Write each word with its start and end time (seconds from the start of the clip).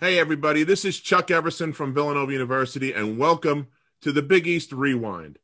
Hey, 0.00 0.18
everybody, 0.18 0.64
this 0.64 0.84
is 0.84 0.98
Chuck 0.98 1.30
Everson 1.30 1.72
from 1.72 1.94
Villanova 1.94 2.32
University, 2.32 2.92
and 2.92 3.16
welcome 3.16 3.68
to 4.00 4.10
the 4.10 4.22
Big 4.22 4.44
East 4.44 4.72
Rewind. 4.72 5.38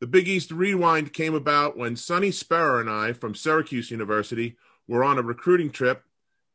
The 0.00 0.08
Big 0.08 0.26
East 0.26 0.50
Rewind 0.50 1.12
came 1.12 1.32
about 1.32 1.76
when 1.76 1.94
Sonny 1.94 2.32
Sparrow 2.32 2.80
and 2.80 2.90
I 2.90 3.12
from 3.12 3.36
Syracuse 3.36 3.92
University 3.92 4.56
were 4.88 5.04
on 5.04 5.16
a 5.16 5.22
recruiting 5.22 5.70
trip 5.70 6.02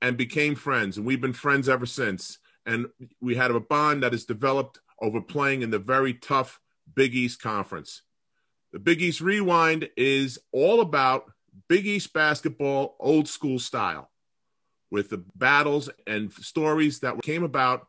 and 0.01 0.17
became 0.17 0.53
friends, 0.53 0.97
and 0.97 1.05
we've 1.05 1.21
been 1.21 1.31
friends 1.31 1.69
ever 1.69 1.85
since. 1.85 2.39
And 2.65 2.87
we 3.21 3.35
had 3.35 3.51
a 3.51 3.59
bond 3.61 4.03
that 4.03 4.11
has 4.11 4.25
developed 4.25 4.79
over 5.01 5.21
playing 5.21 5.61
in 5.61 5.71
the 5.71 5.79
very 5.79 6.13
tough 6.13 6.59
Big 6.93 7.15
East 7.15 7.41
Conference. 7.41 8.01
The 8.73 8.79
Big 8.79 9.01
East 9.01 9.21
Rewind 9.21 9.89
is 9.95 10.39
all 10.51 10.81
about 10.81 11.31
Big 11.69 11.87
East 11.87 12.11
basketball, 12.11 12.97
old 12.99 13.29
school 13.29 13.59
style 13.59 14.09
with 14.93 15.09
the 15.09 15.23
battles 15.35 15.89
and 16.05 16.31
stories 16.31 16.99
that 16.99 17.19
came 17.23 17.41
about 17.41 17.87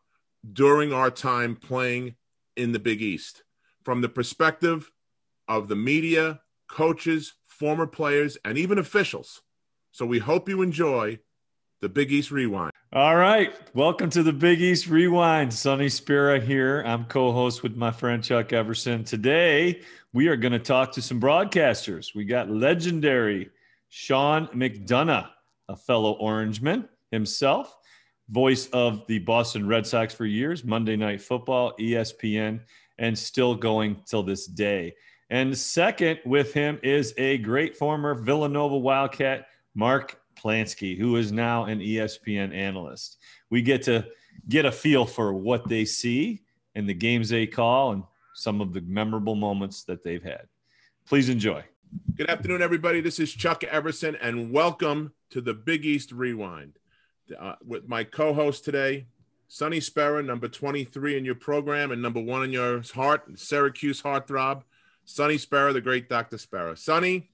during 0.53 0.91
our 0.91 1.11
time 1.11 1.55
playing 1.55 2.15
in 2.57 2.71
the 2.71 2.79
Big 2.79 2.99
East 2.99 3.43
from 3.83 4.01
the 4.01 4.09
perspective 4.09 4.89
of 5.47 5.67
the 5.67 5.75
media, 5.75 6.41
coaches, 6.67 7.33
former 7.45 7.85
players, 7.85 8.39
and 8.43 8.57
even 8.57 8.79
officials. 8.79 9.43
So 9.91 10.03
we 10.07 10.17
hope 10.17 10.49
you 10.49 10.63
enjoy 10.63 11.19
the 11.79 11.89
Big 11.89 12.11
East 12.11 12.31
Rewind. 12.31 12.71
All 12.91 13.15
right. 13.15 13.53
Welcome 13.75 14.09
to 14.09 14.23
the 14.23 14.33
Big 14.33 14.59
East 14.59 14.87
Rewind. 14.87 15.53
Sonny 15.53 15.89
Spira 15.89 16.39
here. 16.39 16.81
I'm 16.87 17.05
co 17.05 17.31
host 17.31 17.61
with 17.61 17.75
my 17.75 17.91
friend 17.91 18.23
Chuck 18.23 18.51
Everson. 18.51 19.03
Today, 19.03 19.81
we 20.11 20.27
are 20.27 20.35
going 20.35 20.53
to 20.53 20.59
talk 20.59 20.93
to 20.93 21.03
some 21.03 21.21
broadcasters. 21.21 22.15
We 22.15 22.25
got 22.25 22.49
legendary 22.49 23.51
Sean 23.89 24.47
McDonough, 24.47 25.29
a 25.69 25.75
fellow 25.75 26.17
Orangeman 26.19 26.89
himself, 27.11 27.75
voice 28.29 28.67
of 28.67 29.05
the 29.07 29.19
Boston 29.19 29.67
Red 29.67 29.85
Sox 29.85 30.13
for 30.13 30.25
years, 30.25 30.63
Monday 30.63 30.95
Night 30.95 31.21
Football, 31.21 31.73
ESPN, 31.79 32.61
and 32.97 33.17
still 33.17 33.55
going 33.55 34.01
till 34.05 34.23
this 34.23 34.47
day. 34.47 34.95
And 35.29 35.57
second 35.57 36.19
with 36.25 36.53
him 36.53 36.79
is 36.83 37.13
a 37.17 37.37
great 37.39 37.75
former 37.75 38.13
Villanova 38.13 38.77
Wildcat, 38.77 39.47
Mark 39.73 40.19
Plansky, 40.35 40.97
who 40.97 41.15
is 41.15 41.31
now 41.31 41.65
an 41.65 41.79
ESPN 41.79 42.53
analyst. 42.53 43.17
We 43.49 43.61
get 43.61 43.83
to 43.83 44.05
get 44.47 44.65
a 44.65 44.71
feel 44.71 45.05
for 45.05 45.33
what 45.33 45.67
they 45.67 45.85
see 45.85 46.43
and 46.75 46.87
the 46.87 46.93
games 46.93 47.29
they 47.29 47.47
call 47.47 47.91
and 47.91 48.03
some 48.33 48.61
of 48.61 48.73
the 48.73 48.81
memorable 48.81 49.35
moments 49.35 49.83
that 49.85 50.03
they've 50.03 50.23
had. 50.23 50.47
Please 51.07 51.29
enjoy. 51.29 51.63
Good 52.15 52.29
afternoon, 52.29 52.61
everybody. 52.61 52.99
This 53.01 53.19
is 53.19 53.31
Chuck 53.33 53.63
Everson, 53.63 54.15
and 54.15 54.51
welcome 54.51 55.13
to 55.29 55.39
the 55.39 55.53
Big 55.53 55.85
East 55.85 56.11
Rewind 56.11 56.77
uh, 57.39 57.55
with 57.65 57.87
my 57.87 58.03
co-host 58.03 58.63
today, 58.63 59.07
Sonny 59.47 59.79
Sparrow, 59.79 60.21
number 60.21 60.47
23 60.47 61.17
in 61.17 61.25
your 61.25 61.35
program 61.35 61.91
and 61.91 62.01
number 62.01 62.19
one 62.19 62.43
in 62.43 62.51
your 62.51 62.81
heart, 62.93 63.23
Syracuse 63.39 64.01
heartthrob. 64.01 64.63
Sonny 65.05 65.37
Sparrow, 65.37 65.71
the 65.71 65.81
great 65.81 66.09
Dr. 66.09 66.37
Sparrow. 66.37 66.73
Sonny, 66.75 67.29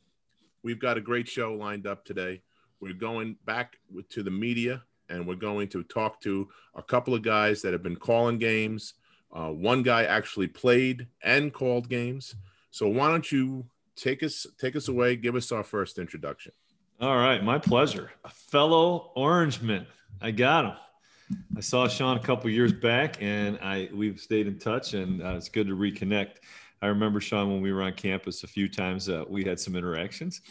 we've 0.61 0.79
got 0.79 0.97
a 0.97 1.01
great 1.01 1.27
show 1.27 1.53
lined 1.53 1.87
up 1.87 2.03
today. 2.03 2.41
We're 2.81 2.93
going 2.93 3.37
back 3.45 3.77
to 4.09 4.23
the 4.23 4.31
media 4.31 4.83
and 5.09 5.25
we're 5.25 5.35
going 5.35 5.67
to 5.69 5.83
talk 5.83 6.19
to 6.21 6.49
a 6.75 6.83
couple 6.83 7.13
of 7.13 7.21
guys 7.21 7.61
that 7.61 7.73
have 7.73 7.83
been 7.83 7.95
calling 7.95 8.39
games. 8.39 8.93
Uh, 9.31 9.49
one 9.49 9.83
guy 9.83 10.03
actually 10.03 10.47
played 10.47 11.07
and 11.23 11.53
called 11.53 11.89
games. 11.89 12.35
So 12.71 12.87
why 12.87 13.09
don't 13.09 13.31
you 13.31 13.65
take 13.95 14.23
us 14.23 14.47
take 14.57 14.75
us 14.75 14.87
away? 14.87 15.15
Give 15.15 15.35
us 15.35 15.51
our 15.51 15.63
first 15.63 15.97
introduction. 15.97 16.53
All 17.01 17.17
right, 17.17 17.43
my 17.43 17.57
pleasure. 17.57 18.11
A 18.25 18.29
fellow 18.29 19.11
Orangeman. 19.17 19.87
I 20.21 20.29
got 20.29 20.65
him. 20.65 21.39
I 21.57 21.59
saw 21.59 21.87
Sean 21.87 22.15
a 22.15 22.19
couple 22.19 22.47
years 22.51 22.71
back, 22.71 23.17
and 23.19 23.57
I 23.59 23.89
we've 23.91 24.19
stayed 24.19 24.45
in 24.45 24.59
touch, 24.59 24.93
and 24.93 25.19
uh, 25.19 25.33
it's 25.33 25.49
good 25.49 25.65
to 25.65 25.75
reconnect. 25.75 26.35
I 26.79 26.85
remember 26.85 27.19
Sean 27.19 27.49
when 27.51 27.59
we 27.59 27.73
were 27.73 27.81
on 27.81 27.93
campus 27.93 28.43
a 28.43 28.47
few 28.47 28.69
times. 28.69 29.09
Uh, 29.09 29.23
we 29.27 29.43
had 29.43 29.59
some 29.59 29.75
interactions. 29.75 30.41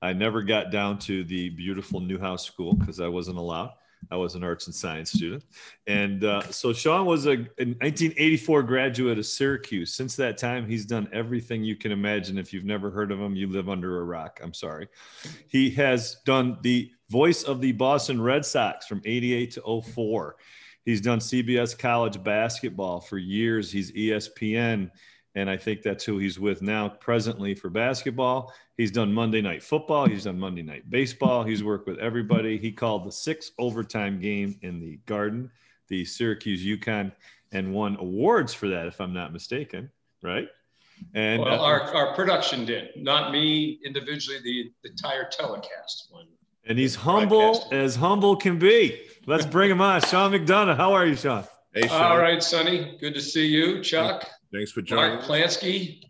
I 0.00 0.12
never 0.12 0.42
got 0.42 0.70
down 0.70 1.00
to 1.00 1.24
the 1.24 1.48
beautiful 1.48 1.98
Newhouse 1.98 2.44
School 2.44 2.74
because 2.74 3.00
I 3.00 3.08
wasn't 3.08 3.38
allowed. 3.38 3.72
I 4.10 4.16
was 4.16 4.34
an 4.34 4.44
arts 4.44 4.66
and 4.66 4.74
science 4.74 5.12
student. 5.12 5.44
And 5.86 6.24
uh, 6.24 6.42
so 6.50 6.72
Sean 6.72 7.06
was 7.06 7.26
a, 7.26 7.32
a 7.32 7.66
1984 7.80 8.62
graduate 8.62 9.18
of 9.18 9.26
Syracuse. 9.26 9.92
Since 9.92 10.16
that 10.16 10.38
time, 10.38 10.68
he's 10.68 10.86
done 10.86 11.08
everything 11.12 11.64
you 11.64 11.76
can 11.76 11.92
imagine. 11.92 12.38
If 12.38 12.52
you've 12.52 12.64
never 12.64 12.90
heard 12.90 13.10
of 13.10 13.20
him, 13.20 13.34
you 13.34 13.48
live 13.48 13.68
under 13.68 14.00
a 14.00 14.04
rock. 14.04 14.40
I'm 14.42 14.54
sorry. 14.54 14.88
He 15.48 15.70
has 15.70 16.16
done 16.24 16.58
the 16.62 16.90
voice 17.10 17.42
of 17.42 17.60
the 17.60 17.72
Boston 17.72 18.20
Red 18.20 18.44
Sox 18.44 18.86
from 18.86 19.02
88 19.04 19.50
to 19.52 19.82
04. 19.82 20.36
He's 20.84 21.00
done 21.00 21.18
CBS 21.18 21.76
college 21.76 22.22
basketball 22.22 23.00
for 23.00 23.18
years. 23.18 23.72
He's 23.72 23.90
ESPN 23.92 24.90
and 25.36 25.50
I 25.50 25.56
think 25.56 25.82
that's 25.82 26.02
who 26.02 26.16
he's 26.16 26.40
with 26.40 26.62
now 26.62 26.88
presently 26.88 27.54
for 27.54 27.68
basketball. 27.68 28.52
He's 28.78 28.90
done 28.90 29.12
Monday 29.12 29.42
Night 29.42 29.62
Football. 29.62 30.08
He's 30.08 30.24
done 30.24 30.40
Monday 30.40 30.62
Night 30.62 30.88
Baseball. 30.88 31.44
He's 31.44 31.62
worked 31.62 31.86
with 31.86 31.98
everybody. 31.98 32.56
He 32.56 32.72
called 32.72 33.06
the 33.06 33.12
six 33.12 33.52
overtime 33.58 34.18
game 34.18 34.58
in 34.62 34.80
the 34.80 34.98
Garden, 35.04 35.50
the 35.88 36.06
Syracuse 36.06 36.64
UConn, 36.64 37.12
and 37.52 37.74
won 37.74 37.96
awards 38.00 38.54
for 38.54 38.68
that, 38.68 38.86
if 38.86 38.98
I'm 38.98 39.12
not 39.12 39.34
mistaken. 39.34 39.90
Right? 40.22 40.48
And 41.14 41.42
well, 41.42 41.60
uh, 41.60 41.66
our, 41.66 41.94
our 41.94 42.14
production 42.14 42.64
did, 42.64 42.88
not 42.96 43.30
me 43.30 43.78
individually. 43.84 44.38
The, 44.42 44.72
the 44.82 44.90
entire 44.90 45.28
telecast 45.30 46.08
won. 46.10 46.24
And 46.64 46.78
he's 46.78 46.94
humble 46.94 47.68
as 47.70 47.94
humble 47.94 48.36
can 48.36 48.58
be. 48.58 49.02
Let's 49.26 49.44
bring 49.44 49.70
him 49.70 49.82
on. 49.82 50.00
Sean 50.00 50.32
McDonough. 50.32 50.78
How 50.78 50.94
are 50.94 51.06
you, 51.06 51.14
Sean? 51.14 51.44
Hey, 51.74 51.86
Sean. 51.86 52.02
All 52.02 52.18
right, 52.18 52.42
Sonny. 52.42 52.96
Good 52.98 53.12
to 53.14 53.20
see 53.20 53.46
you, 53.46 53.82
Chuck. 53.82 54.26
Thanks 54.52 54.70
for 54.72 54.82
joining. 54.82 55.16
Mark 55.16 55.24
Plansky, 55.24 56.02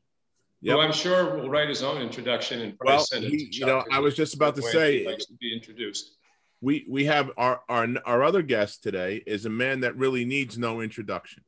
yep. 0.61 0.75
who 0.75 0.81
I'm 0.81 0.93
sure 0.93 1.37
will 1.37 1.49
write 1.49 1.69
his 1.69 1.83
own 1.83 2.01
introduction 2.03 2.61
and 2.63 2.79
probably 2.79 3.05
well, 3.13 3.23
he, 3.23 3.49
you 3.53 3.67
know, 3.67 3.85
I 3.91 3.99
was 3.99 4.15
just 4.15 4.35
about 4.35 4.57
to 4.57 4.63
say, 4.63 5.07
likes 5.07 5.27
to 5.27 5.35
be 5.35 5.55
introduced. 5.55 6.13
We 6.61 6.87
we 6.89 7.05
have 7.05 7.31
our, 7.37 7.61
our 7.69 7.89
our 8.05 8.23
other 8.23 8.43
guest 8.43 8.83
today 8.83 9.23
is 9.27 9.47
a 9.47 9.51
man 9.51 9.81
that 9.81 9.97
really 9.97 10.25
needs 10.25 10.57
no 10.57 10.81
introduction. 10.81 11.45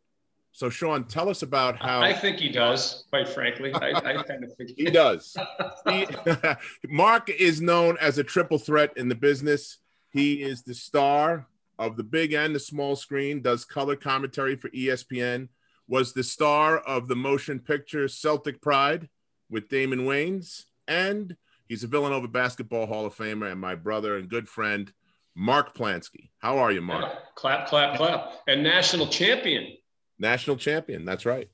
So, 0.59 0.69
Sean, 0.71 1.05
tell 1.05 1.29
us 1.29 1.43
about 1.43 1.77
how. 1.77 2.01
I 2.01 2.13
think 2.13 2.39
he 2.39 2.49
does, 2.49 3.05
quite 3.11 3.29
frankly. 3.29 3.73
I, 3.73 3.93
I 3.93 4.23
kind 4.25 4.43
of 4.43 4.53
think 4.57 4.71
he 4.77 4.87
does. 4.87 5.37
he, 5.89 6.05
Mark 6.89 7.31
is 7.31 7.61
known 7.61 7.97
as 8.01 8.19
a 8.19 8.25
triple 8.25 8.59
threat 8.59 8.93
in 8.97 9.09
the 9.09 9.15
business. 9.15 9.79
He 10.11 10.43
is 10.43 10.63
the 10.63 10.75
star 10.75 11.47
of 11.79 11.97
the 11.97 12.03
big 12.03 12.33
and 12.33 12.57
the 12.57 12.59
small 12.59 12.97
screen, 12.97 13.41
does 13.41 13.65
color 13.65 13.95
commentary 13.95 14.57
for 14.57 14.69
ESPN, 14.71 15.49
was 15.89 16.13
the 16.13 16.23
star 16.23 16.79
of 16.79 17.09
the 17.09 17.17
motion 17.17 17.59
picture 17.59 18.07
Celtic 18.07 18.61
Pride 18.61 19.09
with 19.51 19.69
Damon 19.69 20.01
Wayans, 20.01 20.65
and 20.87 21.37
he's 21.67 21.83
a 21.83 21.87
Villanova 21.87 22.29
Basketball 22.29 22.87
Hall 22.87 23.07
of 23.07 23.17
Famer 23.17 23.51
and 23.51 23.61
my 23.61 23.75
brother 23.75 24.17
and 24.17 24.29
good 24.29 24.49
friend, 24.49 24.93
Mark 25.35 25.75
Plansky. 25.75 26.31
How 26.39 26.59
are 26.59 26.71
you, 26.71 26.83
Mark? 26.83 27.05
Yeah. 27.07 27.19
Clap, 27.35 27.69
clap, 27.69 27.97
clap. 27.97 28.33
And 28.47 28.63
national 28.63 29.07
champion. 29.07 29.77
National 30.19 30.57
champion. 30.57 31.05
That's 31.05 31.25
right. 31.25 31.49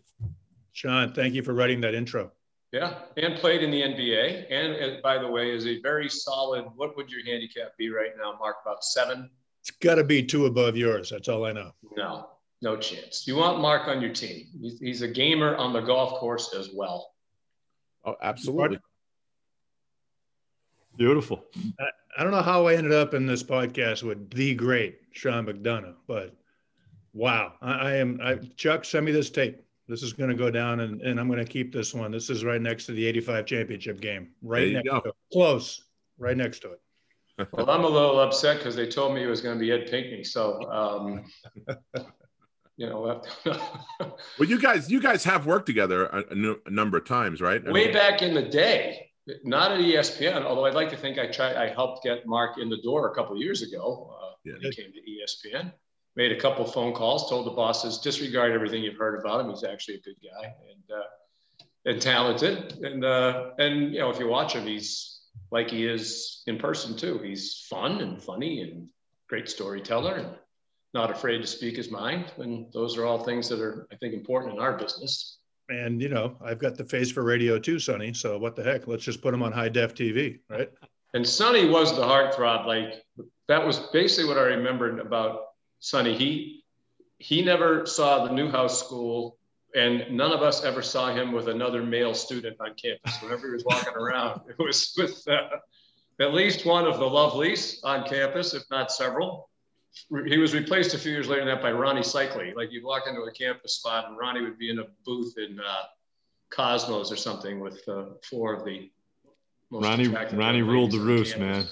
Sean, 0.73 1.13
thank 1.13 1.35
you 1.35 1.43
for 1.43 1.55
writing 1.55 1.81
that 1.83 1.95
intro. 1.95 2.33
Yeah, 2.73 2.95
and 3.17 3.37
played 3.37 3.63
in 3.63 3.71
the 3.71 3.81
NBA. 3.83 4.47
And 4.51 4.97
uh, 4.97 5.01
by 5.01 5.19
the 5.19 5.29
way, 5.29 5.55
is 5.55 5.65
a 5.65 5.81
very 5.81 6.09
solid. 6.09 6.65
What 6.75 6.97
would 6.97 7.09
your 7.09 7.25
handicap 7.25 7.77
be 7.79 7.89
right 7.89 8.11
now, 8.19 8.35
Mark? 8.41 8.57
About 8.65 8.83
seven. 8.83 9.31
It's 9.61 9.71
got 9.71 9.95
to 9.95 10.03
be 10.03 10.25
two 10.25 10.47
above 10.47 10.77
yours. 10.77 11.11
That's 11.11 11.29
all 11.29 11.47
I 11.47 11.53
know. 11.53 11.71
No, 11.97 12.31
no 12.65 12.77
chance. 12.77 13.29
You 13.29 13.37
want 13.37 13.61
Mark 13.61 13.87
on 13.87 14.01
your 14.01 14.13
team. 14.13 14.47
He's, 14.61 14.81
he's 14.81 15.03
a 15.03 15.09
gamer 15.09 15.55
on 15.55 15.73
the 15.73 15.81
golf 15.81 16.19
course 16.19 16.53
as 16.59 16.71
well. 16.75 17.13
Oh, 18.05 18.17
absolutely. 18.21 18.79
Beautiful. 20.97 21.45
I, 21.79 21.85
I 22.19 22.23
don't 22.23 22.33
know 22.33 22.43
how 22.43 22.67
I 22.67 22.75
ended 22.75 22.93
up 22.93 23.15
in 23.15 23.27
this 23.27 23.43
podcast 23.43 24.03
with 24.03 24.31
the 24.31 24.55
great 24.55 24.99
Sean 25.13 25.47
McDonough, 25.47 25.97
but 26.07 26.35
wow, 27.13 27.53
I, 27.61 27.73
I 27.73 27.97
am. 27.97 28.21
I, 28.23 28.37
Chuck, 28.57 28.85
send 28.85 29.07
me 29.07 29.13
this 29.13 29.31
tape. 29.31 29.61
This 29.87 30.03
is 30.03 30.13
going 30.13 30.31
to 30.31 30.37
go 30.37 30.51
down, 30.51 30.81
and, 30.81 31.03
and 31.03 31.21
I'm 31.21 31.29
going 31.29 31.45
to 31.45 31.51
keep 31.51 31.73
this 31.73 31.93
one. 31.93 32.11
This 32.11 32.31
is 32.31 32.45
right 32.45 32.61
next 32.61 32.87
to 32.87 32.93
the 32.93 33.05
'85 33.07 33.47
championship 33.47 34.01
game. 34.01 34.29
Right 34.43 34.73
next 34.73 34.89
go. 34.89 35.01
to 35.01 35.09
it. 35.09 35.15
Close. 35.33 35.83
Right 36.19 36.37
next 36.37 36.61
to 36.61 36.73
it. 36.73 36.81
well, 37.53 37.69
I'm 37.69 37.85
a 37.85 37.89
little 37.89 38.21
upset 38.21 38.59
because 38.59 38.77
they 38.77 38.87
told 38.87 39.15
me 39.15 39.25
it 39.25 39.27
was 39.27 39.41
going 39.41 39.57
to 39.57 39.61
be 39.61 39.73
Ed 39.73 39.91
Pinckney. 39.91 40.23
So 40.23 40.63
um, 40.71 41.25
you 42.77 42.89
know. 42.89 43.23
well, 43.45 44.49
you 44.49 44.61
guys, 44.61 44.91
you 44.91 45.01
guys 45.01 45.25
have 45.25 45.47
worked 45.47 45.67
together 45.67 46.07
a, 46.07 46.25
a 46.67 46.71
number 46.71 46.99
of 46.99 47.07
times, 47.07 47.41
right? 47.41 47.65
Way 47.65 47.93
back 47.93 48.23
in 48.23 48.35
the 48.35 48.43
day, 48.43 49.11
not 49.45 49.73
at 49.73 49.81
ESPN. 49.81 50.43
Although 50.45 50.67
I'd 50.67 50.75
like 50.75 50.91
to 50.91 50.97
think 50.97 51.19
I 51.19 51.27
tried, 51.27 51.57
I 51.57 51.69
helped 51.69 52.05
get 52.05 52.27
Mark 52.27 52.59
in 52.59 52.69
the 52.69 52.81
door 52.83 53.11
a 53.11 53.15
couple 53.15 53.37
years 53.37 53.63
ago. 53.63 54.17
Uh, 54.21 54.33
yeah. 54.45 54.55
He 54.61 54.71
came 54.71 54.93
to 54.93 55.01
ESPN. 55.01 55.73
Made 56.17 56.31
a 56.31 56.39
couple 56.39 56.65
phone 56.65 56.95
calls, 56.95 57.29
told 57.29 57.45
the 57.45 57.51
bosses 57.51 57.99
disregard 57.99 58.53
everything 58.53 58.85
you've 58.85 58.97
heard 58.97 59.19
about 59.19 59.41
him. 59.41 59.51
He's 59.51 59.65
actually 59.65 59.97
a 59.97 60.01
good 60.01 60.17
guy 60.23 60.45
and 60.45 60.99
uh, 60.99 61.91
and 61.91 62.01
talented. 62.01 62.79
And 62.85 63.05
uh, 63.05 63.51
and 63.59 63.93
you 63.93 63.99
know, 63.99 64.11
if 64.11 64.21
you 64.21 64.29
watch 64.29 64.55
him, 64.55 64.65
he's 64.65 65.21
like 65.51 65.71
he 65.71 65.87
is 65.87 66.43
in 66.47 66.59
person 66.59 66.97
too. 66.97 67.19
He's 67.19 67.67
fun 67.69 68.01
and 68.01 68.23
funny 68.23 68.63
and 68.63 68.89
great 69.29 69.49
storyteller 69.49 70.15
and 70.15 70.29
not 70.95 71.11
afraid 71.11 71.39
to 71.39 71.47
speak 71.47 71.77
his 71.77 71.91
mind. 71.91 72.33
And 72.39 72.73
those 72.73 72.97
are 72.97 73.05
all 73.05 73.23
things 73.25 73.49
that 73.49 73.61
are, 73.61 73.87
I 73.93 73.97
think, 73.97 74.15
important 74.15 74.55
in 74.55 74.61
our 74.61 74.79
business. 74.79 75.39
And, 75.69 76.01
you 76.01 76.09
know, 76.09 76.37
I've 76.45 76.59
got 76.59 76.77
the 76.77 76.85
face 76.85 77.11
for 77.11 77.23
radio 77.23 77.59
too, 77.59 77.79
Sonny. 77.79 78.13
So 78.15 78.39
what 78.39 78.55
the 78.55 78.63
heck? 78.63 78.87
Let's 78.87 79.05
just 79.05 79.23
put 79.23 79.35
him 79.35 79.43
on 79.43 79.53
high 79.53 79.69
def 79.69 79.95
TV, 79.95 80.41
right? 80.49 80.71
And 81.15 81.27
Sonny 81.27 81.69
was 81.69 81.95
the 81.95 82.03
heartthrob. 82.03 82.67
Like 82.67 83.05
that 83.49 83.65
was 83.65 83.79
basically 83.93 84.29
what 84.29 84.39
I 84.39 84.43
remembered 84.43 84.99
about 85.01 85.47
Sonny. 85.81 86.17
He, 86.17 86.65
he 87.19 87.43
never 87.43 87.87
saw 87.87 88.27
the 88.27 88.33
Newhouse 88.33 88.79
School 88.79 89.39
and 89.75 90.05
none 90.11 90.33
of 90.33 90.43
us 90.43 90.65
ever 90.65 90.83
saw 90.83 91.13
him 91.13 91.33
with 91.33 91.49
another 91.49 91.83
male 91.83 92.15
student 92.15 92.57
on 92.61 92.75
campus. 92.75 93.21
Whenever 93.21 93.49
he 93.49 93.53
was 93.53 93.65
walking 93.65 93.95
around, 93.95 94.43
it 94.49 94.59
was 94.59 94.95
with 94.97 95.27
uh, 95.29 95.49
at 96.21 96.33
least 96.33 96.65
one 96.65 96.87
of 96.87 96.99
the 96.99 97.05
Lovelies 97.05 97.79
on 97.83 98.07
campus, 98.07 98.55
if 98.55 98.63
not 98.71 98.93
several. 98.93 99.51
He 100.27 100.39
was 100.39 100.55
replaced 100.55 100.95
a 100.95 100.99
few 100.99 101.13
years 101.13 101.29
later 101.29 101.45
than 101.45 101.55
that 101.55 101.63
by 101.63 101.73
Ronnie 101.73 102.01
Seikaly. 102.01 102.55
Like 102.55 102.73
you'd 102.73 102.85
walk 102.85 103.05
into 103.09 103.21
a 103.23 103.33
campus 103.33 103.75
spot 103.75 104.09
and 104.09 104.19
Ronnie 104.19 104.43
would 104.43 104.59
be 104.59 104.71
in 104.71 104.81
a 104.81 104.87
booth 105.05 105.35
in 105.39 105.61
uh, 105.61 105.83
Cosmos 106.51 107.13
or 107.13 107.17
something 107.17 107.61
with 107.61 107.87
uh, 107.89 108.07
four 108.29 108.55
of 108.55 108.65
the 108.65 108.91
Ronnie 109.71 110.09
Ronnie 110.09 110.63
ruled 110.63 110.93
the 110.93 111.01
roost, 111.01 111.39
man. 111.39 111.67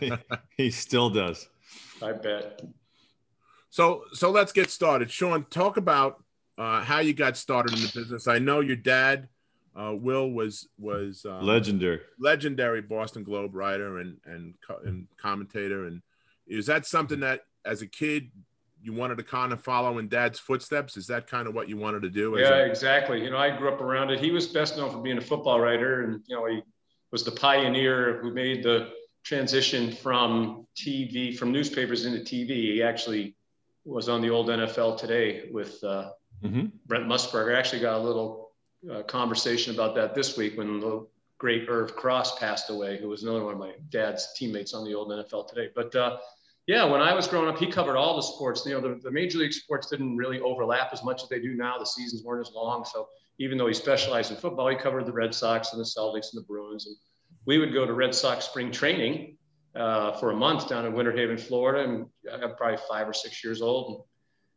he 0.56 0.70
still 0.70 1.10
does. 1.10 1.48
I 2.02 2.12
bet. 2.12 2.62
So 3.70 4.04
so 4.12 4.30
let's 4.30 4.52
get 4.52 4.70
started. 4.70 5.10
Sean, 5.10 5.44
talk 5.50 5.76
about 5.76 6.22
uh, 6.56 6.82
how 6.82 7.00
you 7.00 7.14
got 7.14 7.36
started 7.36 7.74
in 7.74 7.82
the 7.82 7.92
business. 7.94 8.28
I 8.28 8.38
know 8.38 8.60
your 8.60 8.76
dad, 8.76 9.28
uh, 9.74 9.94
Will, 9.94 10.30
was 10.30 10.68
was 10.78 11.24
um, 11.24 11.42
legendary, 11.42 12.00
legendary 12.18 12.82
Boston 12.82 13.24
Globe 13.24 13.54
writer 13.54 13.98
and 13.98 14.18
and 14.24 14.54
and 14.84 15.06
commentator. 15.16 15.86
And 15.86 16.02
is 16.46 16.66
that 16.66 16.86
something 16.86 17.20
that, 17.20 17.42
as 17.68 17.82
a 17.82 17.86
kid, 17.86 18.30
you 18.82 18.92
wanted 18.92 19.18
to 19.18 19.24
kind 19.24 19.52
of 19.52 19.62
follow 19.62 19.98
in 19.98 20.08
Dad's 20.08 20.38
footsteps? 20.38 20.96
Is 20.96 21.06
that 21.08 21.26
kind 21.26 21.46
of 21.46 21.54
what 21.54 21.68
you 21.68 21.76
wanted 21.76 22.02
to 22.02 22.10
do? 22.10 22.36
Yeah, 22.38 22.54
a- 22.54 22.66
exactly. 22.66 23.22
You 23.22 23.30
know, 23.30 23.36
I 23.36 23.56
grew 23.56 23.68
up 23.68 23.80
around 23.80 24.10
it. 24.10 24.20
He 24.20 24.30
was 24.30 24.46
best 24.46 24.76
known 24.76 24.90
for 24.90 24.98
being 24.98 25.18
a 25.18 25.22
football 25.22 25.60
writer, 25.60 26.04
and 26.04 26.22
you 26.26 26.36
know, 26.36 26.46
he 26.46 26.62
was 27.10 27.24
the 27.24 27.32
pioneer 27.32 28.18
who 28.22 28.32
made 28.32 28.62
the 28.62 28.90
transition 29.24 29.92
from 29.92 30.66
TV, 30.76 31.36
from 31.36 31.52
newspapers 31.52 32.06
into 32.06 32.20
TV. 32.20 32.48
He 32.48 32.82
actually 32.82 33.36
was 33.84 34.08
on 34.08 34.20
the 34.20 34.30
old 34.30 34.48
NFL 34.48 34.98
Today 34.98 35.48
with 35.50 35.82
uh, 35.82 36.10
mm-hmm. 36.42 36.66
Brent 36.86 37.06
Musburger. 37.06 37.54
I 37.54 37.58
actually 37.58 37.80
got 37.80 37.98
a 37.98 38.02
little 38.02 38.52
uh, 38.90 39.02
conversation 39.02 39.74
about 39.74 39.94
that 39.96 40.14
this 40.14 40.36
week 40.36 40.56
when 40.56 40.80
the 40.80 41.06
great 41.38 41.68
Irv 41.68 41.94
Cross 41.96 42.38
passed 42.38 42.70
away, 42.70 42.98
who 42.98 43.08
was 43.08 43.22
another 43.22 43.44
one 43.44 43.54
of 43.54 43.60
my 43.60 43.72
dad's 43.90 44.32
teammates 44.34 44.74
on 44.74 44.84
the 44.84 44.94
old 44.94 45.08
NFL 45.08 45.48
Today. 45.48 45.70
But 45.74 45.94
uh, 45.94 46.18
yeah, 46.68 46.84
when 46.84 47.00
I 47.00 47.14
was 47.14 47.26
growing 47.26 47.48
up, 47.48 47.58
he 47.58 47.66
covered 47.66 47.96
all 47.96 48.14
the 48.14 48.22
sports. 48.22 48.62
You 48.66 48.74
know, 48.74 48.80
the, 48.82 49.00
the 49.00 49.10
major 49.10 49.38
league 49.38 49.54
sports 49.54 49.88
didn't 49.88 50.18
really 50.18 50.38
overlap 50.40 50.90
as 50.92 51.02
much 51.02 51.22
as 51.22 51.28
they 51.30 51.40
do 51.40 51.54
now. 51.54 51.78
The 51.78 51.86
seasons 51.86 52.22
weren't 52.22 52.46
as 52.46 52.52
long, 52.54 52.84
so 52.84 53.08
even 53.38 53.56
though 53.56 53.68
he 53.68 53.72
specialized 53.72 54.30
in 54.30 54.36
football, 54.36 54.68
he 54.68 54.76
covered 54.76 55.06
the 55.06 55.12
Red 55.12 55.34
Sox 55.34 55.72
and 55.72 55.80
the 55.80 55.86
Celtics 55.86 56.34
and 56.34 56.42
the 56.42 56.46
Bruins. 56.46 56.86
And 56.86 56.94
we 57.46 57.56
would 57.56 57.72
go 57.72 57.86
to 57.86 57.92
Red 57.94 58.14
Sox 58.14 58.44
spring 58.44 58.70
training 58.70 59.38
uh, 59.74 60.12
for 60.12 60.30
a 60.32 60.36
month 60.36 60.68
down 60.68 60.84
in 60.84 60.92
Winter 60.92 61.12
Haven, 61.12 61.38
Florida. 61.38 61.88
And 61.88 62.06
I'm 62.30 62.54
probably 62.56 62.78
five 62.86 63.08
or 63.08 63.14
six 63.14 63.42
years 63.42 63.62
old. 63.62 64.04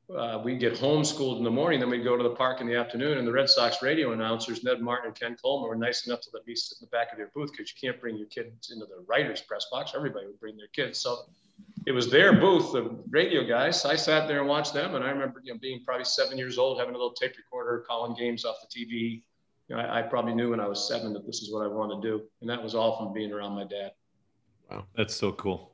And, 0.09 0.17
uh, 0.17 0.41
we'd 0.43 0.59
get 0.59 0.73
homeschooled 0.73 1.37
in 1.37 1.45
the 1.45 1.51
morning, 1.51 1.79
then 1.79 1.89
we'd 1.89 2.03
go 2.03 2.17
to 2.17 2.23
the 2.23 2.35
park 2.35 2.59
in 2.59 2.67
the 2.67 2.75
afternoon. 2.75 3.19
And 3.19 3.25
the 3.25 3.31
Red 3.31 3.49
Sox 3.49 3.81
radio 3.81 4.11
announcers, 4.11 4.65
Ned 4.65 4.81
Martin 4.81 5.07
and 5.07 5.17
Ken 5.17 5.37
Coleman, 5.41 5.69
were 5.69 5.77
nice 5.77 6.05
enough 6.05 6.19
to 6.21 6.29
let 6.33 6.45
me 6.45 6.55
sit 6.55 6.77
in 6.81 6.87
the 6.87 6.89
back 6.89 7.13
of 7.13 7.17
their 7.17 7.31
booth 7.33 7.51
because 7.51 7.71
you 7.71 7.87
can't 7.87 8.01
bring 8.01 8.17
your 8.17 8.27
kids 8.27 8.71
into 8.71 8.85
the 8.85 9.05
writer's 9.07 9.39
press 9.39 9.67
box. 9.71 9.93
Everybody 9.95 10.25
would 10.25 10.39
bring 10.41 10.57
their 10.57 10.67
kids. 10.73 10.99
So 10.99 11.19
it 11.87 11.91
was 11.91 12.09
their 12.09 12.33
booth, 12.33 12.73
the 12.73 12.95
radio 13.09 13.43
guys. 13.43 13.85
I 13.85 13.95
sat 13.95 14.27
there 14.27 14.39
and 14.39 14.47
watched 14.47 14.73
them. 14.73 14.95
And 14.95 15.03
I 15.03 15.09
remember 15.09 15.41
you 15.43 15.53
know, 15.53 15.59
being 15.59 15.83
probably 15.83 16.05
seven 16.05 16.37
years 16.37 16.57
old, 16.57 16.79
having 16.79 16.93
a 16.93 16.97
little 16.97 17.13
tape 17.13 17.35
recorder, 17.37 17.83
calling 17.87 18.15
games 18.15 18.45
off 18.45 18.57
the 18.61 18.67
TV. 18.67 19.23
You 19.67 19.75
know, 19.75 19.81
I, 19.81 19.99
I 19.99 20.01
probably 20.03 20.33
knew 20.33 20.51
when 20.51 20.59
I 20.59 20.67
was 20.67 20.87
seven 20.87 21.13
that 21.13 21.25
this 21.25 21.41
is 21.41 21.51
what 21.51 21.63
I 21.63 21.67
wanted 21.67 22.01
to 22.01 22.07
do. 22.07 22.23
And 22.41 22.49
that 22.49 22.61
was 22.61 22.75
all 22.75 22.97
from 22.97 23.13
being 23.13 23.31
around 23.31 23.53
my 23.53 23.63
dad. 23.63 23.91
Wow. 24.69 24.85
That's 24.95 25.15
so 25.15 25.31
cool. 25.31 25.71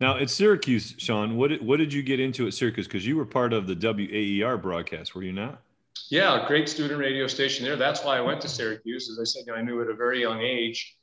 Now 0.00 0.18
at 0.18 0.30
Syracuse, 0.30 0.94
Sean, 0.98 1.36
what 1.36 1.48
did, 1.48 1.64
what 1.64 1.78
did 1.78 1.92
you 1.92 2.02
get 2.02 2.20
into 2.20 2.46
at 2.46 2.54
Syracuse? 2.54 2.86
Because 2.86 3.06
you 3.06 3.16
were 3.16 3.24
part 3.24 3.52
of 3.52 3.66
the 3.66 3.74
WAER 3.74 4.60
broadcast, 4.60 5.14
were 5.14 5.22
you 5.22 5.32
not? 5.32 5.62
Yeah, 6.10 6.44
great 6.46 6.68
student 6.68 7.00
radio 7.00 7.26
station 7.26 7.64
there. 7.64 7.76
That's 7.76 8.04
why 8.04 8.18
I 8.18 8.20
went 8.20 8.40
to 8.42 8.48
Syracuse. 8.48 9.10
As 9.10 9.18
I 9.18 9.24
said, 9.24 9.46
you 9.46 9.52
know, 9.52 9.58
I 9.58 9.62
knew 9.62 9.80
at 9.80 9.88
a 9.88 9.94
very 9.94 10.20
young 10.20 10.40
age 10.40 10.96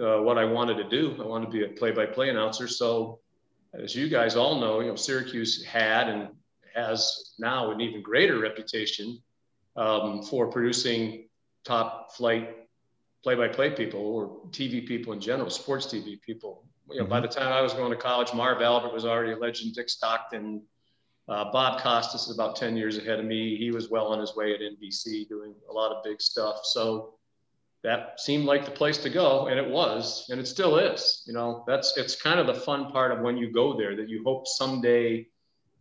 uh, 0.00 0.18
what 0.18 0.38
I 0.38 0.44
wanted 0.44 0.76
to 0.78 0.88
do. 0.88 1.16
I 1.20 1.26
wanted 1.26 1.46
to 1.46 1.52
be 1.52 1.64
a 1.64 1.68
play-by-play 1.68 2.28
announcer. 2.28 2.68
So, 2.68 3.20
as 3.74 3.94
you 3.94 4.08
guys 4.08 4.36
all 4.36 4.60
know, 4.60 4.80
you 4.80 4.88
know, 4.88 4.96
Syracuse 4.96 5.64
had 5.64 6.08
and 6.08 6.28
has 6.74 7.34
now 7.38 7.70
an 7.70 7.80
even 7.80 8.02
greater 8.02 8.38
reputation 8.38 9.18
um, 9.76 10.22
for 10.22 10.48
producing 10.48 11.28
top-flight 11.64 12.56
play-by-play 13.22 13.70
people 13.70 14.00
or 14.00 14.40
TV 14.50 14.86
people 14.86 15.12
in 15.12 15.20
general, 15.20 15.50
sports 15.50 15.86
TV 15.86 16.20
people 16.22 16.64
you 16.90 16.98
know, 16.98 17.04
mm-hmm. 17.04 17.10
by 17.10 17.20
the 17.20 17.28
time 17.28 17.52
I 17.52 17.60
was 17.60 17.72
going 17.72 17.90
to 17.90 17.96
college, 17.96 18.32
Marv 18.34 18.62
Albert 18.62 18.92
was 18.92 19.04
already 19.04 19.32
a 19.32 19.36
legend. 19.36 19.74
Dick 19.74 19.88
Stockton, 19.88 20.62
uh, 21.28 21.50
Bob 21.52 21.80
Costas 21.80 22.28
is 22.28 22.34
about 22.34 22.56
10 22.56 22.76
years 22.76 22.98
ahead 22.98 23.20
of 23.20 23.24
me. 23.24 23.56
He 23.56 23.70
was 23.70 23.90
well 23.90 24.06
on 24.08 24.18
his 24.18 24.34
way 24.34 24.54
at 24.54 24.60
NBC 24.60 25.28
doing 25.28 25.54
a 25.68 25.72
lot 25.72 25.92
of 25.92 26.02
big 26.02 26.20
stuff. 26.20 26.60
So 26.64 27.14
that 27.82 28.20
seemed 28.20 28.44
like 28.44 28.64
the 28.64 28.70
place 28.70 28.98
to 28.98 29.10
go. 29.10 29.46
And 29.46 29.58
it 29.58 29.68
was, 29.68 30.28
and 30.30 30.38
it 30.40 30.46
still 30.46 30.78
is, 30.78 31.22
you 31.26 31.32
know, 31.32 31.64
that's, 31.66 31.96
it's 31.96 32.20
kind 32.20 32.38
of 32.38 32.46
the 32.46 32.54
fun 32.54 32.90
part 32.92 33.12
of 33.12 33.20
when 33.20 33.36
you 33.36 33.52
go 33.52 33.76
there 33.76 33.96
that 33.96 34.08
you 34.08 34.22
hope 34.24 34.46
someday 34.46 35.26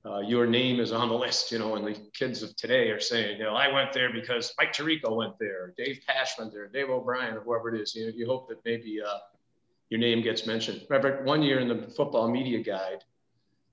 uh, 0.06 0.20
your 0.20 0.48
name 0.48 0.80
is 0.80 0.94
on 0.94 1.10
the 1.10 1.14
list, 1.14 1.52
you 1.52 1.60
know, 1.60 1.76
and 1.76 1.86
the 1.86 2.00
kids 2.14 2.42
of 2.42 2.56
today 2.56 2.90
are 2.90 3.02
saying, 3.02 3.38
you 3.38 3.44
know, 3.44 3.54
I 3.54 3.68
went 3.72 3.92
there 3.92 4.12
because 4.14 4.54
Mike 4.58 4.72
Tirico 4.72 5.14
went 5.16 5.38
there, 5.40 5.74
Dave 5.78 6.00
Pasch 6.08 6.40
went 6.40 6.54
there, 6.54 6.68
Dave 6.68 6.90
O'Brien, 6.90 7.36
or 7.36 7.42
whoever 7.42 7.74
it 7.76 7.82
is. 7.82 7.94
You 7.96 8.06
know, 8.06 8.14
you 8.16 8.26
hope 8.26 8.48
that 8.48 8.60
maybe, 8.64 9.02
uh, 9.02 9.18
your 9.90 10.00
name 10.00 10.22
gets 10.22 10.46
mentioned. 10.46 10.86
Remember, 10.90 11.24
one 11.24 11.42
year 11.42 11.60
in 11.60 11.68
the 11.68 11.88
football 11.90 12.30
media 12.30 12.64
guide, 12.64 13.04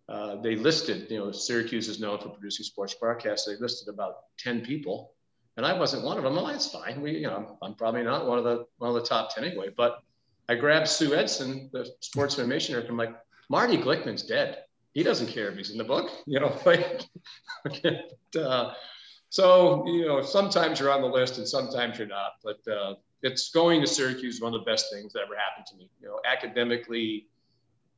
uh, 0.09 0.37
they 0.41 0.57
listed, 0.57 1.11
you 1.11 1.19
know, 1.19 1.31
Syracuse 1.31 1.89
is 1.89 2.01
known 2.01 2.19
for 2.19 2.29
producing 2.31 2.65
sports 2.65 2.95
broadcasts. 2.95 3.47
They 3.47 3.57
listed 3.57 3.93
about 3.93 4.17
10 4.39 4.63
people, 4.63 5.13
and 5.57 5.65
I 5.65 5.73
wasn't 5.73 6.05
one 6.05 6.19
of 6.19 6.25
them. 6.25 6.37
Well, 6.37 6.47
that's 6.47 6.71
fine. 6.71 7.01
We, 7.01 7.13
you 7.13 7.27
know, 7.27 7.59
I'm 7.63 7.75
probably 7.75 8.03
not 8.03 8.27
one 8.27 8.39
of 8.39 8.45
the 8.45 8.67
one 8.79 8.91
of 8.91 8.95
the 8.95 9.09
top 9.09 9.35
10 9.35 9.45
anyway. 9.45 9.69
But 9.75 10.03
I 10.49 10.55
grabbed 10.55 10.89
Sue 10.89 11.15
Edson, 11.15 11.71
the 11.73 11.91
sports 12.01 12.39
information 12.39 12.75
director. 12.75 12.93
I'm 12.93 12.99
like, 12.99 13.17
Marty 13.49 13.79
Glickman's 13.79 14.23
dead. 14.23 14.65
He 14.93 15.03
doesn't 15.03 15.29
care 15.29 15.49
if 15.49 15.57
he's 15.57 15.71
in 15.71 15.79
the 15.79 15.85
book, 15.85 16.11
you 16.27 16.41
know. 16.41 16.57
Like, 16.65 17.95
uh, 18.39 18.73
so 19.31 19.87
you 19.87 20.07
know, 20.07 20.23
sometimes 20.23 20.79
you're 20.79 20.93
on 20.93 21.01
the 21.01 21.09
list 21.09 21.39
and 21.39 21.49
sometimes 21.49 21.99
you're 21.99 22.07
not. 22.07 22.33
But 22.45 22.59
uh, 22.71 22.95
it's 23.23 23.51
going 23.51 23.81
to 23.81 23.87
Syracuse 23.87 24.37
is 24.37 24.41
one 24.41 24.55
of 24.55 24.61
the 24.61 24.71
best 24.71 24.87
things 24.93 25.13
that 25.15 25.23
ever 25.23 25.37
happened 25.37 25.67
to 25.69 25.77
me. 25.77 25.91
You 26.01 26.09
know, 26.09 26.21
academically, 26.31 27.27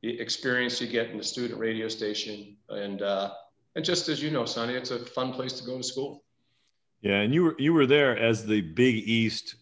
the 0.01 0.19
experience 0.19 0.79
you 0.79 0.87
get 0.87 1.09
in 1.09 1.17
the 1.17 1.23
student 1.23 1.59
radio 1.59 1.89
station, 1.89 2.55
and 2.69 3.01
uh, 3.01 3.31
and 3.75 3.83
just 3.83 4.07
as 4.07 4.23
you 4.23 4.31
know, 4.31 4.45
Sonny, 4.45 4.73
it's 4.73 4.91
a 4.91 4.99
fun 4.99 5.33
place 5.33 5.53
to 5.59 5.65
go 5.65 5.77
to 5.77 5.83
school. 5.83 6.23
Yeah, 7.01 7.21
and 7.21 7.33
you 7.33 7.43
were 7.43 7.55
you 7.57 7.73
were 7.73 7.85
there 7.85 8.17
as 8.17 8.45
the 8.45 8.61
Big 8.61 8.95
East 8.95 9.55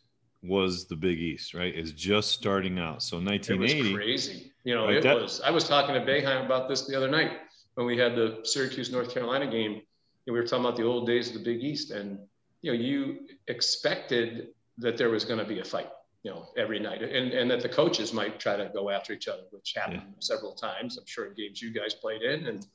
was 0.44 0.86
the 0.86 0.96
Big 0.96 1.20
East, 1.20 1.54
right? 1.54 1.74
Is 1.74 1.92
just 1.92 2.32
starting 2.32 2.80
out. 2.80 3.04
So 3.04 3.18
1980. 3.18 3.80
It 3.80 3.84
was 3.84 3.94
crazy. 3.94 4.52
You 4.64 4.76
know, 4.76 4.86
right, 4.86 4.96
it 4.96 5.04
that, 5.04 5.16
was. 5.16 5.42
I 5.42 5.52
was 5.52 5.68
talking 5.68 5.94
to 5.94 6.02
Boeheim 6.02 6.46
about 6.46 6.68
this 6.68 6.88
the 6.88 6.96
other 6.96 7.10
night 7.10 7.32
when 7.76 7.86
we 7.86 7.98
had 7.98 8.16
the 8.16 8.40
Syracuse 8.44 8.92
North 8.92 9.14
Carolina 9.14 9.50
game, 9.50 9.74
and 9.74 10.34
we 10.34 10.34
were 10.34 10.44
talking 10.44 10.66
about 10.66 10.78
the 10.78 10.84
old 10.84 11.06
days 11.06 11.28
of 11.28 11.36
the 11.36 11.44
Big 11.44 11.64
East, 11.64 11.92
and 11.92 12.20
you 12.62 12.72
know, 12.72 12.78
you 12.78 13.20
expected 13.48 14.50
that 14.80 14.98
there 14.98 15.10
was 15.10 15.24
going 15.24 15.40
to 15.40 15.46
be 15.46 15.60
a 15.60 15.64
fight, 15.64 15.90
you 16.24 16.32
know, 16.32 16.48
every 16.58 16.80
night, 16.80 17.04
and 17.04 17.34
and 17.34 17.50
that 17.52 17.62
the 17.62 17.70
coaches 17.70 18.14
might 18.14 18.40
try 18.40 18.56
to 18.56 18.70
go 18.74 18.90
after 18.90 19.14
each 19.14 19.28
other, 19.28 19.44
which 19.52 19.74
happened 19.76 20.02
yeah. 20.06 20.16
several 20.20 20.54
times. 20.54 20.98
I'm 20.98 21.06
sure 21.06 21.28
in 21.28 21.34
games 21.36 21.62
you 21.62 21.72
guys 21.72 21.94
played 21.94 22.24
in, 22.24 22.48
and 22.48 22.66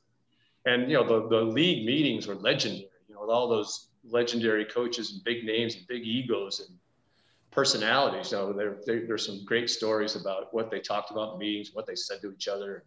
and 0.65 0.89
you 0.89 0.97
know 0.97 1.05
the 1.05 1.27
the 1.27 1.43
league 1.43 1.85
meetings 1.85 2.27
were 2.27 2.35
legendary. 2.35 2.89
You 3.07 3.15
know, 3.15 3.21
with 3.21 3.29
all 3.29 3.49
those 3.49 3.89
legendary 4.03 4.65
coaches 4.65 5.13
and 5.13 5.23
big 5.23 5.45
names 5.45 5.75
and 5.75 5.87
big 5.87 6.03
egos 6.03 6.59
and 6.59 6.77
personalities. 7.51 8.31
You 8.31 8.37
know, 8.37 8.53
there, 8.53 8.77
there 8.85 9.05
there's 9.07 9.25
some 9.25 9.43
great 9.45 9.69
stories 9.69 10.15
about 10.15 10.53
what 10.53 10.69
they 10.69 10.79
talked 10.79 11.11
about 11.11 11.33
in 11.33 11.39
meetings, 11.39 11.71
what 11.73 11.85
they 11.85 11.95
said 11.95 12.21
to 12.21 12.31
each 12.31 12.47
other. 12.47 12.83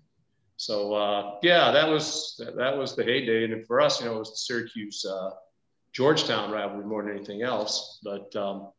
So 0.57 0.95
uh, 0.95 1.37
yeah, 1.43 1.71
that 1.71 1.89
was 1.89 2.41
that 2.57 2.77
was 2.77 2.97
the 2.97 3.05
heyday, 3.05 3.45
and 3.45 3.67
for 3.67 3.81
us, 3.81 4.01
you 4.01 4.07
know, 4.07 4.17
it 4.17 4.19
was 4.21 4.31
the 4.31 4.37
Syracuse 4.37 5.05
uh, 5.05 5.31
Georgetown 5.93 6.51
rivalry 6.51 6.85
more 6.85 7.03
than 7.03 7.13
anything 7.13 7.43
else. 7.43 8.01
But 8.03 8.35
um, 8.37 8.71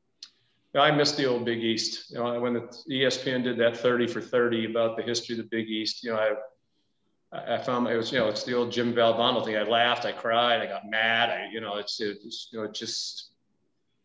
I 0.76 0.92
miss 0.92 1.14
the 1.14 1.26
old 1.26 1.46
Big 1.46 1.64
East. 1.64 2.12
You 2.12 2.18
know, 2.18 2.40
when 2.40 2.54
the 2.54 2.84
ESPN 2.90 3.44
did 3.44 3.58
that 3.58 3.78
30 3.78 4.08
for 4.08 4.22
30 4.22 4.66
about 4.66 4.98
the 4.98 5.04
history 5.04 5.38
of 5.38 5.38
the 5.38 5.50
Big 5.50 5.70
East, 5.70 6.04
you 6.04 6.12
know, 6.12 6.18
I, 6.18 6.34
I 7.32 7.58
found 7.58 7.88
it 7.88 7.98
was, 7.98 8.12
you 8.12 8.20
know, 8.20 8.30
it's 8.30 8.44
the 8.44 8.54
old 8.54 8.72
Jim 8.72 8.94
Valvano 8.94 9.44
thing. 9.44 9.58
I 9.58 9.64
laughed, 9.64 10.06
I 10.06 10.14
cried, 10.14 10.62
I 10.62 10.66
got 10.66 10.90
mad. 10.90 11.30
I, 11.30 11.50
you 11.52 11.60
know, 11.60 11.76
it's, 11.76 12.00
it's 12.00 12.50
you 12.52 12.60
know, 12.60 12.66
it 12.66 12.74
just, 12.74 13.32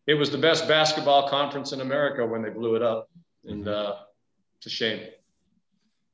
it 0.07 0.15
was 0.15 0.29
the 0.29 0.37
best 0.37 0.67
basketball 0.67 1.29
conference 1.29 1.71
in 1.71 1.79
America 1.79 2.25
when 2.25 2.41
they 2.41 2.49
blew 2.49 2.75
it 2.75 2.81
up. 2.81 3.09
And 3.45 3.67
uh, 3.67 3.95
it's 4.57 4.65
a 4.67 4.69
shame. 4.69 5.07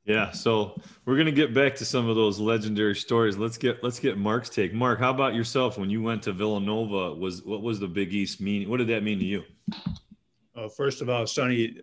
Yeah, 0.04 0.32
so 0.32 0.80
we're 1.04 1.16
gonna 1.16 1.30
get 1.30 1.54
back 1.54 1.76
to 1.76 1.84
some 1.84 2.08
of 2.08 2.16
those 2.16 2.40
legendary 2.40 2.96
stories. 2.96 3.36
Let's 3.36 3.58
get 3.58 3.84
let's 3.84 4.00
get 4.00 4.16
Mark's 4.16 4.48
take. 4.48 4.72
Mark, 4.72 4.98
how 4.98 5.10
about 5.10 5.34
yourself? 5.34 5.78
When 5.78 5.90
you 5.90 6.02
went 6.02 6.22
to 6.24 6.32
Villanova, 6.32 7.14
was 7.14 7.44
what 7.44 7.62
was 7.62 7.78
the 7.78 7.86
Big 7.86 8.12
East 8.12 8.40
mean? 8.40 8.68
What 8.68 8.78
did 8.78 8.88
that 8.88 9.02
mean 9.02 9.18
to 9.18 9.24
you? 9.24 9.44
Oh, 10.56 10.68
first 10.68 11.00
of 11.00 11.08
all, 11.08 11.26
Sonny, 11.26 11.80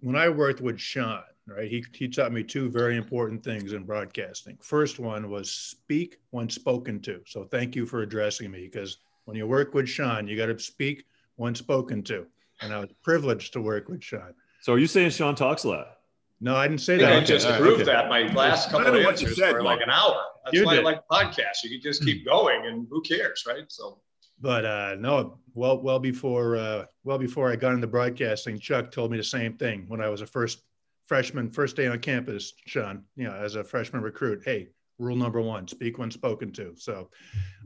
when 0.00 0.16
I 0.16 0.28
worked 0.28 0.60
with 0.60 0.80
Sean, 0.80 1.20
right, 1.56 1.70
he 1.70 1.84
he 1.92 2.08
taught 2.08 2.32
me 2.32 2.42
two 2.42 2.68
very 2.70 2.96
important 2.96 3.42
things 3.42 3.72
in 3.72 3.84
broadcasting. 3.84 4.58
First 4.60 4.98
one 4.98 5.30
was 5.30 5.50
speak 5.50 6.18
when 6.30 6.48
spoken 6.48 7.00
to. 7.00 7.20
So 7.26 7.44
thank 7.44 7.76
you 7.76 7.86
for 7.86 8.02
addressing 8.02 8.50
me 8.50 8.68
because 8.70 8.98
when 9.24 9.36
you 9.36 9.46
work 9.46 9.74
with 9.74 9.88
Sean, 9.88 10.26
you 10.26 10.36
got 10.36 10.46
to 10.46 10.58
speak 10.58 11.04
when 11.36 11.54
spoken 11.54 12.02
to. 12.04 12.26
And 12.60 12.72
I 12.72 12.80
was 12.80 12.90
privileged 13.02 13.52
to 13.52 13.60
work 13.60 13.88
with 13.88 14.02
Sean. 14.02 14.34
So 14.60 14.72
are 14.72 14.78
you 14.78 14.86
saying 14.86 15.10
Sean 15.10 15.34
talks 15.34 15.64
a 15.64 15.68
lot? 15.68 15.98
No, 16.40 16.54
I 16.54 16.68
didn't 16.68 16.82
say 16.82 16.94
I 16.94 16.98
that. 16.98 17.12
I 17.12 17.16
okay. 17.16 17.26
just 17.26 17.48
right, 17.48 17.60
proved 17.60 17.82
okay. 17.82 17.92
that 17.92 18.08
my 18.08 18.32
last 18.32 18.70
couple 18.70 18.94
of 18.94 19.06
answers 19.06 19.36
said, 19.36 19.52
were 19.52 19.62
like 19.62 19.80
an 19.80 19.90
hour. 19.90 20.22
That's 20.44 20.56
You 20.56 20.64
why 20.64 20.76
did. 20.76 20.80
I 20.80 20.90
like 20.90 21.08
podcasts. 21.10 21.64
You 21.64 21.70
can 21.70 21.80
just 21.80 22.04
keep 22.04 22.24
going, 22.24 22.66
and 22.66 22.86
who 22.90 23.00
cares, 23.02 23.44
right? 23.46 23.64
So 23.68 24.00
But 24.40 24.64
uh, 24.64 24.96
no, 24.98 25.38
well, 25.54 25.80
well 25.80 25.98
before 25.98 26.56
uh, 26.56 26.84
well 27.04 27.18
before 27.18 27.50
I 27.50 27.56
got 27.56 27.74
into 27.74 27.86
broadcasting, 27.86 28.58
Chuck 28.58 28.90
told 28.90 29.10
me 29.10 29.16
the 29.16 29.24
same 29.24 29.56
thing 29.56 29.84
when 29.88 30.00
I 30.00 30.08
was 30.08 30.20
a 30.20 30.26
first 30.26 30.60
freshman, 31.08 31.50
first 31.50 31.74
day 31.74 31.86
on 31.88 31.98
campus. 31.98 32.52
Sean, 32.66 33.02
you 33.16 33.24
know, 33.24 33.34
as 33.34 33.56
a 33.56 33.64
freshman 33.64 34.02
recruit, 34.02 34.42
hey, 34.44 34.68
rule 34.98 35.16
number 35.16 35.40
one: 35.40 35.66
speak 35.66 35.98
when 35.98 36.10
spoken 36.10 36.52
to. 36.52 36.74
So, 36.76 37.10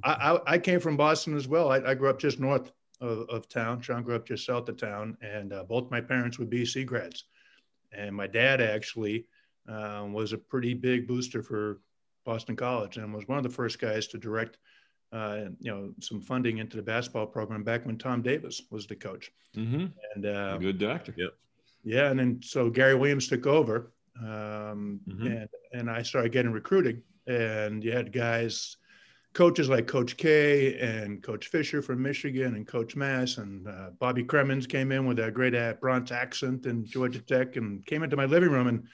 I, 0.04 0.12
I, 0.12 0.54
I 0.54 0.58
came 0.58 0.80
from 0.80 0.96
Boston 0.96 1.36
as 1.36 1.48
well. 1.48 1.70
I, 1.70 1.78
I 1.78 1.94
grew 1.94 2.08
up 2.08 2.18
just 2.18 2.40
north 2.40 2.72
of, 3.00 3.28
of 3.28 3.48
town. 3.48 3.80
Sean 3.80 4.02
grew 4.02 4.14
up 4.14 4.26
just 4.26 4.46
south 4.46 4.68
of 4.68 4.76
town, 4.76 5.16
and 5.20 5.52
uh, 5.52 5.64
both 5.64 5.90
my 5.90 6.00
parents 6.00 6.38
were 6.38 6.46
BC 6.46 6.86
grads. 6.86 7.24
And 7.92 8.16
my 8.16 8.26
dad 8.26 8.62
actually 8.62 9.26
um, 9.68 10.14
was 10.14 10.32
a 10.32 10.38
pretty 10.38 10.72
big 10.72 11.06
booster 11.06 11.42
for 11.42 11.80
Boston 12.24 12.56
College, 12.56 12.96
and 12.96 13.12
was 13.12 13.28
one 13.28 13.38
of 13.38 13.44
the 13.44 13.50
first 13.50 13.78
guys 13.78 14.06
to 14.08 14.18
direct 14.18 14.56
uh, 15.12 15.48
you 15.60 15.70
know, 15.70 15.92
some 16.00 16.20
funding 16.20 16.58
into 16.58 16.76
the 16.76 16.82
basketball 16.82 17.26
program 17.26 17.62
back 17.62 17.84
when 17.84 17.98
Tom 17.98 18.22
Davis 18.22 18.62
was 18.70 18.86
the 18.86 18.96
coach. 18.96 19.30
Mm-hmm. 19.54 19.86
And 20.14 20.26
uh, 20.26 20.56
Good 20.56 20.78
doctor. 20.78 21.14
Yep. 21.16 21.34
Yeah, 21.84 22.10
and 22.10 22.18
then 22.18 22.40
so 22.42 22.70
Gary 22.70 22.94
Williams 22.94 23.28
took 23.28 23.46
over, 23.46 23.92
um, 24.20 25.00
Mhm. 25.08 25.26
and 25.26 25.48
and 25.72 25.90
I 25.90 26.02
started 26.02 26.32
getting 26.32 26.52
recruiting, 26.52 27.02
and 27.26 27.82
you 27.82 27.92
had 27.92 28.12
guys, 28.12 28.76
coaches 29.32 29.68
like 29.70 29.86
Coach 29.86 30.16
K 30.18 30.78
and 30.78 31.22
Coach 31.22 31.48
Fisher 31.48 31.80
from 31.80 32.02
Michigan 32.02 32.54
and 32.54 32.66
Coach 32.66 32.94
Mass 32.94 33.38
and 33.38 33.66
uh, 33.66 33.90
Bobby 33.98 34.22
Cremins 34.22 34.68
came 34.68 34.92
in 34.92 35.06
with 35.06 35.16
that 35.16 35.32
great 35.32 35.54
uh, 35.54 35.72
Bronx 35.80 36.12
accent 36.12 36.66
and 36.66 36.84
Georgia 36.84 37.20
Tech 37.20 37.56
and 37.56 37.84
came 37.86 38.02
into 38.02 38.16
my 38.16 38.26
living 38.26 38.50
room 38.50 38.66
and 38.66 38.86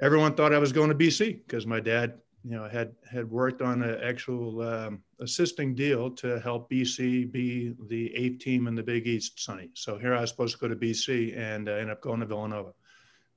everyone 0.00 0.34
thought 0.34 0.52
I 0.52 0.58
was 0.58 0.72
going 0.72 0.88
to 0.88 0.96
BC 0.96 1.44
because 1.46 1.64
my 1.64 1.78
dad, 1.78 2.18
you 2.46 2.52
know, 2.52 2.68
had 2.68 2.94
had 3.10 3.28
worked 3.28 3.60
on 3.60 3.82
an 3.82 4.00
actual 4.00 4.62
um, 4.62 5.02
assisting 5.18 5.74
deal 5.74 6.08
to 6.12 6.38
help 6.38 6.70
BC 6.70 7.32
be 7.32 7.74
the 7.88 8.14
eighth 8.14 8.38
team 8.38 8.68
in 8.68 8.76
the 8.76 8.84
Big 8.84 9.08
East, 9.08 9.42
Sonny. 9.42 9.70
So 9.74 9.98
here 9.98 10.14
I 10.14 10.20
was 10.20 10.30
supposed 10.30 10.54
to 10.54 10.60
go 10.60 10.68
to 10.68 10.76
BC 10.76 11.36
and 11.36 11.68
uh, 11.68 11.72
ended 11.72 11.90
up 11.90 12.00
going 12.00 12.20
to 12.20 12.26
Villanova. 12.26 12.72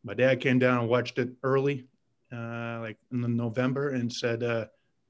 My 0.03 0.13
dad 0.13 0.41
came 0.41 0.59
down 0.59 0.81
and 0.81 0.87
watched 0.87 1.17
it 1.17 1.29
early, 1.41 1.87
uh, 2.31 2.81
like 2.81 2.97
in 3.11 3.21
the 3.21 3.27
November, 3.27 3.89
and 3.89 4.13
said, 4.13 4.43
uh, 4.43 4.65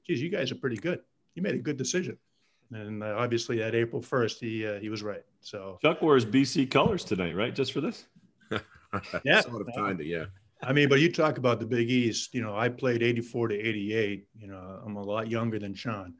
"Geez, 0.06 0.22
you 0.22 0.30
guys 0.30 0.50
are 0.50 0.56
pretty 0.56 0.76
good. 0.76 1.00
You 1.34 1.42
made 1.42 1.54
a 1.54 1.58
good 1.58 1.76
decision." 1.76 2.16
And 2.72 3.02
uh, 3.02 3.16
obviously, 3.18 3.62
at 3.62 3.74
April 3.74 4.00
first, 4.00 4.40
he 4.40 4.66
uh, 4.66 4.80
he 4.80 4.88
was 4.88 5.02
right. 5.02 5.24
So 5.42 5.78
Chuck 5.82 6.00
wears 6.00 6.24
BC 6.24 6.70
colors 6.70 7.04
tonight, 7.04 7.36
right? 7.36 7.54
Just 7.54 7.72
for 7.72 7.82
this. 7.82 8.06
Yeah. 9.22 9.42
sort 9.42 9.60
of, 9.60 9.68
kind 9.72 10.00
of, 10.00 10.06
yeah. 10.06 10.24
I 10.62 10.72
mean, 10.72 10.88
but 10.88 11.00
you 11.00 11.10
talk 11.10 11.38
about 11.38 11.58
the 11.58 11.66
Big 11.66 11.90
East. 11.90 12.34
You 12.34 12.42
know, 12.42 12.56
I 12.56 12.68
played 12.68 13.02
'84 13.02 13.48
to 13.48 13.54
'88. 13.54 14.26
You 14.38 14.46
know, 14.46 14.80
I'm 14.84 14.96
a 14.96 15.02
lot 15.02 15.28
younger 15.28 15.58
than 15.58 15.74
Sean, 15.74 16.14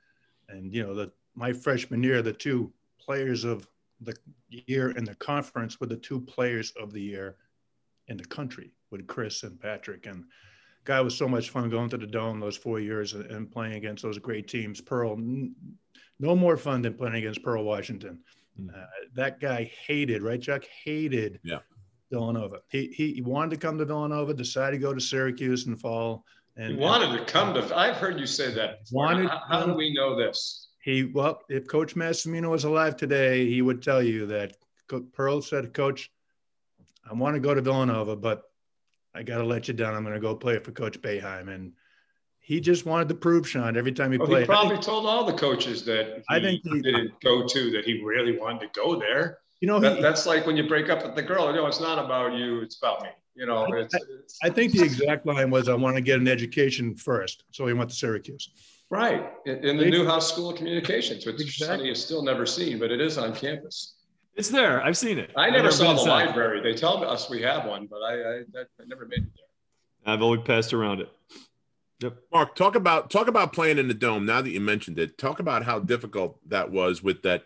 and 0.48 0.74
you 0.74 0.82
know, 0.82 0.94
the 0.94 1.12
my 1.34 1.52
freshman 1.52 2.02
year, 2.02 2.22
the 2.22 2.32
two 2.32 2.72
players 2.98 3.44
of 3.44 3.66
the 4.00 4.14
year 4.48 4.90
in 4.90 5.04
the 5.04 5.14
conference 5.16 5.80
were 5.80 5.86
the 5.86 5.96
two 5.96 6.20
players 6.20 6.72
of 6.80 6.92
the 6.92 7.00
year 7.00 7.36
in 8.08 8.16
the 8.16 8.24
country 8.24 8.70
with 8.90 9.06
Chris 9.06 9.42
and 9.42 9.60
Patrick. 9.60 10.06
And 10.06 10.24
guy 10.84 11.00
was 11.00 11.16
so 11.16 11.28
much 11.28 11.50
fun 11.50 11.70
going 11.70 11.88
to 11.90 11.98
the 11.98 12.06
dome 12.06 12.40
those 12.40 12.56
four 12.56 12.80
years 12.80 13.14
and, 13.14 13.50
playing 13.50 13.74
against 13.74 14.02
those 14.02 14.18
great 14.18 14.48
teams. 14.48 14.80
Pearl, 14.80 15.16
no 16.18 16.36
more 16.36 16.56
fun 16.56 16.82
than 16.82 16.94
playing 16.94 17.16
against 17.16 17.42
Pearl 17.42 17.64
Washington. 17.64 18.18
Mm. 18.60 18.74
Uh, 18.74 18.86
that 19.14 19.40
guy 19.40 19.70
hated, 19.86 20.22
right, 20.22 20.40
Chuck? 20.40 20.64
Hated 20.84 21.40
Yeah. 21.42 21.58
Villanova. 22.10 22.58
He, 22.68 22.88
he 22.88 23.14
he 23.14 23.22
wanted 23.22 23.50
to 23.52 23.56
come 23.56 23.78
to 23.78 23.84
Villanova, 23.84 24.34
decided 24.34 24.76
to 24.76 24.82
go 24.82 24.92
to 24.92 25.00
Syracuse 25.00 25.66
in 25.66 25.76
fall, 25.76 26.24
and 26.56 26.74
you 26.74 26.78
wanted 26.78 27.16
to 27.16 27.24
come 27.24 27.54
to. 27.54 27.76
I've 27.76 27.96
heard 27.96 28.18
you 28.18 28.26
say 28.26 28.52
that. 28.54 28.84
Before. 28.84 29.04
Wanted- 29.06 29.28
how, 29.28 29.42
how 29.48 29.66
do 29.66 29.74
we 29.74 29.94
know 29.94 30.16
this? 30.16 30.68
he 30.82 31.04
well, 31.04 31.42
if 31.48 31.66
Coach 31.68 31.94
Massimino 31.94 32.50
was 32.50 32.64
alive 32.64 32.96
today, 32.96 33.46
he 33.48 33.62
would 33.62 33.82
tell 33.82 34.02
you 34.02 34.26
that 34.26 34.56
Pearl 35.12 35.40
said, 35.40 35.72
"Coach, 35.72 36.10
I 37.08 37.14
want 37.14 37.34
to 37.36 37.40
go 37.40 37.54
to 37.54 37.60
Villanova, 37.60 38.16
but 38.16 38.42
I 39.14 39.22
got 39.22 39.38
to 39.38 39.44
let 39.44 39.68
you 39.68 39.74
down. 39.74 39.94
I'm 39.94 40.02
going 40.02 40.14
to 40.14 40.20
go 40.20 40.34
play 40.34 40.58
for 40.58 40.72
Coach 40.72 41.00
Boeheim." 41.00 41.48
And 41.54 41.72
he 42.40 42.60
just 42.60 42.86
wanted 42.86 43.08
to 43.10 43.14
prove 43.14 43.48
Sean 43.48 43.76
every 43.76 43.92
time 43.92 44.10
he 44.10 44.18
Well, 44.18 44.26
played. 44.26 44.40
he 44.42 44.46
probably 44.46 44.78
told 44.78 45.06
all 45.06 45.24
the 45.24 45.34
coaches 45.34 45.84
that 45.84 46.16
he, 46.16 46.22
I 46.36 46.40
think 46.40 46.62
he- 46.64 46.80
didn't 46.80 47.20
go 47.20 47.46
to 47.46 47.70
that 47.70 47.84
he 47.84 48.02
really 48.02 48.36
wanted 48.38 48.72
to 48.72 48.80
go 48.80 48.98
there. 48.98 49.38
You 49.60 49.66
know, 49.68 49.78
That, 49.80 49.96
he, 49.96 50.02
that's 50.02 50.26
like 50.26 50.46
when 50.46 50.56
you 50.56 50.66
break 50.66 50.88
up 50.88 51.04
with 51.04 51.14
the 51.14 51.22
girl. 51.22 51.46
You 51.50 51.56
know, 51.56 51.66
it's 51.66 51.80
not 51.80 52.02
about 52.04 52.34
you; 52.34 52.60
it's 52.60 52.78
about 52.78 53.02
me. 53.02 53.08
You 53.34 53.46
know, 53.46 53.64
I- 53.66 53.80
it's, 53.80 53.94
it's 53.94 54.38
I 54.42 54.50
think 54.50 54.72
the 54.72 54.82
exact 54.82 55.26
line 55.26 55.50
was, 55.50 55.68
"I 55.68 55.74
want 55.74 55.96
to 55.96 56.02
get 56.02 56.18
an 56.20 56.28
education 56.28 56.94
first. 56.94 57.44
So 57.52 57.66
he 57.66 57.72
went 57.72 57.90
to 57.90 57.96
Syracuse. 57.96 58.50
right 58.90 59.30
in, 59.46 59.64
in 59.64 59.76
the 59.76 59.88
Newhouse 59.90 60.28
School 60.32 60.50
of 60.50 60.56
Communications, 60.56 61.24
which 61.26 61.40
Exactly. 61.40 61.66
Sonny 61.78 61.88
has 61.90 62.04
still 62.04 62.22
never 62.22 62.44
seen, 62.46 62.78
but 62.78 62.90
it 62.90 63.00
is 63.00 63.18
on 63.18 63.34
campus. 63.34 63.94
It's 64.34 64.48
there. 64.48 64.82
I've 64.82 64.96
seen 64.96 65.18
it. 65.18 65.30
I 65.36 65.46
I've 65.46 65.52
never 65.52 65.70
saw 65.70 65.92
the 65.92 66.00
inside. 66.00 66.26
library. 66.26 66.60
They 66.62 66.74
tell 66.74 67.04
us 67.04 67.28
we 67.28 67.42
have 67.42 67.66
one, 67.66 67.86
but 67.86 67.98
I, 67.98 68.12
I, 68.14 68.36
I 68.38 68.84
never 68.86 69.04
made 69.06 69.18
it 69.18 69.28
there. 69.36 70.12
I've 70.14 70.22
always 70.22 70.40
passed 70.44 70.72
around 70.72 71.00
it. 71.00 71.10
Yep. 72.00 72.16
Mark, 72.32 72.54
talk 72.54 72.74
about 72.76 73.10
talk 73.10 73.28
about 73.28 73.52
playing 73.52 73.76
in 73.78 73.86
the 73.88 73.94
dome. 73.94 74.24
Now 74.24 74.40
that 74.40 74.50
you 74.50 74.60
mentioned 74.60 74.98
it, 74.98 75.18
talk 75.18 75.38
about 75.40 75.64
how 75.64 75.78
difficult 75.80 76.38
that 76.48 76.70
was 76.70 77.02
with 77.02 77.22
that 77.22 77.44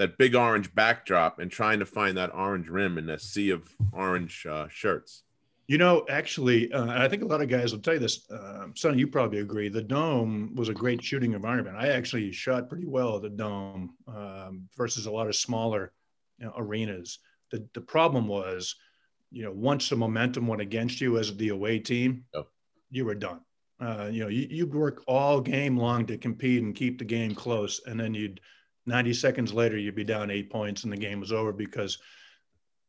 that 0.00 0.16
big 0.16 0.34
orange 0.34 0.74
backdrop 0.74 1.40
and 1.40 1.50
trying 1.50 1.78
to 1.78 1.84
find 1.84 2.16
that 2.16 2.34
orange 2.34 2.70
rim 2.70 2.96
in 2.96 3.10
a 3.10 3.18
sea 3.18 3.50
of 3.50 3.76
orange 3.92 4.46
uh, 4.46 4.66
shirts. 4.70 5.24
You 5.68 5.76
know, 5.76 6.06
actually, 6.08 6.72
uh, 6.72 6.86
I 6.88 7.06
think 7.06 7.22
a 7.22 7.26
lot 7.26 7.42
of 7.42 7.50
guys 7.50 7.72
will 7.72 7.82
tell 7.82 7.92
you 7.92 8.00
this. 8.00 8.28
Uh, 8.30 8.68
Sonny, 8.74 8.98
you 8.98 9.06
probably 9.06 9.40
agree. 9.40 9.68
The 9.68 9.82
dome 9.82 10.54
was 10.54 10.70
a 10.70 10.74
great 10.74 11.04
shooting 11.04 11.34
environment. 11.34 11.76
I 11.76 11.88
actually 11.88 12.32
shot 12.32 12.70
pretty 12.70 12.86
well 12.86 13.16
at 13.16 13.22
the 13.22 13.28
dome 13.28 13.94
um, 14.08 14.68
versus 14.74 15.04
a 15.04 15.10
lot 15.10 15.26
of 15.26 15.36
smaller 15.36 15.92
you 16.38 16.46
know, 16.46 16.54
arenas. 16.56 17.18
The 17.50 17.68
the 17.74 17.82
problem 17.82 18.26
was, 18.26 18.76
you 19.30 19.44
know, 19.44 19.52
once 19.52 19.90
the 19.90 19.96
momentum 19.96 20.46
went 20.46 20.62
against 20.62 21.02
you 21.02 21.18
as 21.18 21.36
the 21.36 21.50
away 21.50 21.78
team, 21.78 22.24
you 22.90 23.04
were 23.04 23.14
done. 23.14 23.40
Uh, 23.78 24.08
you 24.10 24.22
know, 24.22 24.28
you, 24.28 24.46
you'd 24.50 24.74
work 24.74 25.04
all 25.06 25.42
game 25.42 25.76
long 25.76 26.06
to 26.06 26.16
compete 26.16 26.62
and 26.62 26.74
keep 26.74 26.98
the 26.98 27.04
game 27.04 27.34
close, 27.34 27.82
and 27.86 28.00
then 28.00 28.14
you'd 28.14 28.40
90 28.86 29.12
seconds 29.14 29.52
later 29.52 29.76
you'd 29.76 29.94
be 29.94 30.04
down 30.04 30.30
eight 30.30 30.50
points 30.50 30.84
and 30.84 30.92
the 30.92 30.96
game 30.96 31.20
was 31.20 31.32
over 31.32 31.52
because 31.52 31.98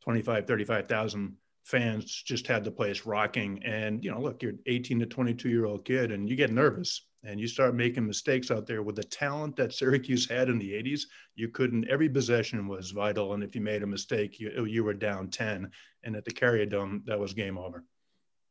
25, 0.04 0.48
35,000 0.48 1.36
fans 1.64 2.24
just 2.24 2.48
had 2.48 2.64
the 2.64 2.72
place 2.72 3.06
rocking. 3.06 3.64
And, 3.64 4.04
you 4.04 4.12
know, 4.12 4.20
look, 4.20 4.42
you're 4.42 4.54
18 4.66 5.00
to 5.00 5.06
22 5.06 5.50
year 5.50 5.66
old 5.66 5.86
kid 5.86 6.12
and 6.12 6.28
you 6.30 6.36
get 6.36 6.52
nervous 6.52 7.06
and 7.24 7.40
you 7.40 7.48
start 7.48 7.76
making 7.76 8.08
mistakes 8.08 8.50
out 8.50 8.66
there 8.66 8.82
with 8.82 8.96
the 8.96 9.04
talent 9.04 9.56
that 9.56 9.74
Syracuse 9.74 10.28
had 10.28 10.50
in 10.50 10.58
the 10.58 10.72
80s. 10.72 11.02
You 11.36 11.50
couldn't, 11.50 11.88
every 11.88 12.10
possession 12.10 12.68
was 12.68 12.92
vital. 12.92 13.34
And 13.34 13.44
if 13.44 13.54
you 13.54 13.62
made 13.62 13.84
a 13.84 13.88
mistake, 13.88 14.40
you, 14.40 14.66
you 14.66 14.84
were 14.84 14.96
down 14.96 15.30
10. 15.30 15.70
And 16.04 16.16
at 16.16 16.26
the 16.26 16.32
Carrier 16.32 16.66
Dome, 16.66 17.04
that 17.06 17.20
was 17.20 17.34
game 17.34 17.58
over. 17.58 17.84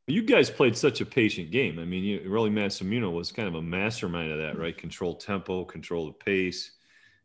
You 0.06 0.22
guys 0.22 0.50
played 0.50 0.76
such 0.76 1.00
a 1.00 1.06
patient 1.06 1.50
game. 1.50 1.78
I 1.78 1.84
mean, 1.84 2.04
you, 2.04 2.20
Rollie 2.20 2.52
Massimino 2.52 3.12
was 3.12 3.32
kind 3.32 3.48
of 3.48 3.54
a 3.54 3.62
mastermind 3.62 4.32
of 4.32 4.38
that, 4.38 4.58
right? 4.58 4.76
Control 4.76 5.14
tempo, 5.14 5.64
control 5.64 6.06
the 6.06 6.12
pace, 6.12 6.72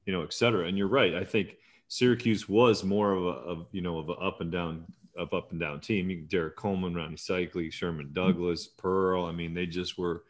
you 0.06 0.14
know, 0.14 0.24
et 0.24 0.34
cetera. 0.34 0.68
And 0.68 0.78
you're 0.78 0.88
right. 0.88 1.16
I 1.16 1.24
think 1.24 1.58
Syracuse 1.88 2.48
was 2.48 2.84
more 2.84 3.12
of 3.14 3.26
a, 3.26 3.30
of, 3.30 3.68
you 3.72 3.82
know, 3.82 3.98
of 4.00 4.10
an 4.10 4.16
up 4.22 4.42
and 4.42 4.52
down, 4.52 4.86
of 5.18 5.34
up 5.34 5.52
and 5.52 5.60
down 5.60 5.80
team. 5.80 6.28
Derrick 6.30 6.56
Coleman, 6.56 6.96
Ronnie 6.96 7.16
Seikaly, 7.16 7.72
Sherman 7.72 8.10
Douglas, 8.14 8.68
Pearl. 8.68 9.26
I 9.26 9.32
mean, 9.32 9.54
they 9.54 9.66
just 9.66 9.98
were, 9.98 10.24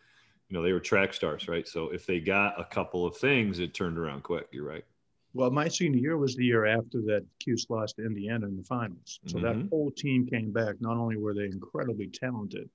you 0.49 0.55
know, 0.55 0.63
they 0.63 0.73
were 0.73 0.79
track 0.79 1.13
stars, 1.13 1.47
right? 1.47 1.67
So 1.67 1.89
if 1.89 2.05
they 2.05 2.19
got 2.19 2.59
a 2.59 2.65
couple 2.65 3.05
of 3.05 3.17
things, 3.17 3.59
it 3.59 3.73
turned 3.73 3.97
around 3.97 4.23
quick. 4.23 4.47
You're 4.51 4.67
right. 4.67 4.85
Well, 5.33 5.51
my 5.51 5.67
senior 5.67 5.99
year 5.99 6.17
was 6.17 6.35
the 6.35 6.45
year 6.45 6.65
after 6.65 7.01
that 7.07 7.25
Cuse 7.39 7.65
lost 7.69 7.97
to 7.97 8.05
Indiana 8.05 8.47
in 8.47 8.55
the 8.55 8.63
finals. 8.63 9.19
So 9.25 9.39
that 9.39 9.57
Mhm. 9.57 9.69
whole 9.69 9.91
team 9.91 10.25
came 10.25 10.51
back. 10.51 10.79
Not 10.79 10.95
only 10.95 11.17
were 11.17 11.33
they 11.33 11.45
incredibly 11.45 12.07
talented, 12.07 12.69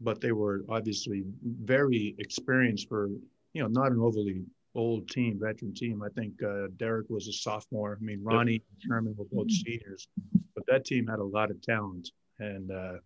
but 0.00 0.20
they 0.20 0.32
were 0.32 0.64
obviously 0.68 1.24
very 1.42 2.14
experienced 2.18 2.88
for, 2.88 3.08
you 3.52 3.62
know, 3.62 3.68
not 3.68 3.92
an 3.92 3.98
overly 3.98 4.44
old 4.76 5.08
team, 5.08 5.38
veteran 5.42 5.74
team. 5.74 6.02
I 6.02 6.08
think 6.10 6.42
uh, 6.42 6.68
Derrick 6.76 7.06
was 7.08 7.28
a 7.28 7.32
sophomore. 7.32 7.98
I 8.00 8.04
mean, 8.04 8.22
Ronnie 8.22 8.62
and 8.70 8.82
Sherman 8.86 9.14
were 9.16 9.24
both 9.32 9.50
seniors, 9.50 10.08
but 10.54 10.64
that 10.68 10.84
team 10.84 11.06
had 11.06 11.18
a 11.18 11.24
lot 11.24 11.50
of 11.50 11.60
talent. 11.62 12.10
And 12.38 12.70
uh, 12.70 12.98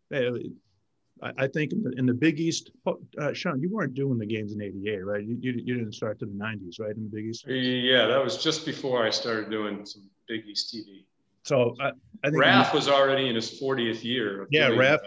I, 1.22 1.32
I 1.44 1.46
think 1.46 1.72
in 1.72 1.82
the, 1.82 1.92
in 1.96 2.06
the, 2.06 2.14
Big 2.14 2.40
East, 2.40 2.72
uh, 2.86 3.32
Sean, 3.32 3.60
you 3.60 3.70
weren't 3.70 3.94
doing 3.94 4.18
the 4.18 4.26
games 4.26 4.52
in 4.52 4.60
'88, 4.60 5.04
right? 5.04 5.24
You, 5.24 5.38
you, 5.40 5.52
you 5.64 5.74
didn't 5.76 5.94
start 5.94 6.18
to 6.20 6.26
the 6.26 6.32
'90s, 6.32 6.80
right? 6.80 6.94
In 6.94 7.04
the 7.04 7.10
Big 7.10 7.26
East. 7.26 7.44
Yeah, 7.46 8.06
that 8.06 8.22
was 8.22 8.42
just 8.42 8.66
before 8.66 9.06
I 9.06 9.10
started 9.10 9.50
doing 9.50 9.86
some 9.86 10.08
Big 10.28 10.46
East 10.46 10.74
TV. 10.74 11.04
So 11.42 11.74
I, 11.80 11.92
I 12.22 12.30
think 12.30 12.42
Raf 12.42 12.74
was 12.74 12.88
already 12.88 13.28
in 13.28 13.34
his 13.34 13.60
40th 13.60 14.04
year. 14.04 14.46
Yeah, 14.50 14.68
Raff, 14.68 15.00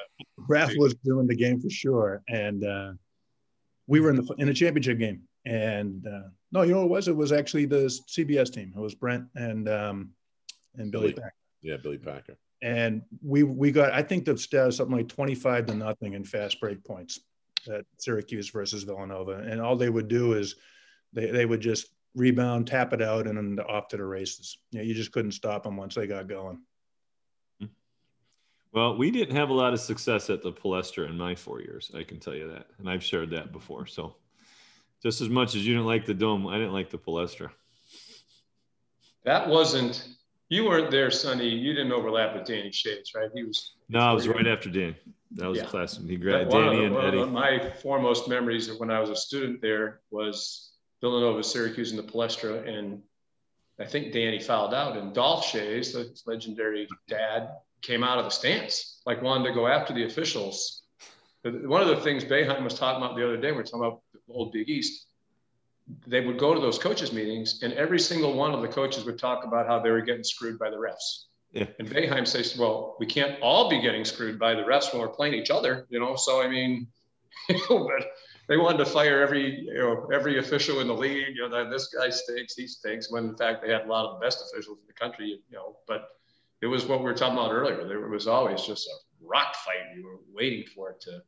Raf 0.50 0.72
was 0.77 0.96
doing 0.96 1.27
the 1.27 1.36
game 1.36 1.62
for 1.62 1.70
sure, 1.70 2.24
and 2.27 2.65
uh, 2.65 2.93
we 3.88 4.00
were 4.00 4.10
in 4.10 4.15
the 4.15 4.36
in 4.38 4.50
a 4.50 4.53
championship 4.53 4.98
game. 4.98 5.22
And 5.46 6.05
uh, 6.08 6.29
no, 6.53 6.62
you 6.62 6.72
know 6.72 6.81
what 6.81 6.86
it 6.86 6.91
was? 6.91 7.07
It 7.07 7.15
was 7.15 7.31
actually 7.31 7.65
the 7.65 7.86
CBS 7.86 8.53
team. 8.53 8.74
It 8.75 8.79
was 8.79 8.93
Brent 8.93 9.25
and 9.36 9.67
um, 9.67 10.12
and 10.75 10.91
Billy, 10.91 11.10
Billy 11.10 11.13
Packer. 11.13 11.33
Yeah, 11.62 11.77
Billy 11.77 11.98
Packer. 11.98 12.38
And 12.62 13.01
we 13.22 13.41
we 13.43 13.72
got 13.72 13.91
I 13.91 14.03
think 14.03 14.25
the 14.25 14.38
stat 14.38 14.67
was 14.67 14.77
something 14.77 14.95
like 14.95 15.10
25 15.10 15.65
to 15.65 15.75
nothing 15.75 16.13
in 16.13 16.24
fast 16.24 16.60
break 16.62 16.83
points 16.83 17.19
at 17.67 17.86
Syracuse 17.98 18.50
versus 18.50 18.83
Villanova. 18.83 19.38
And 19.38 19.60
all 19.60 19.75
they 19.75 19.89
would 19.89 20.07
do 20.07 20.33
is 20.33 20.55
they, 21.12 21.31
they 21.31 21.45
would 21.45 21.62
just 21.62 21.88
rebound, 22.15 22.67
tap 22.67 22.93
it 22.93 23.01
out, 23.01 23.25
and 23.27 23.38
then 23.38 23.65
off 23.65 23.88
to 23.89 23.98
the 23.98 24.05
races. 24.05 24.57
Yeah, 24.72 24.83
you 24.83 24.93
just 24.93 25.12
couldn't 25.12 25.31
stop 25.31 25.63
them 25.63 25.75
once 25.75 25.95
they 25.95 26.07
got 26.07 26.27
going. 26.27 26.60
Well, 28.74 28.98
we 28.98 29.12
didn't 29.12 29.36
have 29.36 29.50
a 29.50 29.53
lot 29.53 29.74
of 29.74 29.79
success 29.79 30.31
at 30.31 30.41
the 30.41 30.51
Palestra 30.51 31.07
in 31.07 31.15
my 31.15 31.36
four 31.36 31.62
years. 31.62 31.91
I 31.95 32.03
can 32.03 32.19
tell 32.19 32.33
you 32.33 32.50
that, 32.51 32.67
and 32.79 32.89
I've 32.89 33.03
shared 33.03 33.29
that 33.29 33.51
before. 33.51 33.86
So, 33.86 34.15
just 35.03 35.22
as 35.22 35.29
much 35.29 35.55
as 35.55 35.65
you 35.65 35.74
didn't 35.74 35.88
like 35.88 36.05
the 36.05 36.13
dome, 36.13 36.48
I 36.48 36.57
didn't 36.57 36.74
like 36.74 36.89
the 36.89 36.98
Palestra. 36.98 37.50
That 39.25 39.48
wasn't. 39.48 40.07
You 40.50 40.65
weren't 40.65 40.91
there, 40.91 41.12
Sonny. 41.12 41.50
You 41.50 41.74
didn't 41.74 41.91
overlap 41.91 42.36
with 42.36 42.45
Danny 42.45 42.69
Schayes, 42.69 43.15
right? 43.15 43.29
He 43.33 43.43
was. 43.43 43.75
No, 43.89 44.00
I 44.00 44.13
was 44.13 44.27
right 44.27 44.48
after 44.48 44.69
Danny. 44.69 44.95
That 45.31 45.48
was 45.48 45.57
yeah. 45.57 45.65
class. 45.65 45.98
He 45.98 46.15
grabbed 46.15 46.51
Danny 46.51 46.77
the, 46.77 46.86
and 46.86 46.98
Eddie. 46.98 47.25
my 47.25 47.72
foremost 47.81 48.27
memories 48.27 48.69
of 48.69 48.79
when 48.79 48.91
I 48.91 49.00
was 49.00 49.10
a 49.10 49.15
student 49.15 49.62
there 49.62 50.01
was 50.12 50.74
Villanova, 51.01 51.43
Syracuse, 51.43 51.91
and 51.91 52.00
the 52.00 52.10
Palestra, 52.10 52.67
and 52.67 53.01
I 53.79 53.86
think 53.86 54.13
Danny 54.13 54.39
fouled 54.39 54.74
out, 54.74 54.95
and 54.95 55.13
Dolph 55.13 55.45
Schayes, 55.45 55.91
the 55.91 56.13
legendary 56.31 56.88
dad, 57.07 57.50
came 57.81 58.03
out 58.03 58.19
of 58.19 58.25
the 58.25 58.31
stands, 58.31 59.01
like 59.05 59.22
wanted 59.22 59.50
to 59.50 59.53
go 59.53 59.67
after 59.67 59.93
the 59.93 60.05
officials. 60.05 60.83
One 61.43 61.81
of 61.81 61.88
the 61.88 61.98
things 61.98 62.24
Boeheim 62.24 62.63
was 62.63 62.75
talking 62.75 63.03
about 63.03 63.17
the 63.17 63.25
other 63.25 63.38
day, 63.38 63.51
we 63.51 63.57
are 63.57 63.63
talking 63.63 63.79
about 63.79 64.01
old 64.30 64.51
Big 64.51 64.70
East. 64.70 65.08
They 66.08 66.22
would 66.22 66.38
go 66.38 66.53
to 66.53 66.60
those 66.60 66.80
coaches 66.80 67.12
meetings, 67.12 67.62
and 67.62 67.74
every 67.74 68.00
single 68.00 68.34
one 68.34 68.53
of 68.53 68.62
the 68.62 68.68
coaches 68.68 69.03
would 69.06 69.20
talk 69.20 69.44
about 69.44 69.68
how 69.68 69.80
they 69.80 69.92
were 69.92 70.01
getting 70.01 70.24
screwed 70.24 70.58
by 70.58 70.70
the 70.70 70.77
refs. 70.77 71.25
Yeah. 71.51 71.68
And 71.77 71.89
Boeheim 71.89 72.25
says, 72.25 72.58
"Well, 72.58 72.96
we 73.00 73.06
can't 73.06 73.39
all 73.42 73.70
be 73.70 73.80
getting 73.82 74.06
screwed 74.06 74.39
by 74.39 74.56
the 74.56 74.63
refs 74.63 74.92
when 74.92 75.01
we're 75.01 75.10
playing 75.10 75.36
each 75.36 75.51
other, 75.51 75.86
you 75.89 76.00
know." 76.00 76.15
So 76.15 76.42
I 76.42 76.48
mean, 76.48 76.88
you 77.50 77.60
know, 77.70 77.88
but 77.88 78.08
they 78.48 78.58
wanted 78.58 78.80
to 78.80 78.86
fire 78.86 79.22
every 79.22 79.62
you 79.62 79.74
know 79.74 80.10
every 80.13 80.39
official 80.39 80.80
in 80.80 80.88
the 80.88 80.94
league. 80.94 81.36
You 81.36 81.48
know, 81.48 81.70
this 81.70 81.88
guy 81.88 82.10
stinks, 82.10 82.56
he 82.56 82.68
stinks. 82.68 83.12
When 83.12 83.25
in 83.25 83.38
fact 83.38 83.62
they 83.62 83.72
had 83.72 83.86
a 83.86 83.88
lot 83.88 84.06
of 84.06 84.20
the 84.20 84.25
best 84.25 84.42
officials 84.42 84.80
in 84.80 84.88
the 84.88 84.94
country. 84.94 85.27
You 85.50 85.58
know, 85.58 85.77
but 85.88 86.10
it 86.62 86.68
was 86.68 86.86
what 86.86 87.00
we 87.00 87.06
were 87.06 87.13
talking 87.13 87.38
about 87.38 87.51
earlier. 87.51 87.88
There 87.88 88.08
was 88.08 88.27
always 88.27 88.63
just 88.63 88.88
a 88.88 89.25
rock 89.25 89.56
fight. 89.56 89.96
You 89.96 90.06
were 90.06 90.20
waiting 90.34 90.65
for 90.74 90.92
it 90.92 91.01
to 91.01 91.22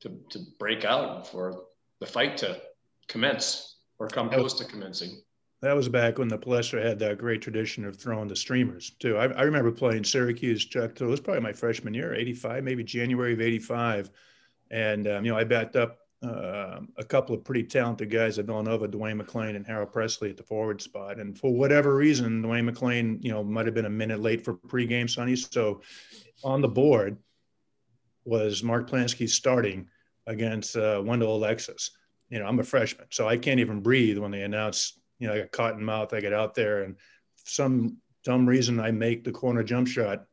to 0.00 0.20
to 0.30 0.44
break 0.58 0.84
out 0.84 1.26
for 1.26 1.62
the 2.00 2.06
fight 2.06 2.36
to 2.38 2.60
commence 3.08 3.78
or 3.98 4.08
come 4.08 4.28
close 4.28 4.54
to 4.54 4.64
commencing. 4.64 5.20
That 5.62 5.74
was 5.74 5.88
back 5.88 6.18
when 6.18 6.28
the 6.28 6.38
Palestra 6.38 6.82
had 6.82 6.98
that 6.98 7.18
great 7.18 7.40
tradition 7.40 7.84
of 7.84 7.96
throwing 7.96 8.28
the 8.28 8.36
streamers 8.36 8.90
too. 8.98 9.16
I, 9.16 9.26
I 9.32 9.42
remember 9.42 9.72
playing 9.72 10.04
Syracuse, 10.04 10.66
Chuck. 10.66 10.98
So 10.98 11.06
it 11.06 11.10
was 11.10 11.20
probably 11.20 11.40
my 11.40 11.52
freshman 11.52 11.94
year, 11.94 12.14
'85, 12.14 12.62
maybe 12.62 12.84
January 12.84 13.32
of 13.32 13.40
'85, 13.40 14.10
and 14.70 15.08
um, 15.08 15.24
you 15.24 15.32
know 15.32 15.38
I 15.38 15.44
backed 15.44 15.76
up 15.76 15.98
uh, 16.22 16.80
a 16.96 17.04
couple 17.04 17.34
of 17.34 17.44
pretty 17.44 17.62
talented 17.62 18.10
guys 18.10 18.38
at 18.38 18.46
Villanova, 18.46 18.88
Dwayne 18.88 19.20
McClain 19.20 19.56
and 19.56 19.66
Harold 19.66 19.92
Pressley 19.92 20.30
at 20.30 20.36
the 20.36 20.42
forward 20.42 20.82
spot. 20.82 21.18
And 21.18 21.38
for 21.38 21.52
whatever 21.52 21.94
reason, 21.94 22.42
Dwayne 22.42 22.68
McClain, 22.68 23.22
you 23.22 23.30
know, 23.30 23.44
might 23.44 23.66
have 23.66 23.74
been 23.74 23.86
a 23.86 23.90
minute 23.90 24.20
late 24.20 24.44
for 24.44 24.54
pregame, 24.54 25.08
Sonny. 25.08 25.36
So 25.36 25.82
on 26.42 26.60
the 26.60 26.68
board 26.68 27.18
was 28.24 28.62
Mark 28.62 28.90
Plansky 28.90 29.28
starting 29.28 29.88
against 30.26 30.76
uh, 30.76 31.02
Wendell 31.04 31.36
Alexis. 31.36 31.92
You 32.30 32.40
know, 32.40 32.46
I'm 32.46 32.58
a 32.58 32.64
freshman, 32.64 33.06
so 33.10 33.28
I 33.28 33.36
can't 33.36 33.60
even 33.60 33.80
breathe 33.80 34.18
when 34.18 34.30
they 34.30 34.42
announce, 34.42 34.98
you 35.18 35.28
know, 35.28 35.34
I 35.34 35.38
got 35.40 35.52
cotton 35.52 35.84
mouth. 35.84 36.12
I 36.12 36.20
get 36.20 36.32
out 36.32 36.54
there 36.54 36.82
and 36.82 36.96
some 37.44 37.98
dumb 38.24 38.46
reason 38.46 38.80
I 38.80 38.90
make 38.90 39.22
the 39.22 39.32
corner 39.32 39.62
jump 39.62 39.86
shot 39.86 40.24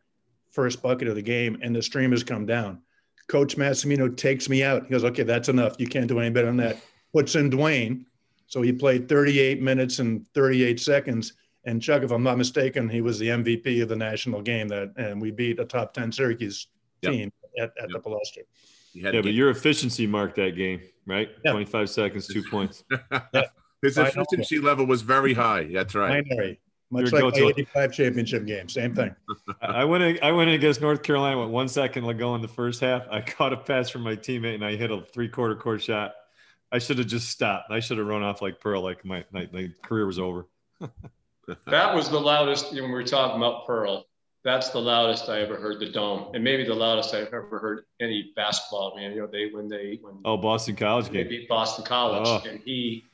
first 0.51 0.81
bucket 0.81 1.07
of 1.07 1.15
the 1.15 1.21
game 1.21 1.57
and 1.61 1.75
the 1.75 1.81
stream 1.81 2.11
has 2.11 2.23
come 2.23 2.45
down 2.45 2.81
Coach 3.27 3.55
Massimino 3.55 4.15
takes 4.15 4.49
me 4.49 4.63
out. 4.63 4.83
He 4.83 4.89
goes, 4.89 5.03
okay, 5.03 5.23
that's 5.23 5.49
enough. 5.49 5.75
You 5.79 5.87
can't 5.87 6.07
do 6.07 6.19
any 6.19 6.29
better 6.29 6.47
than 6.47 6.57
that. 6.57 6.77
Puts 7.13 7.35
in 7.35 7.49
Dwayne. 7.49 8.05
So 8.47 8.61
he 8.61 8.71
played 8.71 9.07
38 9.07 9.61
minutes 9.61 9.99
and 9.99 10.25
38 10.33 10.79
seconds. 10.79 11.33
And 11.65 11.81
Chuck, 11.81 12.03
if 12.03 12.11
I'm 12.11 12.23
not 12.23 12.37
mistaken, 12.37 12.89
he 12.89 13.01
was 13.01 13.17
the 13.17 13.29
MVP 13.29 13.81
of 13.81 13.89
the 13.89 13.95
national 13.95 14.41
game 14.41 14.67
that, 14.67 14.91
and 14.97 15.21
we 15.21 15.31
beat 15.31 15.59
a 15.59 15.65
top 15.65 15.93
10 15.93 16.11
Syracuse 16.11 16.67
team 17.01 17.31
at, 17.57 17.71
at 17.81 17.89
yep. 17.89 18.03
the 18.03 18.09
Palestra. 18.09 18.43
Yeah, 18.93 19.21
but 19.21 19.33
your 19.33 19.49
efficiency 19.49 20.07
marked 20.07 20.35
that 20.35 20.55
game, 20.55 20.81
right? 21.05 21.29
Yeah. 21.43 21.51
25 21.51 21.89
seconds, 21.89 22.27
two 22.27 22.43
points. 22.43 22.83
yeah. 23.33 23.43
His 23.81 23.97
efficiency 23.97 24.59
level 24.59 24.85
was 24.85 25.01
very 25.01 25.33
high. 25.33 25.65
That's 25.65 25.93
right. 25.93 26.23
Binary. 26.23 26.59
Much 26.93 27.11
Your 27.11 27.23
like 27.23 27.33
the 27.33 27.47
85 27.47 27.91
championship 27.91 28.45
game, 28.45 28.69
same 28.69 28.93
thing. 28.93 29.15
I 29.61 29.83
went 29.83 30.03
in, 30.03 30.19
I 30.21 30.31
went 30.31 30.49
in 30.49 30.55
against 30.55 30.79
North 30.79 31.01
Carolina 31.01 31.41
with 31.41 31.49
one 31.49 31.67
second 31.67 32.03
to 32.05 32.13
go 32.13 32.35
in 32.35 32.41
the 32.43 32.47
first 32.47 32.79
half. 32.79 33.01
I 33.09 33.19
caught 33.21 33.51
a 33.51 33.57
pass 33.57 33.89
from 33.89 34.03
my 34.03 34.15
teammate 34.15 34.53
and 34.53 34.63
I 34.63 34.75
hit 34.75 34.91
a 34.91 35.01
three 35.01 35.27
quarter 35.27 35.55
court 35.55 35.81
shot. 35.81 36.13
I 36.71 36.77
should 36.77 36.99
have 36.99 37.07
just 37.07 37.29
stopped. 37.29 37.71
I 37.71 37.79
should 37.79 37.97
have 37.97 38.05
run 38.05 38.21
off 38.21 38.43
like 38.43 38.59
Pearl, 38.59 38.83
like 38.83 39.03
my, 39.03 39.25
my, 39.31 39.49
my 39.51 39.69
career 39.83 40.05
was 40.05 40.19
over. 40.19 40.45
that 41.65 41.95
was 41.95 42.09
the 42.09 42.19
loudest 42.19 42.71
when 42.73 42.83
we 42.83 42.91
were 42.91 43.03
talking 43.03 43.37
about 43.37 43.65
Pearl. 43.65 44.05
That's 44.43 44.69
the 44.69 44.79
loudest 44.79 45.29
I 45.29 45.39
ever 45.39 45.55
heard 45.55 45.79
the 45.79 45.89
dome, 45.89 46.31
and 46.33 46.43
maybe 46.43 46.65
the 46.65 46.73
loudest 46.73 47.13
I've 47.13 47.27
ever 47.27 47.59
heard 47.59 47.85
any 48.01 48.33
basketball. 48.35 48.93
Man, 48.95 49.13
you 49.13 49.21
know, 49.21 49.27
they 49.27 49.49
when 49.51 49.69
they 49.69 49.99
when 50.01 50.15
oh 50.25 50.35
Boston 50.35 50.75
College 50.75 51.11
game, 51.11 51.29
beat 51.29 51.47
Boston 51.47 51.85
College, 51.85 52.27
oh. 52.27 52.49
and 52.49 52.59
he 52.65 53.05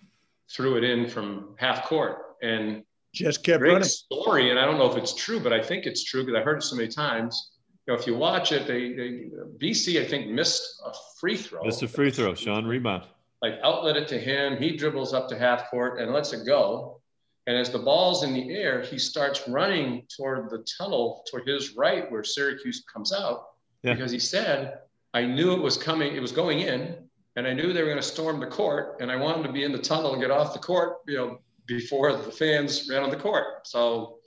threw 0.52 0.78
it 0.78 0.84
in 0.84 1.08
from 1.08 1.56
half 1.58 1.86
court, 1.86 2.18
and 2.42 2.84
just 3.14 3.44
kept 3.44 3.60
Great 3.60 3.74
running. 3.74 3.88
story, 3.88 4.50
and 4.50 4.60
I 4.60 4.66
don't 4.66 4.80
know 4.80 4.92
if 4.92 4.98
it's 4.98 5.14
true, 5.14 5.40
but 5.40 5.54
I 5.54 5.62
think 5.62 5.86
it's 5.86 6.04
true 6.04 6.26
because 6.26 6.40
I 6.40 6.44
heard 6.44 6.58
it 6.58 6.64
so 6.64 6.76
many 6.76 6.88
times. 6.88 7.52
You 7.88 7.94
know, 7.94 8.00
if 8.00 8.08
you 8.08 8.16
watch 8.16 8.52
it, 8.52 8.66
they, 8.66 8.94
they 8.94 9.30
BC 9.58 10.02
I 10.02 10.06
think 10.06 10.30
missed 10.30 10.82
a 10.86 10.92
free 11.20 11.38
throw. 11.38 11.64
Missed 11.64 11.84
a 11.84 11.88
free 11.88 12.10
throw. 12.10 12.34
Sean 12.34 12.66
rebound. 12.66 13.04
Like 13.42 13.60
outlet 13.64 13.98
it 13.98 14.08
to 14.10 14.20
him. 14.20 14.58
He 14.58 14.76
dribbles 14.76 15.14
up 15.14 15.28
to 15.30 15.38
half 15.38 15.70
court 15.70 16.00
and 16.00 16.12
lets 16.12 16.34
it 16.34 16.46
go. 16.46 17.02
And 17.50 17.58
as 17.58 17.72
the 17.72 17.80
ball's 17.80 18.22
in 18.22 18.32
the 18.32 18.52
air, 18.52 18.84
he 18.84 19.00
starts 19.00 19.48
running 19.48 20.04
toward 20.16 20.52
the 20.52 20.64
tunnel 20.78 21.26
toward 21.28 21.48
his 21.48 21.76
right 21.76 22.10
where 22.12 22.24
Syracuse 22.24 22.84
comes 22.84 23.12
out 23.12 23.48
yeah. 23.82 23.96
because 23.96 24.12
he 24.12 24.20
said, 24.20 24.82
I 25.16 25.26
knew 25.26 25.54
it 25.54 25.60
was 25.60 25.76
coming, 25.76 26.16
it 26.16 26.22
was 26.22 26.32
going 26.32 26.60
in, 26.60 26.96
and 27.36 27.48
I 27.48 27.54
knew 27.54 27.74
they 27.74 27.82
were 27.82 27.90
going 27.90 27.98
to 27.98 28.04
storm 28.04 28.40
the 28.40 28.46
court, 28.46 28.98
and 29.02 29.12
I 29.12 29.16
wanted 29.16 29.48
to 29.48 29.52
be 29.52 29.64
in 29.64 29.72
the 29.72 29.80
tunnel 29.80 30.14
and 30.14 30.22
get 30.22 30.30
off 30.30 30.54
the 30.54 30.60
court, 30.60 30.98
you 31.08 31.18
know, 31.18 31.40
before 31.66 32.16
the 32.16 32.32
fans 32.32 32.88
ran 32.88 33.02
on 33.02 33.10
the 33.10 33.18
court. 33.18 33.66
So 33.66 34.20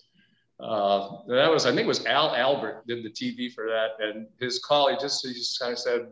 uh, 0.59 1.19
that 1.29 1.49
was, 1.49 1.65
I 1.65 1.69
think 1.69 1.83
it 1.83 1.87
was 1.87 2.05
Al 2.07 2.35
Albert 2.35 2.89
did 2.89 3.05
the 3.05 3.11
TV 3.11 3.53
for 3.53 3.69
that. 3.69 4.05
And 4.05 4.27
his 4.41 4.59
call, 4.59 4.91
he 4.91 4.97
just, 5.01 5.25
he 5.25 5.33
just 5.33 5.61
kind 5.61 5.75
of 5.75 5.79
said, 5.79 6.09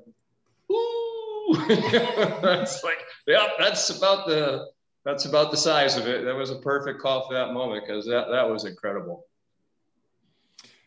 ooh, 0.71 1.65
that's 2.41 2.85
like, 2.85 2.99
yeah, 3.27 3.49
that's 3.59 3.91
about 3.91 4.29
the, 4.29 4.69
that's 5.05 5.25
about 5.25 5.51
the 5.51 5.57
size 5.57 5.97
of 5.97 6.07
it. 6.07 6.25
That 6.25 6.35
was 6.35 6.51
a 6.51 6.57
perfect 6.57 7.01
call 7.01 7.27
for 7.27 7.35
that 7.35 7.53
moment 7.53 7.85
because 7.87 8.05
that, 8.07 8.27
that 8.31 8.49
was 8.49 8.65
incredible. 8.65 9.27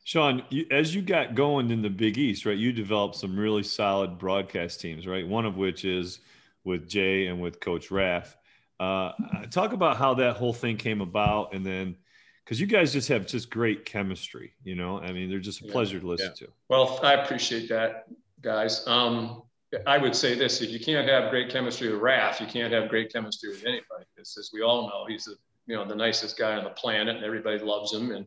Sean, 0.04 0.43
you, 0.49 0.65
as 0.69 0.93
you 0.93 1.02
got 1.02 1.34
going 1.34 1.71
in 1.71 1.82
the 1.82 1.89
Big 1.89 2.17
East, 2.17 2.45
right, 2.45 2.58
you 2.58 2.73
developed 2.73 3.15
some 3.15 3.38
really 3.38 3.63
solid 3.63 4.17
broadcast 4.17 4.82
teams, 4.82 5.08
right? 5.08 5.26
One 5.26 5.45
of 5.45 5.56
which 5.56 5.86
is 5.86 6.19
with 6.63 6.89
Jay 6.89 7.28
and 7.28 7.41
with 7.41 7.60
Coach 7.60 7.89
Raff. 7.89 8.36
Uh, 8.80 9.13
talk 9.49 9.71
about 9.71 9.97
how 9.97 10.13
that 10.15 10.36
whole 10.36 10.54
thing 10.54 10.76
came 10.76 10.99
about, 10.99 11.54
and 11.54 11.65
then 11.65 11.95
because 12.43 12.60
you 12.60 12.67
guys 12.67 12.91
just 12.91 13.08
have 13.08 13.26
just 13.26 13.49
great 13.49 13.86
chemistry. 13.86 14.54
You 14.63 14.76
know, 14.76 14.99
I 14.99 15.13
mean, 15.13 15.30
they're 15.30 15.39
just 15.39 15.62
a 15.62 15.65
pleasure 15.65 15.99
to 15.99 16.06
listen 16.06 16.34
yeah. 16.39 16.47
to. 16.47 16.54
Well, 16.67 16.99
I 17.02 17.13
appreciate 17.13 17.69
that, 17.69 18.06
guys. 18.41 18.86
Um, 18.86 19.43
I 19.88 19.97
would 19.97 20.15
say 20.15 20.36
this: 20.36 20.62
if 20.62 20.69
you 20.71 20.79
can't 20.79 21.07
have 21.07 21.31
great 21.31 21.49
chemistry 21.49 21.91
with 21.91 22.01
Raph, 22.01 22.39
you 22.39 22.47
can't 22.47 22.73
have 22.73 22.89
great 22.89 23.12
chemistry 23.12 23.49
with 23.49 23.63
anybody. 23.63 24.05
Because 24.15 24.38
as 24.38 24.51
we 24.53 24.62
all 24.62 24.88
know, 24.88 25.05
he's 25.07 25.25
the 25.25 25.36
you 25.65 25.75
know 25.75 25.86
the 25.86 25.95
nicest 25.95 26.38
guy 26.38 26.55
on 26.55 26.63
the 26.63 26.69
planet, 26.71 27.15
and 27.15 27.25
everybody 27.25 27.59
loves 27.59 27.93
him. 27.93 28.12
And 28.12 28.25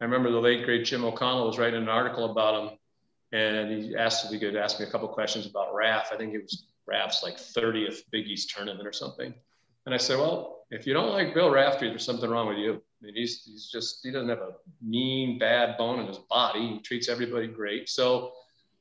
I 0.00 0.04
remember 0.04 0.30
the 0.30 0.40
late 0.40 0.64
great 0.64 0.84
Jim 0.84 1.04
O'Connell 1.04 1.46
was 1.46 1.58
writing 1.58 1.82
an 1.82 1.88
article 1.88 2.30
about 2.30 2.62
him, 2.62 2.78
and 3.32 3.70
he 3.70 3.96
asked 3.96 4.24
if 4.24 4.30
he 4.30 4.38
could 4.38 4.56
ask 4.56 4.80
me 4.80 4.86
a 4.86 4.90
couple 4.90 5.08
questions 5.08 5.46
about 5.46 5.74
Raph. 5.74 6.12
I 6.12 6.16
think 6.16 6.34
it 6.34 6.42
was 6.42 6.66
Raph's 6.90 7.22
like 7.22 7.36
30th 7.36 8.02
Big 8.10 8.26
East 8.26 8.50
tournament 8.50 8.86
or 8.86 8.92
something. 8.92 9.34
And 9.86 9.94
I 9.94 9.98
said, 9.98 10.18
well, 10.18 10.66
if 10.70 10.86
you 10.86 10.92
don't 10.92 11.12
like 11.12 11.34
Bill 11.34 11.50
Raftery, 11.50 11.88
there's 11.88 12.04
something 12.04 12.28
wrong 12.28 12.48
with 12.48 12.58
you. 12.58 12.74
I 12.74 13.06
mean, 13.06 13.14
he's, 13.14 13.42
he's 13.44 13.70
just, 13.70 14.00
he 14.02 14.10
doesn't 14.10 14.28
have 14.28 14.38
a 14.38 14.52
mean, 14.82 15.38
bad 15.38 15.78
bone 15.78 16.00
in 16.00 16.06
his 16.06 16.18
body. 16.18 16.74
He 16.74 16.80
treats 16.80 17.08
everybody 17.08 17.46
great. 17.46 17.88
So 17.88 18.32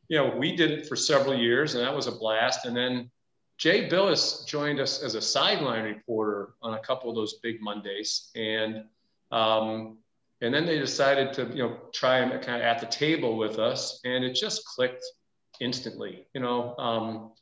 you 0.09 0.17
know, 0.17 0.35
we 0.35 0.55
did 0.55 0.71
it 0.71 0.87
for 0.87 0.95
several 0.95 1.35
years, 1.35 1.75
and 1.75 1.83
that 1.83 1.95
was 1.95 2.07
a 2.07 2.11
blast. 2.11 2.65
And 2.65 2.75
then 2.75 3.09
Jay 3.57 3.87
Bilas 3.87 4.45
joined 4.45 4.79
us 4.79 5.03
as 5.03 5.15
a 5.15 5.21
sideline 5.21 5.83
reporter 5.83 6.55
on 6.61 6.73
a 6.73 6.79
couple 6.79 7.09
of 7.09 7.15
those 7.15 7.35
big 7.43 7.61
Mondays, 7.61 8.31
and 8.35 8.85
um, 9.31 9.99
and 10.41 10.53
then 10.53 10.65
they 10.65 10.79
decided 10.79 11.31
to 11.33 11.45
you 11.55 11.63
know 11.63 11.77
try 11.93 12.19
him 12.19 12.31
kind 12.41 12.57
of 12.57 12.61
at 12.61 12.79
the 12.79 12.87
table 12.87 13.37
with 13.37 13.59
us, 13.59 14.01
and 14.03 14.23
it 14.23 14.33
just 14.33 14.65
clicked 14.65 15.05
instantly. 15.61 16.25
You 16.33 16.41
know, 16.41 16.75
um, 16.77 17.33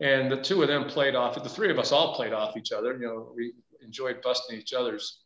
and 0.00 0.30
the 0.30 0.40
two 0.40 0.62
of 0.62 0.68
them 0.68 0.84
played 0.84 1.16
off. 1.16 1.42
The 1.42 1.48
three 1.48 1.70
of 1.70 1.78
us 1.80 1.90
all 1.90 2.14
played 2.14 2.32
off 2.32 2.56
each 2.56 2.70
other. 2.70 2.92
You 2.92 3.06
know, 3.06 3.32
we 3.34 3.54
enjoyed 3.82 4.22
busting 4.22 4.56
each 4.56 4.72
other's 4.72 5.20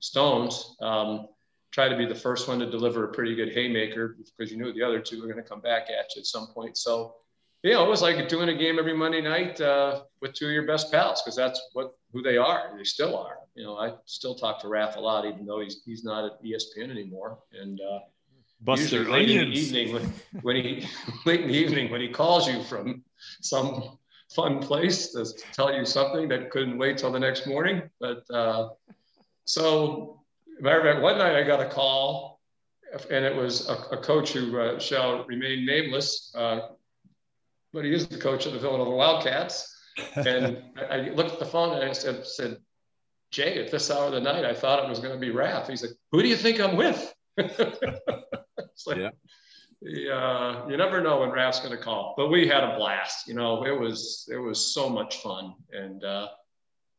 stones. 0.00 0.76
Um, 0.80 1.28
try 1.74 1.88
to 1.88 1.96
be 1.96 2.06
the 2.06 2.14
first 2.14 2.46
one 2.46 2.60
to 2.60 2.70
deliver 2.70 3.02
a 3.02 3.08
pretty 3.08 3.34
good 3.34 3.52
haymaker 3.52 4.16
because 4.38 4.52
you 4.52 4.56
knew 4.56 4.72
the 4.72 4.82
other 4.82 5.00
two 5.00 5.20
were 5.20 5.26
going 5.26 5.42
to 5.42 5.48
come 5.48 5.60
back 5.60 5.88
at 5.90 6.14
you 6.14 6.20
at 6.20 6.26
some 6.26 6.46
point. 6.54 6.78
So, 6.78 7.16
you 7.64 7.72
know, 7.72 7.84
it 7.84 7.88
was 7.88 8.00
like 8.00 8.28
doing 8.28 8.48
a 8.48 8.54
game 8.54 8.78
every 8.78 8.96
Monday 8.96 9.20
night 9.20 9.60
uh, 9.60 10.02
with 10.20 10.34
two 10.34 10.46
of 10.46 10.52
your 10.52 10.68
best 10.68 10.92
pals 10.92 11.20
because 11.20 11.34
that's 11.34 11.60
what 11.72 11.96
who 12.12 12.22
they 12.22 12.36
are. 12.36 12.72
They 12.76 12.84
still 12.84 13.18
are. 13.18 13.38
You 13.56 13.64
know, 13.64 13.76
I 13.76 13.94
still 14.04 14.36
talk 14.36 14.60
to 14.60 14.68
Raph 14.68 14.94
a 14.94 15.00
lot, 15.00 15.24
even 15.24 15.46
though 15.46 15.58
he's 15.58 15.82
he's 15.84 16.04
not 16.04 16.24
at 16.24 16.44
ESPN 16.44 16.92
anymore. 16.92 17.40
And 17.60 17.80
uh, 17.80 17.98
Buster 18.60 19.10
late 19.10 19.28
in 19.30 19.50
the 19.50 19.58
evening 19.58 19.94
when, 19.94 20.12
when 20.42 20.56
he 20.56 20.86
late 21.26 21.40
in 21.40 21.48
the 21.48 21.54
evening 21.54 21.90
when 21.90 22.00
he 22.00 22.08
calls 22.08 22.46
you 22.46 22.62
from 22.62 23.02
some 23.40 23.98
fun 24.32 24.60
place 24.60 25.08
to 25.12 25.24
tell 25.52 25.74
you 25.74 25.84
something 25.84 26.28
that 26.28 26.50
couldn't 26.52 26.78
wait 26.78 26.98
till 26.98 27.10
the 27.10 27.18
next 27.18 27.48
morning. 27.48 27.82
But 27.98 28.22
uh, 28.30 28.68
so 29.44 30.23
one 30.64 31.18
night 31.18 31.36
I 31.36 31.42
got 31.42 31.60
a 31.60 31.68
call, 31.68 32.40
and 33.10 33.24
it 33.24 33.34
was 33.34 33.68
a, 33.68 33.74
a 33.92 33.96
coach 33.98 34.32
who 34.32 34.58
uh, 34.58 34.78
shall 34.78 35.24
remain 35.26 35.66
nameless, 35.66 36.32
uh, 36.36 36.68
but 37.72 37.84
he 37.84 37.92
is 37.92 38.06
the 38.06 38.18
coach 38.18 38.46
of 38.46 38.52
the 38.52 38.58
Villanova 38.58 38.90
Wildcats. 38.90 39.70
And 40.16 40.60
I, 40.76 40.84
I, 40.84 41.00
looked 41.10 41.34
at 41.34 41.38
the 41.38 41.46
phone 41.46 41.72
and 41.76 41.88
I 41.88 41.92
said, 41.92 42.26
said, 42.26 42.56
Jay, 43.30 43.64
at 43.64 43.70
this 43.70 43.92
hour 43.92 44.06
of 44.06 44.12
the 44.12 44.20
night, 44.20 44.44
I 44.44 44.52
thought 44.52 44.82
it 44.82 44.88
was 44.88 44.98
going 44.98 45.14
to 45.14 45.20
be 45.20 45.32
Raph. 45.32 45.68
He's 45.68 45.82
like, 45.82 45.92
Who 46.10 46.20
do 46.20 46.26
you 46.26 46.34
think 46.34 46.58
I'm 46.58 46.74
with? 46.74 47.14
it's 47.36 48.86
like, 48.88 48.96
yeah. 48.96 49.10
The, 49.82 50.16
uh, 50.16 50.68
you 50.68 50.76
never 50.76 51.00
know 51.00 51.20
when 51.20 51.30
Raph's 51.30 51.60
going 51.60 51.76
to 51.76 51.82
call, 51.82 52.14
but 52.16 52.28
we 52.28 52.48
had 52.48 52.64
a 52.64 52.76
blast. 52.76 53.28
You 53.28 53.34
know, 53.34 53.64
it 53.64 53.78
was 53.78 54.28
it 54.32 54.38
was 54.38 54.74
so 54.74 54.88
much 54.88 55.18
fun, 55.18 55.54
and 55.72 56.02
uh, 56.02 56.28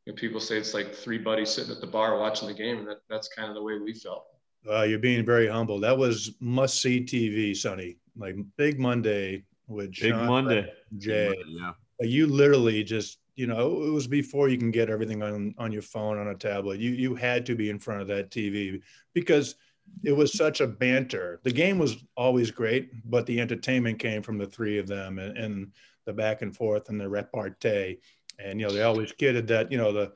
you 0.05 0.13
know, 0.13 0.15
people 0.15 0.39
say 0.39 0.57
it's 0.57 0.73
like 0.73 0.93
three 0.93 1.17
buddies 1.17 1.49
sitting 1.49 1.71
at 1.71 1.81
the 1.81 1.87
bar 1.87 2.17
watching 2.19 2.47
the 2.47 2.53
game, 2.53 2.77
and 2.79 2.87
that, 2.87 3.01
that's 3.09 3.27
kind 3.27 3.49
of 3.49 3.55
the 3.55 3.61
way 3.61 3.77
we 3.77 3.93
felt. 3.93 4.25
Uh, 4.69 4.83
you're 4.83 4.99
being 4.99 5.25
very 5.25 5.47
humble. 5.47 5.79
That 5.79 5.97
was 5.97 6.35
must 6.39 6.81
see 6.81 7.01
TV, 7.01 7.55
Sonny. 7.55 7.97
Like 8.17 8.35
Big 8.57 8.79
Monday 8.79 9.43
with 9.67 9.91
Big 9.91 10.11
Sean 10.11 10.27
Monday, 10.27 10.71
Jay. 10.97 11.27
Monday, 11.27 11.43
yeah. 11.47 11.71
You 12.01 12.27
literally 12.27 12.83
just, 12.83 13.19
you 13.35 13.47
know, 13.47 13.83
it 13.83 13.91
was 13.91 14.07
before 14.07 14.49
you 14.49 14.57
can 14.57 14.71
get 14.71 14.89
everything 14.89 15.23
on 15.23 15.53
on 15.57 15.71
your 15.71 15.81
phone 15.81 16.17
on 16.17 16.27
a 16.27 16.35
tablet. 16.35 16.79
You 16.79 16.91
you 16.91 17.15
had 17.15 17.45
to 17.47 17.55
be 17.55 17.69
in 17.69 17.79
front 17.79 18.01
of 18.01 18.07
that 18.07 18.31
TV 18.31 18.81
because 19.13 19.55
it 20.03 20.11
was 20.11 20.33
such 20.33 20.61
a 20.61 20.67
banter. 20.67 21.39
The 21.43 21.51
game 21.51 21.77
was 21.77 21.97
always 22.17 22.51
great, 22.51 22.89
but 23.09 23.25
the 23.25 23.39
entertainment 23.39 23.99
came 23.99 24.21
from 24.21 24.37
the 24.37 24.47
three 24.47 24.79
of 24.79 24.87
them 24.87 25.19
and, 25.19 25.37
and 25.37 25.71
the 26.05 26.13
back 26.13 26.41
and 26.41 26.55
forth 26.55 26.89
and 26.89 26.99
the 26.99 27.09
repartee 27.09 27.97
and 28.39 28.59
you 28.59 28.67
know 28.67 28.73
they 28.73 28.83
always 28.83 29.11
kidded 29.11 29.47
that 29.47 29.71
you 29.71 29.77
know 29.77 29.91
the 29.91 30.13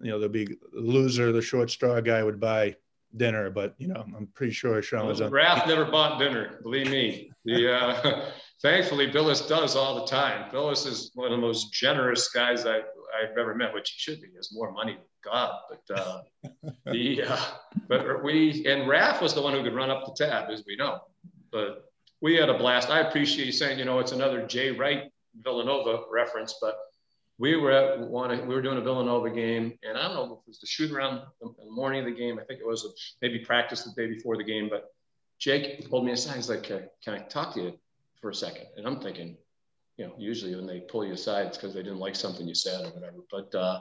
you 0.00 0.10
know 0.10 0.18
the 0.18 0.28
big 0.28 0.56
loser, 0.72 1.32
the 1.32 1.42
short 1.42 1.70
straw 1.70 2.00
guy 2.00 2.22
would 2.22 2.40
buy 2.40 2.74
dinner, 3.16 3.50
but 3.50 3.74
you 3.78 3.88
know 3.88 4.04
I'm 4.16 4.26
pretty 4.28 4.52
sure 4.52 4.80
Sean 4.82 5.06
was 5.06 5.20
on. 5.20 5.30
Raph 5.30 5.66
never 5.66 5.84
bought 5.84 6.18
dinner, 6.18 6.58
believe 6.62 6.90
me. 6.90 7.30
The 7.44 7.74
uh, 7.74 8.30
thankfully 8.62 9.10
Bilas 9.10 9.48
does 9.48 9.76
all 9.76 9.94
the 10.00 10.06
time. 10.06 10.50
Bilas 10.50 10.86
is 10.86 11.10
one 11.14 11.26
of 11.26 11.32
the 11.32 11.46
most 11.46 11.72
generous 11.72 12.28
guys 12.28 12.66
I, 12.66 12.78
I've 12.78 13.36
ever 13.38 13.54
met, 13.54 13.74
which 13.74 13.90
he 13.90 13.98
should 13.98 14.20
be. 14.20 14.28
He 14.28 14.36
has 14.36 14.50
more 14.52 14.72
money 14.72 14.94
than 14.94 15.02
God, 15.24 15.54
but 15.68 15.98
uh, 15.98 16.22
the 16.86 17.22
uh, 17.22 17.44
but 17.88 18.22
we 18.24 18.64
and 18.66 18.82
Raph 18.88 19.20
was 19.20 19.34
the 19.34 19.42
one 19.42 19.52
who 19.52 19.62
could 19.62 19.74
run 19.74 19.90
up 19.90 20.04
the 20.06 20.24
tab, 20.24 20.50
as 20.50 20.64
we 20.66 20.76
know. 20.76 21.00
But 21.52 21.84
we 22.20 22.36
had 22.36 22.48
a 22.48 22.58
blast. 22.58 22.90
I 22.90 23.00
appreciate 23.00 23.46
you 23.46 23.52
saying, 23.52 23.78
you 23.78 23.84
know, 23.84 23.98
it's 23.98 24.12
another 24.12 24.46
Jay 24.46 24.70
Wright 24.70 25.10
Villanova 25.42 26.04
reference, 26.10 26.56
but 26.60 26.76
we 27.38 27.56
were 27.56 27.72
at 27.72 28.00
one, 28.00 28.30
we 28.46 28.54
were 28.54 28.62
doing 28.62 28.78
a 28.78 28.80
Villanova 28.80 29.30
game, 29.30 29.76
and 29.82 29.98
I 29.98 30.02
don't 30.02 30.14
know 30.14 30.24
if 30.24 30.30
it 30.30 30.48
was 30.48 30.60
the 30.60 30.66
shoot 30.66 30.92
around 30.92 31.22
the 31.40 31.52
morning 31.68 32.00
of 32.00 32.06
the 32.06 32.18
game. 32.18 32.38
I 32.38 32.44
think 32.44 32.60
it 32.60 32.66
was 32.66 33.16
maybe 33.20 33.40
practice 33.40 33.82
the 33.82 33.90
day 33.90 34.08
before 34.08 34.36
the 34.36 34.44
game, 34.44 34.68
but 34.70 34.94
Jake 35.38 35.88
pulled 35.90 36.04
me 36.04 36.12
aside. 36.12 36.36
He's 36.36 36.48
like, 36.48 36.62
"Can 36.62 36.88
I 37.08 37.18
talk 37.18 37.54
to 37.54 37.60
you 37.60 37.78
for 38.20 38.30
a 38.30 38.34
second? 38.34 38.66
And 38.76 38.86
I'm 38.86 39.00
thinking, 39.00 39.36
you 39.96 40.06
know, 40.06 40.14
usually 40.16 40.54
when 40.54 40.66
they 40.66 40.80
pull 40.80 41.04
you 41.04 41.14
aside, 41.14 41.46
it's 41.46 41.56
because 41.56 41.74
they 41.74 41.82
didn't 41.82 41.98
like 41.98 42.14
something 42.14 42.46
you 42.46 42.54
said 42.54 42.84
or 42.84 42.90
whatever. 42.90 43.18
But 43.30 43.54
uh, 43.54 43.80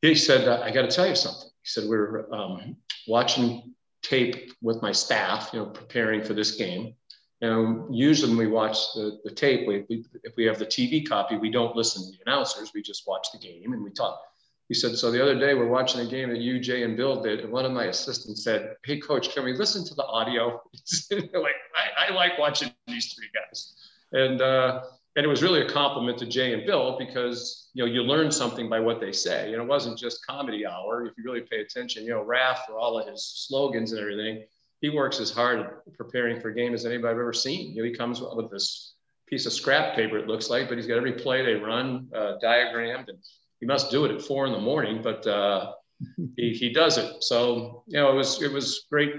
he 0.00 0.14
said, 0.14 0.48
"I 0.48 0.70
got 0.70 0.82
to 0.82 0.90
tell 0.90 1.06
you 1.06 1.14
something." 1.14 1.48
He 1.62 1.68
said, 1.68 1.88
"We're 1.88 2.32
um, 2.32 2.76
watching 3.06 3.74
tape 4.02 4.52
with 4.62 4.80
my 4.80 4.92
staff, 4.92 5.50
you 5.52 5.60
know, 5.60 5.66
preparing 5.66 6.24
for 6.24 6.32
this 6.32 6.52
game." 6.52 6.94
And 7.42 7.94
usually 7.94 8.30
when 8.30 8.38
we 8.38 8.52
watch 8.52 8.92
the, 8.94 9.18
the 9.24 9.30
tape, 9.30 9.66
we, 9.66 9.84
we, 9.88 10.04
if 10.24 10.36
we 10.36 10.44
have 10.44 10.58
the 10.58 10.66
TV 10.66 11.08
copy, 11.08 11.36
we 11.36 11.50
don't 11.50 11.74
listen 11.74 12.02
to 12.04 12.10
the 12.10 12.30
announcers. 12.30 12.72
We 12.74 12.82
just 12.82 13.06
watch 13.06 13.28
the 13.32 13.38
game 13.38 13.72
and 13.72 13.82
we 13.82 13.90
talk. 13.90 14.20
He 14.68 14.74
said, 14.74 14.96
so 14.96 15.10
the 15.10 15.20
other 15.20 15.36
day 15.36 15.54
we're 15.54 15.66
watching 15.66 16.00
a 16.00 16.08
game 16.08 16.28
that 16.28 16.38
you, 16.38 16.60
Jay, 16.60 16.84
and 16.84 16.96
Bill 16.96 17.20
did, 17.20 17.40
and 17.40 17.50
one 17.50 17.64
of 17.64 17.72
my 17.72 17.86
assistants 17.86 18.44
said, 18.44 18.76
"Hey, 18.84 19.00
coach, 19.00 19.34
can 19.34 19.42
we 19.42 19.52
listen 19.52 19.84
to 19.84 19.94
the 19.94 20.04
audio?" 20.04 20.62
like 21.10 21.56
I, 21.74 22.06
I, 22.06 22.14
like 22.14 22.38
watching 22.38 22.70
these 22.86 23.12
three 23.12 23.26
guys, 23.34 23.74
and 24.12 24.40
uh, 24.40 24.82
and 25.16 25.24
it 25.24 25.28
was 25.28 25.42
really 25.42 25.62
a 25.62 25.68
compliment 25.68 26.18
to 26.18 26.26
Jay 26.26 26.52
and 26.54 26.64
Bill 26.64 26.96
because 27.00 27.70
you 27.74 27.84
know 27.84 27.90
you 27.90 28.02
learn 28.02 28.30
something 28.30 28.68
by 28.68 28.78
what 28.78 29.00
they 29.00 29.10
say. 29.10 29.52
And 29.52 29.60
it 29.60 29.66
wasn't 29.66 29.98
just 29.98 30.24
comedy 30.24 30.64
hour. 30.64 31.04
If 31.04 31.14
you 31.18 31.24
really 31.24 31.40
pay 31.40 31.62
attention, 31.62 32.04
you 32.04 32.10
know, 32.10 32.24
Raph 32.24 32.64
for 32.64 32.78
all 32.78 32.96
of 32.96 33.08
his 33.08 33.24
slogans 33.24 33.90
and 33.90 34.00
everything 34.00 34.44
he 34.80 34.90
works 34.90 35.20
as 35.20 35.30
hard 35.30 35.66
preparing 35.96 36.40
for 36.40 36.48
a 36.48 36.54
game 36.54 36.74
as 36.74 36.86
anybody 36.86 37.12
I've 37.12 37.20
ever 37.20 37.32
seen. 37.32 37.74
You 37.74 37.82
know, 37.82 37.88
he 37.88 37.94
comes 37.94 38.20
with 38.20 38.50
this 38.50 38.94
piece 39.26 39.46
of 39.46 39.52
scrap 39.52 39.94
paper, 39.94 40.18
it 40.18 40.26
looks 40.26 40.50
like, 40.50 40.68
but 40.68 40.76
he's 40.76 40.86
got 40.86 40.96
every 40.96 41.12
play 41.12 41.44
they 41.44 41.54
run 41.54 42.08
uh, 42.14 42.32
diagrammed, 42.40 43.08
and 43.08 43.18
he 43.60 43.66
must 43.66 43.90
do 43.90 44.04
it 44.04 44.10
at 44.10 44.22
four 44.22 44.46
in 44.46 44.52
the 44.52 44.58
morning, 44.58 45.02
but 45.02 45.26
uh, 45.26 45.72
he, 46.36 46.52
he 46.52 46.72
does 46.72 46.98
it. 46.98 47.22
So, 47.22 47.84
you 47.86 47.98
know, 47.98 48.10
it 48.10 48.14
was 48.14 48.42
it 48.42 48.52
was 48.52 48.86
great 48.90 49.14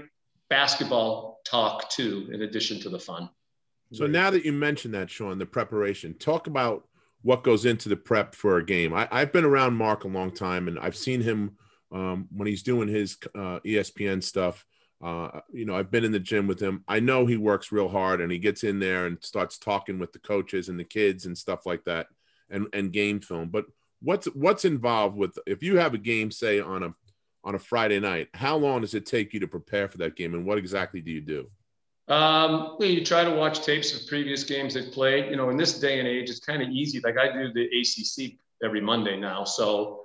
basketball 0.50 1.40
talk 1.46 1.88
too, 1.90 2.28
in 2.32 2.42
addition 2.42 2.80
to 2.80 2.90
the 2.90 2.98
fun. 2.98 3.30
So 3.92 4.06
now 4.06 4.30
that 4.30 4.44
you 4.44 4.52
mentioned 4.52 4.94
that, 4.94 5.10
Sean, 5.10 5.38
the 5.38 5.44
preparation, 5.44 6.14
talk 6.14 6.46
about 6.46 6.88
what 7.20 7.44
goes 7.44 7.66
into 7.66 7.88
the 7.88 7.96
prep 7.96 8.34
for 8.34 8.56
a 8.56 8.64
game. 8.64 8.94
I, 8.94 9.06
have 9.10 9.32
been 9.32 9.44
around 9.44 9.74
Mark 9.74 10.04
a 10.04 10.08
long 10.08 10.30
time, 10.30 10.66
and 10.66 10.78
I've 10.78 10.96
seen 10.96 11.20
him 11.20 11.56
um, 11.92 12.26
when 12.34 12.48
he's 12.48 12.62
doing 12.62 12.88
his 12.88 13.16
uh, 13.34 13.60
ESPN 13.64 14.22
stuff. 14.22 14.64
Uh, 15.02 15.40
you 15.52 15.64
know, 15.64 15.74
I've 15.74 15.90
been 15.90 16.04
in 16.04 16.12
the 16.12 16.20
gym 16.20 16.46
with 16.46 16.60
him. 16.60 16.84
I 16.86 17.00
know 17.00 17.26
he 17.26 17.36
works 17.36 17.72
real 17.72 17.88
hard 17.88 18.20
and 18.20 18.30
he 18.30 18.38
gets 18.38 18.62
in 18.62 18.78
there 18.78 19.06
and 19.06 19.18
starts 19.20 19.58
talking 19.58 19.98
with 19.98 20.12
the 20.12 20.20
coaches 20.20 20.68
and 20.68 20.78
the 20.78 20.84
kids 20.84 21.26
and 21.26 21.36
stuff 21.36 21.66
like 21.66 21.84
that 21.84 22.06
and, 22.50 22.68
and 22.72 22.92
game 22.92 23.18
film. 23.20 23.48
But 23.48 23.66
what's 24.00 24.26
what's 24.26 24.64
involved 24.64 25.16
with 25.16 25.36
if 25.44 25.62
you 25.62 25.78
have 25.78 25.94
a 25.94 25.98
game, 25.98 26.30
say 26.30 26.60
on 26.60 26.84
a 26.84 26.94
on 27.42 27.56
a 27.56 27.58
Friday 27.58 27.98
night, 27.98 28.28
how 28.34 28.56
long 28.56 28.82
does 28.82 28.94
it 28.94 29.04
take 29.04 29.34
you 29.34 29.40
to 29.40 29.48
prepare 29.48 29.88
for 29.88 29.98
that 29.98 30.14
game 30.14 30.34
and 30.34 30.46
what 30.46 30.58
exactly 30.58 31.00
do 31.00 31.10
you 31.10 31.20
do? 31.20 31.48
Um, 32.12 32.76
you 32.78 33.04
try 33.04 33.24
to 33.24 33.30
watch 33.30 33.64
tapes 33.64 33.98
of 33.98 34.06
previous 34.06 34.44
games 34.44 34.74
they've 34.74 34.92
played. 34.92 35.30
You 35.30 35.36
know, 35.36 35.50
in 35.50 35.56
this 35.56 35.80
day 35.80 35.98
and 35.98 36.06
age, 36.06 36.30
it's 36.30 36.40
kind 36.40 36.62
of 36.62 36.68
easy. 36.68 37.00
Like 37.00 37.16
I 37.18 37.32
do 37.32 37.52
the 37.52 37.64
ACC 37.64 38.38
every 38.62 38.80
Monday 38.80 39.18
now, 39.18 39.42
so 39.42 40.01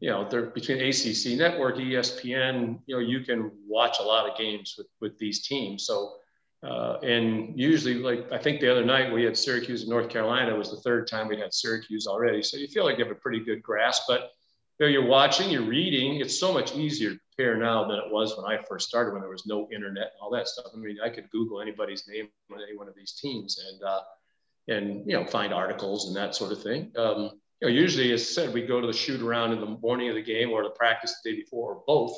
you 0.00 0.08
know, 0.08 0.26
they're 0.28 0.46
between 0.46 0.78
ACC 0.78 1.38
Network, 1.38 1.76
ESPN, 1.76 2.80
you 2.86 2.96
know, 2.96 3.00
you 3.00 3.20
can 3.20 3.50
watch 3.68 3.98
a 4.00 4.02
lot 4.02 4.28
of 4.28 4.36
games 4.36 4.74
with, 4.78 4.86
with 5.00 5.18
these 5.18 5.46
teams. 5.46 5.86
So, 5.86 6.14
uh, 6.62 6.98
and 7.02 7.58
usually, 7.58 7.94
like 7.94 8.30
I 8.32 8.38
think 8.38 8.60
the 8.60 8.70
other 8.70 8.84
night 8.84 9.12
we 9.12 9.24
had 9.24 9.36
Syracuse 9.36 9.82
and 9.82 9.90
North 9.90 10.08
Carolina 10.08 10.54
it 10.54 10.58
was 10.58 10.70
the 10.70 10.80
third 10.80 11.06
time 11.06 11.28
we'd 11.28 11.38
had 11.38 11.52
Syracuse 11.52 12.06
already. 12.06 12.42
So 12.42 12.56
you 12.56 12.66
feel 12.66 12.84
like 12.84 12.98
you 12.98 13.04
have 13.04 13.12
a 13.12 13.20
pretty 13.20 13.40
good 13.40 13.62
grasp. 13.62 14.04
But 14.08 14.30
you 14.78 14.86
know, 14.86 14.92
you're 14.92 15.06
watching, 15.06 15.50
you're 15.50 15.62
reading. 15.62 16.20
It's 16.20 16.38
so 16.38 16.52
much 16.52 16.74
easier 16.74 17.10
to 17.10 17.20
prepare 17.36 17.56
now 17.56 17.86
than 17.86 17.98
it 17.98 18.10
was 18.10 18.36
when 18.36 18.46
I 18.46 18.62
first 18.62 18.88
started, 18.88 19.12
when 19.12 19.20
there 19.20 19.30
was 19.30 19.46
no 19.46 19.68
internet 19.70 20.12
and 20.12 20.20
all 20.22 20.30
that 20.30 20.48
stuff. 20.48 20.66
I 20.74 20.78
mean, 20.78 20.98
I 21.04 21.10
could 21.10 21.30
Google 21.30 21.60
anybody's 21.60 22.08
name 22.08 22.28
on 22.50 22.60
any 22.66 22.76
one 22.76 22.88
of 22.88 22.94
these 22.94 23.12
teams 23.12 23.62
and 23.70 23.82
uh, 23.82 24.00
and 24.68 25.06
you 25.06 25.14
know 25.14 25.26
find 25.26 25.52
articles 25.52 26.06
and 26.06 26.16
that 26.16 26.34
sort 26.34 26.52
of 26.52 26.62
thing. 26.62 26.90
Um, 26.96 27.32
you 27.60 27.68
know, 27.68 27.74
usually, 27.74 28.12
as 28.12 28.28
said, 28.28 28.54
we 28.54 28.62
go 28.62 28.80
to 28.80 28.86
the 28.86 28.92
shoot 28.92 29.20
around 29.20 29.52
in 29.52 29.60
the 29.60 29.78
morning 29.82 30.08
of 30.08 30.14
the 30.14 30.22
game 30.22 30.50
or 30.50 30.62
the 30.62 30.70
practice 30.70 31.20
the 31.22 31.30
day 31.30 31.36
before 31.36 31.74
or 31.74 31.82
both. 31.86 32.16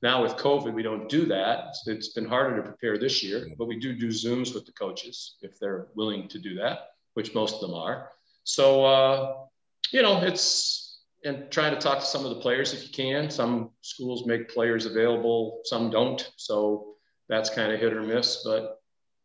Now 0.00 0.22
with 0.22 0.36
COVID, 0.36 0.72
we 0.72 0.82
don't 0.82 1.08
do 1.08 1.26
that. 1.26 1.74
It's 1.86 2.08
been 2.08 2.24
harder 2.24 2.56
to 2.56 2.62
prepare 2.62 2.98
this 2.98 3.22
year, 3.22 3.48
but 3.58 3.66
we 3.66 3.78
do 3.78 3.92
do 3.92 4.08
Zooms 4.08 4.54
with 4.54 4.64
the 4.64 4.72
coaches 4.72 5.36
if 5.42 5.58
they're 5.58 5.88
willing 5.96 6.28
to 6.28 6.38
do 6.38 6.54
that, 6.54 6.90
which 7.14 7.34
most 7.34 7.56
of 7.56 7.60
them 7.60 7.74
are. 7.74 8.10
So, 8.44 8.84
uh, 8.84 9.34
you 9.92 10.02
know, 10.02 10.22
it's 10.22 10.88
and 11.24 11.50
trying 11.50 11.74
to 11.74 11.80
talk 11.80 11.98
to 11.98 12.04
some 12.04 12.24
of 12.24 12.30
the 12.30 12.40
players 12.40 12.72
if 12.72 12.84
you 12.84 12.90
can. 12.90 13.28
Some 13.28 13.70
schools 13.82 14.24
make 14.24 14.48
players 14.48 14.86
available, 14.86 15.60
some 15.64 15.90
don't. 15.90 16.30
So 16.36 16.94
that's 17.28 17.50
kind 17.50 17.72
of 17.72 17.80
hit 17.80 17.92
or 17.92 18.02
miss. 18.02 18.42
But 18.44 18.77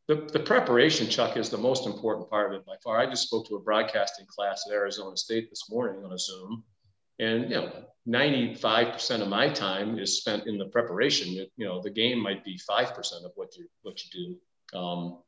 the, 0.07 0.15
the 0.33 0.39
preparation, 0.39 1.09
Chuck, 1.09 1.37
is 1.37 1.49
the 1.49 1.57
most 1.57 1.85
important 1.85 2.29
part 2.29 2.53
of 2.53 2.59
it 2.59 2.65
by 2.65 2.75
far. 2.83 2.99
I 2.99 3.05
just 3.05 3.27
spoke 3.27 3.47
to 3.47 3.55
a 3.55 3.59
broadcasting 3.59 4.25
class 4.27 4.65
at 4.67 4.73
Arizona 4.73 5.15
State 5.15 5.49
this 5.49 5.69
morning 5.69 6.03
on 6.03 6.11
a 6.11 6.17
Zoom, 6.17 6.63
and 7.19 7.43
you 7.49 7.55
know, 7.55 7.71
95% 8.07 9.21
of 9.21 9.29
my 9.29 9.47
time 9.49 9.97
is 9.97 10.17
spent 10.17 10.45
in 10.45 10.57
the 10.57 10.65
preparation. 10.65 11.37
It, 11.37 11.51
you 11.55 11.65
know, 11.65 11.81
the 11.81 11.89
game 11.89 12.19
might 12.19 12.43
be 12.43 12.59
5% 12.69 13.23
of 13.23 13.31
what 13.35 13.55
you 13.55 13.65
what 13.83 14.01
you 14.03 14.37
do, 14.73 14.77
um, 14.77 15.19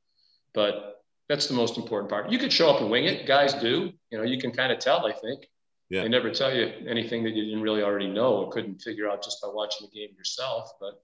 but 0.53 1.03
that's 1.29 1.47
the 1.47 1.53
most 1.53 1.77
important 1.77 2.09
part. 2.09 2.29
You 2.29 2.37
could 2.37 2.51
show 2.51 2.69
up 2.69 2.81
and 2.81 2.91
wing 2.91 3.05
it. 3.05 3.25
Guys 3.25 3.53
do. 3.53 3.91
You 4.11 4.17
know, 4.17 4.23
you 4.23 4.39
can 4.39 4.51
kind 4.51 4.71
of 4.71 4.79
tell. 4.79 5.05
I 5.07 5.13
think. 5.13 5.47
Yeah. 5.89 6.01
They 6.01 6.09
never 6.09 6.31
tell 6.31 6.53
you 6.53 6.65
anything 6.87 7.23
that 7.23 7.35
you 7.35 7.45
didn't 7.45 7.61
really 7.61 7.83
already 7.83 8.07
know 8.07 8.37
or 8.37 8.51
couldn't 8.51 8.81
figure 8.81 9.07
out 9.07 9.23
just 9.23 9.41
by 9.41 9.49
watching 9.53 9.87
the 9.87 9.97
game 9.97 10.15
yourself. 10.17 10.71
But 10.79 11.01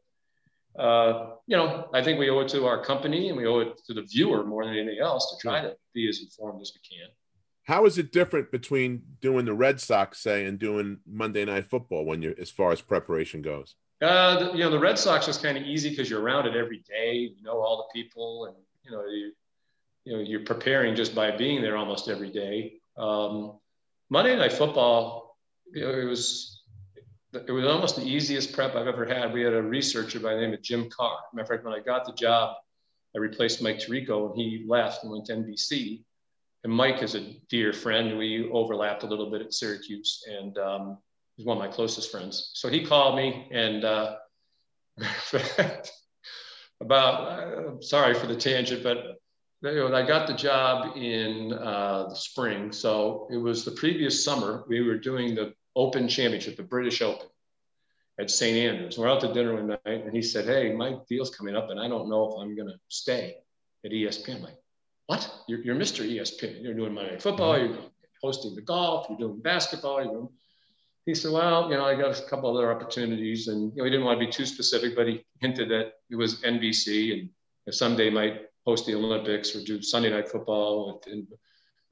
uh, 0.78 1.32
you 1.48 1.58
know, 1.58 1.90
I 1.94 2.04
think 2.04 2.20
we 2.20 2.30
owe 2.30 2.40
it 2.40 2.50
to 2.50 2.66
our 2.66 2.84
company 2.84 3.30
and 3.30 3.38
we 3.38 3.46
owe 3.46 3.60
it 3.60 3.82
to 3.88 3.94
the 3.94 4.04
viewer 4.04 4.46
more 4.46 4.66
than 4.66 4.76
anything 4.76 5.00
else 5.02 5.32
to 5.32 5.42
try 5.42 5.62
to 5.62 5.76
be 5.94 6.08
as 6.08 6.22
informed 6.22 6.62
as 6.62 6.72
we 6.74 6.98
can. 6.98 7.10
How 7.66 7.86
is 7.86 7.98
it 7.98 8.12
different 8.12 8.52
between 8.52 9.04
doing 9.22 9.46
the 9.46 9.54
Red 9.54 9.80
Sox, 9.80 10.20
say, 10.20 10.46
and 10.46 10.58
doing 10.58 11.00
Monday 11.06 11.46
Night 11.46 11.66
Football 11.66 12.06
when 12.06 12.22
you're 12.22 12.34
as 12.40 12.50
far 12.50 12.72
as 12.72 12.82
preparation 12.82 13.42
goes? 13.42 13.76
Uh, 14.02 14.40
the, 14.40 14.52
you 14.54 14.64
know, 14.64 14.72
the 14.72 14.80
Red 14.80 14.98
Sox 14.98 15.28
is 15.28 15.38
kind 15.38 15.58
of 15.58 15.64
easy 15.64 15.90
because 15.92 16.10
you're 16.10 16.22
around 16.22 16.48
it 16.48 16.56
every 16.56 16.84
day. 16.88 17.32
You 17.36 17.44
know 17.44 17.62
all 17.62 17.78
the 17.78 18.02
people, 18.02 18.46
and 18.46 18.56
you 18.84 18.92
know 18.92 19.06
you, 19.06 19.32
you 20.06 20.14
know 20.14 20.24
you're 20.24 20.44
preparing 20.44 20.96
just 20.96 21.14
by 21.14 21.30
being 21.30 21.62
there 21.62 21.78
almost 21.78 22.10
every 22.10 22.32
day. 22.32 22.74
Um, 22.98 23.60
Monday 24.10 24.36
Night 24.36 24.54
Football, 24.54 25.38
you 25.72 25.84
know, 25.84 25.94
it 25.94 26.06
was 26.06 26.61
it 27.34 27.52
was 27.52 27.66
almost 27.66 27.96
the 27.96 28.06
easiest 28.06 28.54
prep 28.54 28.76
I've 28.76 28.88
ever 28.88 29.06
had. 29.06 29.34
We 29.34 29.42
had 29.42 29.54
a 29.54 29.62
researcher 29.62 30.20
by 30.20 30.34
the 30.34 30.42
name 30.42 30.54
of 30.54 30.62
Jim 30.62 30.90
Carr. 30.90 31.18
Matter 31.34 31.44
of 31.44 31.48
fact, 31.50 31.66
when 31.66 31.74
I 31.74 31.80
got 31.80 32.06
the 32.06 32.14
job, 32.14 32.58
I 33.16 33.20
replaced 33.20 33.62
Mike 33.62 33.80
Tirico 33.80 34.32
and 34.32 34.36
he 34.40 34.66
left 34.68 35.04
and 35.04 35.12
went 35.12 35.26
to 35.26 35.34
NBC. 35.36 36.04
And 36.64 36.74
Mike 36.74 37.02
is 37.02 37.16
a 37.16 37.34
dear 37.50 37.74
friend. 37.74 38.18
We 38.18 38.50
overlapped 38.52 39.04
a 39.04 39.08
little 39.08 39.32
bit 39.32 39.42
at 39.42 39.54
Syracuse 39.54 40.24
and 40.30 40.58
um, 40.58 40.98
he's 41.38 41.46
one 41.46 41.58
of 41.58 41.64
my 41.64 41.70
closest 41.70 42.12
friends. 42.12 42.52
So 42.54 42.70
he 42.70 42.86
called 42.86 43.16
me 43.16 43.48
and 43.52 43.86
uh, 43.86 44.18
about, 46.82 47.22
uh, 47.22 47.82
sorry 47.82 48.14
for 48.14 48.28
the 48.28 48.36
tangent, 48.36 48.84
but 48.84 49.18
I 49.64 50.06
got 50.06 50.28
the 50.28 50.34
job 50.34 50.98
in 50.98 51.54
uh, 51.54 52.08
the 52.10 52.16
spring. 52.16 52.72
So 52.72 53.28
it 53.32 53.38
was 53.38 53.64
the 53.64 53.72
previous 53.72 54.24
summer. 54.24 54.66
We 54.68 54.82
were 54.82 54.98
doing 54.98 55.34
the 55.36 55.54
Open 55.76 56.08
Championship, 56.08 56.58
the 56.58 56.64
British 56.64 57.02
Open 57.02 57.28
at 58.20 58.30
St. 58.30 58.58
Andrews. 58.58 58.98
We're 58.98 59.10
out 59.10 59.22
to 59.22 59.34
dinner 59.34 59.54
one 59.54 59.68
night, 59.68 59.80
and 59.86 60.14
he 60.14 60.22
said, 60.22 60.46
"Hey, 60.46 60.74
my 60.74 60.98
deal's 61.08 61.34
coming 61.36 61.56
up, 61.56 61.70
and 61.70 61.80
I 61.80 61.88
don't 61.88 62.10
know 62.10 62.30
if 62.30 62.40
I'm 62.40 62.56
going 62.56 62.68
to 62.68 62.78
stay 62.90 63.38
at 63.86 63.92
ESPN." 63.92 64.36
I'm 64.36 64.44
like, 64.44 64.58
what? 65.08 65.34
You're, 65.48 65.62
you're 65.62 65.76
Mr. 65.76 66.08
ESPN. 66.10 66.62
You're 66.64 66.74
doing 66.74 66.94
Monday 66.94 67.12
Night 67.12 67.22
Football. 67.22 67.56
Mm-hmm. 67.56 67.74
You're 67.74 67.92
hosting 68.22 68.56
the 68.56 68.62
golf. 68.62 69.08
You're 69.10 69.18
doing 69.18 69.42
basketball. 69.42 70.04
You're 70.04 70.14
doing... 70.14 70.30
He 71.06 71.16
said, 71.16 71.32
"Well, 71.32 71.70
you 71.70 71.78
know, 71.78 71.86
I 71.86 71.96
got 71.96 72.18
a 72.18 72.24
couple 72.30 72.56
other 72.56 72.72
opportunities, 72.72 73.48
and 73.48 73.72
you 73.74 73.78
know, 73.78 73.86
he 73.86 73.90
didn't 73.90 74.06
want 74.06 74.20
to 74.20 74.26
be 74.26 74.32
too 74.32 74.46
specific, 74.46 74.96
but 74.96 75.08
he 75.08 75.26
hinted 75.40 75.70
that 75.70 75.94
it 76.10 76.16
was 76.16 76.42
NBC, 76.42 77.20
and 77.66 77.74
someday 77.74 78.10
might 78.10 78.42
host 78.66 78.86
the 78.86 78.96
Olympics 78.96 79.56
or 79.56 79.64
do 79.64 79.82
Sunday 79.82 80.12
Night 80.12 80.30
Football." 80.30 81.02
And, 81.08 81.28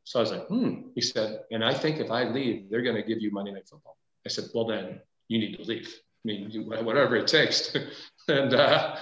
so 0.10 0.18
I 0.18 0.22
was 0.24 0.32
like, 0.32 0.48
hmm. 0.48 0.90
He 0.96 1.02
said, 1.02 1.42
and 1.52 1.64
I 1.64 1.72
think 1.72 2.00
if 2.00 2.10
I 2.10 2.24
leave, 2.24 2.68
they're 2.72 2.82
going 2.82 2.96
to 2.96 3.04
give 3.04 3.22
you 3.22 3.30
Monday 3.30 3.52
Night 3.52 3.70
Football. 3.70 3.96
I 4.26 4.30
said, 4.30 4.46
well, 4.56 4.66
then 4.66 5.00
you 5.28 5.38
need 5.38 5.56
to 5.58 5.64
leave. 5.64 5.88
I 5.88 6.28
mean, 6.28 6.66
whatever 6.66 7.16
it 7.16 7.28
takes. 7.28 7.78
and 8.28 8.52
uh, 8.56 8.96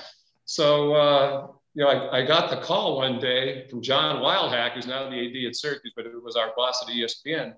so, 0.43 0.93
uh, 0.96 1.48
you 1.76 1.86
know, 1.86 1.89
I, 1.89 2.17
I, 2.17 2.26
got 2.26 2.50
the 2.50 2.58
call 2.58 2.98
one 2.98 3.22
day 3.22 3.70
from 3.70 3.82
John 3.82 4.17
Wildhack, 4.17 4.74
who's 4.74 4.86
now 4.86 5.10
the 5.10 5.15
AD 5.15 5.48
at 5.48 5.56
Syracuse, 5.56 5.93
but 5.96 6.06
it 6.06 6.22
was 6.22 6.36
our 6.36 6.52
boss 6.58 6.84
at 6.84 6.93
ESPN. 6.93 7.54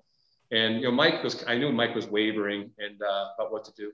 And, 0.52 0.76
you 0.76 0.82
know, 0.82 0.92
Mike 0.92 1.24
was, 1.24 1.44
I 1.48 1.56
knew 1.58 1.72
Mike 1.72 1.96
was 1.96 2.06
wavering 2.06 2.70
and 2.78 3.02
uh, 3.02 3.30
about 3.36 3.50
what 3.50 3.64
to 3.64 3.72
do. 3.76 3.90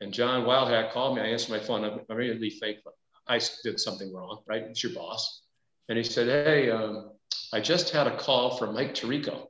And 0.00 0.14
John 0.14 0.44
Wildhack 0.44 0.92
called 0.92 1.16
me. 1.16 1.22
I 1.22 1.26
answered 1.26 1.50
my 1.50 1.58
phone. 1.58 1.84
I'm 1.84 1.98
immediately 2.08 2.50
think 2.50 2.78
I 3.26 3.40
did 3.64 3.80
something 3.80 4.14
wrong, 4.14 4.42
right? 4.46 4.62
It's 4.62 4.84
your 4.84 4.94
boss. 4.94 5.42
And 5.88 5.98
he 5.98 6.04
said, 6.04 6.28
Hey, 6.28 6.70
um, 6.70 7.10
I 7.52 7.60
just 7.60 7.90
had 7.90 8.06
a 8.06 8.16
call 8.16 8.56
from 8.56 8.74
Mike 8.74 8.94
Tirico. 8.94 9.48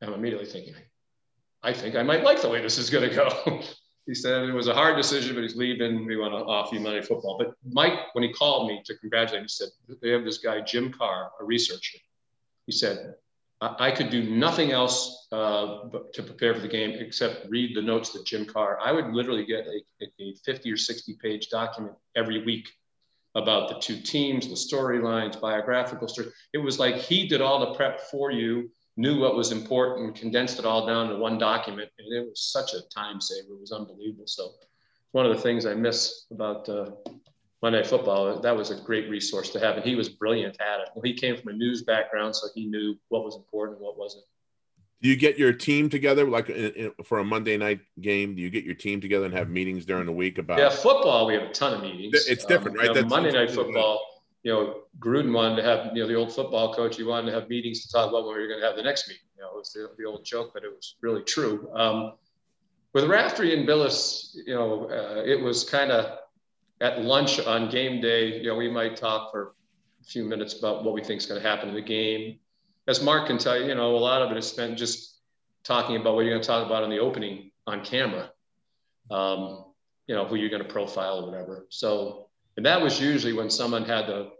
I'm 0.00 0.14
immediately 0.14 0.46
thinking, 0.46 0.74
I 1.62 1.72
think 1.72 1.94
I 1.94 2.02
might 2.02 2.24
like 2.24 2.42
the 2.42 2.48
way 2.48 2.60
this 2.60 2.78
is 2.78 2.90
going 2.90 3.08
to 3.08 3.14
go. 3.14 3.60
he 4.06 4.14
said 4.14 4.48
it 4.48 4.52
was 4.52 4.68
a 4.68 4.74
hard 4.74 4.96
decision, 4.96 5.34
but 5.34 5.42
he's 5.42 5.56
leaving. 5.56 6.06
We 6.06 6.16
want 6.16 6.32
to 6.32 6.44
offer 6.44 6.74
you 6.74 6.80
money 6.80 7.02
football. 7.02 7.38
But 7.38 7.54
Mike, 7.64 7.98
when 8.14 8.24
he 8.24 8.32
called 8.32 8.68
me 8.68 8.82
to 8.84 8.96
congratulate 8.98 9.42
he 9.42 9.48
said, 9.48 9.68
they 10.00 10.10
have 10.10 10.24
this 10.24 10.38
guy, 10.38 10.60
Jim 10.60 10.92
Carr, 10.92 11.30
a 11.40 11.44
researcher. 11.44 11.98
He 12.66 12.72
said, 12.72 13.14
I 13.60 13.92
could 13.92 14.10
do 14.10 14.24
nothing 14.28 14.72
else 14.72 15.28
uh, 15.30 15.88
to 16.14 16.22
prepare 16.22 16.52
for 16.52 16.60
the 16.60 16.68
game 16.68 16.90
except 16.98 17.48
read 17.48 17.76
the 17.76 17.82
notes 17.82 18.10
that 18.10 18.26
Jim 18.26 18.44
Carr. 18.44 18.78
I 18.82 18.90
would 18.90 19.12
literally 19.12 19.46
get 19.46 19.66
a, 19.66 20.04
a 20.20 20.34
50 20.44 20.72
or 20.72 20.76
60 20.76 21.16
page 21.22 21.48
document 21.48 21.94
every 22.16 22.44
week 22.44 22.68
about 23.34 23.68
the 23.68 23.78
two 23.80 23.96
teams, 24.00 24.48
the 24.48 24.54
storylines, 24.54 25.40
biographical 25.40 26.08
stories. 26.08 26.32
It 26.52 26.58
was 26.58 26.78
like 26.78 26.96
he 26.96 27.26
did 27.26 27.40
all 27.40 27.60
the 27.60 27.74
prep 27.74 28.00
for 28.10 28.30
you, 28.30 28.70
knew 28.96 29.18
what 29.18 29.36
was 29.36 29.52
important, 29.52 30.14
condensed 30.14 30.58
it 30.58 30.66
all 30.66 30.86
down 30.86 31.08
to 31.08 31.16
one 31.16 31.38
document, 31.38 31.90
and 31.98 32.12
it 32.12 32.28
was 32.28 32.40
such 32.40 32.74
a 32.74 32.82
time 32.94 33.20
saver. 33.20 33.54
It 33.54 33.60
was 33.60 33.72
unbelievable. 33.72 34.26
So, 34.26 34.52
one 35.12 35.26
of 35.26 35.34
the 35.34 35.42
things 35.42 35.66
I 35.66 35.74
miss 35.74 36.26
about 36.30 36.68
uh, 36.68 36.90
Monday 37.62 37.84
Football, 37.84 38.40
that 38.40 38.56
was 38.56 38.70
a 38.70 38.80
great 38.80 39.08
resource 39.08 39.50
to 39.50 39.60
have, 39.60 39.76
and 39.76 39.84
he 39.84 39.94
was 39.94 40.08
brilliant 40.08 40.60
at 40.60 40.80
it. 40.80 40.88
Well, 40.94 41.02
he 41.02 41.14
came 41.14 41.36
from 41.36 41.52
a 41.52 41.56
news 41.56 41.82
background, 41.82 42.34
so 42.34 42.48
he 42.54 42.66
knew 42.66 42.96
what 43.08 43.24
was 43.24 43.36
important 43.36 43.78
and 43.78 43.84
what 43.84 43.98
wasn't. 43.98 44.24
Do 45.02 45.08
you 45.08 45.16
get 45.16 45.36
your 45.36 45.52
team 45.52 45.88
together 45.88 46.28
like 46.30 46.48
in, 46.48 46.72
in, 46.74 46.92
for 47.04 47.18
a 47.18 47.24
Monday 47.24 47.56
night 47.56 47.80
game? 48.00 48.36
Do 48.36 48.42
you 48.42 48.50
get 48.50 48.62
your 48.62 48.76
team 48.76 49.00
together 49.00 49.24
and 49.24 49.34
have 49.34 49.48
meetings 49.48 49.84
during 49.84 50.06
the 50.06 50.12
week 50.12 50.38
about? 50.38 50.58
Yeah, 50.58 50.70
football 50.70 51.26
we 51.26 51.34
have 51.34 51.42
a 51.42 51.52
ton 51.52 51.74
of 51.74 51.82
meetings. 51.82 52.28
It's 52.28 52.44
different, 52.44 52.78
um, 52.78 52.86
right? 52.86 52.96
You 52.96 53.02
know, 53.02 53.08
Monday 53.08 53.32
night 53.32 53.50
football. 53.50 54.00
You 54.44 54.52
know, 54.52 54.82
Gruden 55.00 55.32
wanted 55.32 55.56
to 55.56 55.62
have 55.64 55.90
you 55.94 56.02
know 56.02 56.08
the 56.08 56.14
old 56.14 56.32
football 56.32 56.72
coach. 56.72 56.96
He 56.96 57.02
wanted 57.02 57.32
to 57.32 57.40
have 57.40 57.48
meetings 57.48 57.84
to 57.84 57.92
talk 57.92 58.10
about 58.10 58.26
when 58.26 58.36
we 58.36 58.42
were 58.42 58.48
going 58.48 58.60
to 58.60 58.66
have 58.66 58.76
the 58.76 58.82
next 58.82 59.08
meeting. 59.08 59.24
You 59.36 59.42
know, 59.42 59.48
it 59.48 59.56
was 59.56 59.72
the, 59.72 59.90
the 59.98 60.04
old 60.04 60.24
joke, 60.24 60.52
but 60.54 60.62
it 60.62 60.70
was 60.70 60.94
really 61.00 61.22
true. 61.22 61.68
Um, 61.74 62.12
with 62.92 63.04
Raftery 63.04 63.58
and 63.58 63.68
Bilas, 63.68 64.36
you 64.46 64.54
know, 64.54 64.88
uh, 64.88 65.22
it 65.24 65.40
was 65.40 65.68
kind 65.68 65.90
of 65.90 66.18
at 66.80 67.02
lunch 67.02 67.40
on 67.40 67.70
game 67.70 68.00
day. 68.00 68.40
You 68.40 68.48
know, 68.50 68.56
we 68.56 68.70
might 68.70 68.96
talk 68.96 69.32
for 69.32 69.54
a 70.00 70.04
few 70.04 70.24
minutes 70.24 70.56
about 70.58 70.84
what 70.84 70.94
we 70.94 71.02
think 71.02 71.20
is 71.20 71.26
going 71.26 71.42
to 71.42 71.48
happen 71.48 71.70
in 71.70 71.74
the 71.74 71.82
game 71.82 72.38
as 72.88 73.02
Mark 73.02 73.26
can 73.26 73.38
tell 73.38 73.58
you, 73.58 73.66
you 73.68 73.74
know, 73.74 73.94
a 73.94 73.98
lot 73.98 74.22
of 74.22 74.30
it 74.30 74.36
is 74.36 74.46
spent 74.46 74.76
just 74.76 75.20
talking 75.64 75.96
about 75.96 76.14
what 76.14 76.22
you're 76.22 76.32
going 76.32 76.42
to 76.42 76.46
talk 76.46 76.66
about 76.66 76.82
in 76.82 76.90
the 76.90 76.98
opening 76.98 77.50
on 77.66 77.84
camera, 77.84 78.30
um, 79.10 79.66
you 80.06 80.14
know, 80.14 80.24
who 80.24 80.36
you're 80.36 80.50
going 80.50 80.62
to 80.62 80.68
profile 80.68 81.20
or 81.20 81.26
whatever. 81.30 81.66
So, 81.68 82.28
and 82.56 82.66
that 82.66 82.82
was 82.82 83.00
usually 83.00 83.32
when 83.32 83.50
someone 83.50 83.84
had 83.84 84.06
to 84.06 84.30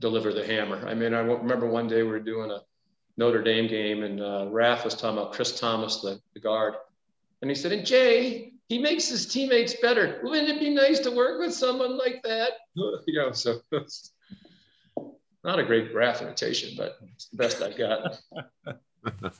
deliver 0.00 0.32
the 0.32 0.46
hammer. 0.46 0.86
I 0.86 0.94
mean, 0.94 1.14
I 1.14 1.20
remember 1.20 1.66
one 1.66 1.88
day 1.88 2.02
we 2.02 2.10
were 2.10 2.20
doing 2.20 2.50
a 2.50 2.60
Notre 3.16 3.42
Dame 3.42 3.66
game 3.66 4.02
and 4.02 4.20
uh, 4.20 4.46
Raf 4.50 4.84
was 4.84 4.94
talking 4.94 5.18
about 5.18 5.32
Chris 5.32 5.58
Thomas, 5.58 6.00
the, 6.00 6.20
the 6.34 6.40
guard. 6.40 6.74
And 7.42 7.50
he 7.50 7.54
said, 7.54 7.72
and 7.72 7.84
Jay, 7.84 8.52
he 8.68 8.78
makes 8.78 9.08
his 9.08 9.26
teammates 9.26 9.74
better. 9.74 10.20
Wouldn't 10.22 10.48
it 10.48 10.60
be 10.60 10.70
nice 10.70 11.00
to 11.00 11.10
work 11.10 11.40
with 11.40 11.52
someone 11.52 11.98
like 11.98 12.22
that? 12.22 12.52
you 12.74 13.18
know, 13.18 13.32
so 13.32 13.60
not 15.44 15.58
a 15.58 15.62
great 15.62 15.92
graph 15.92 16.22
imitation, 16.22 16.74
but 16.76 16.98
it's 17.12 17.26
the 17.28 17.36
best 17.36 17.62
I've 17.62 17.76
got. 17.76 18.18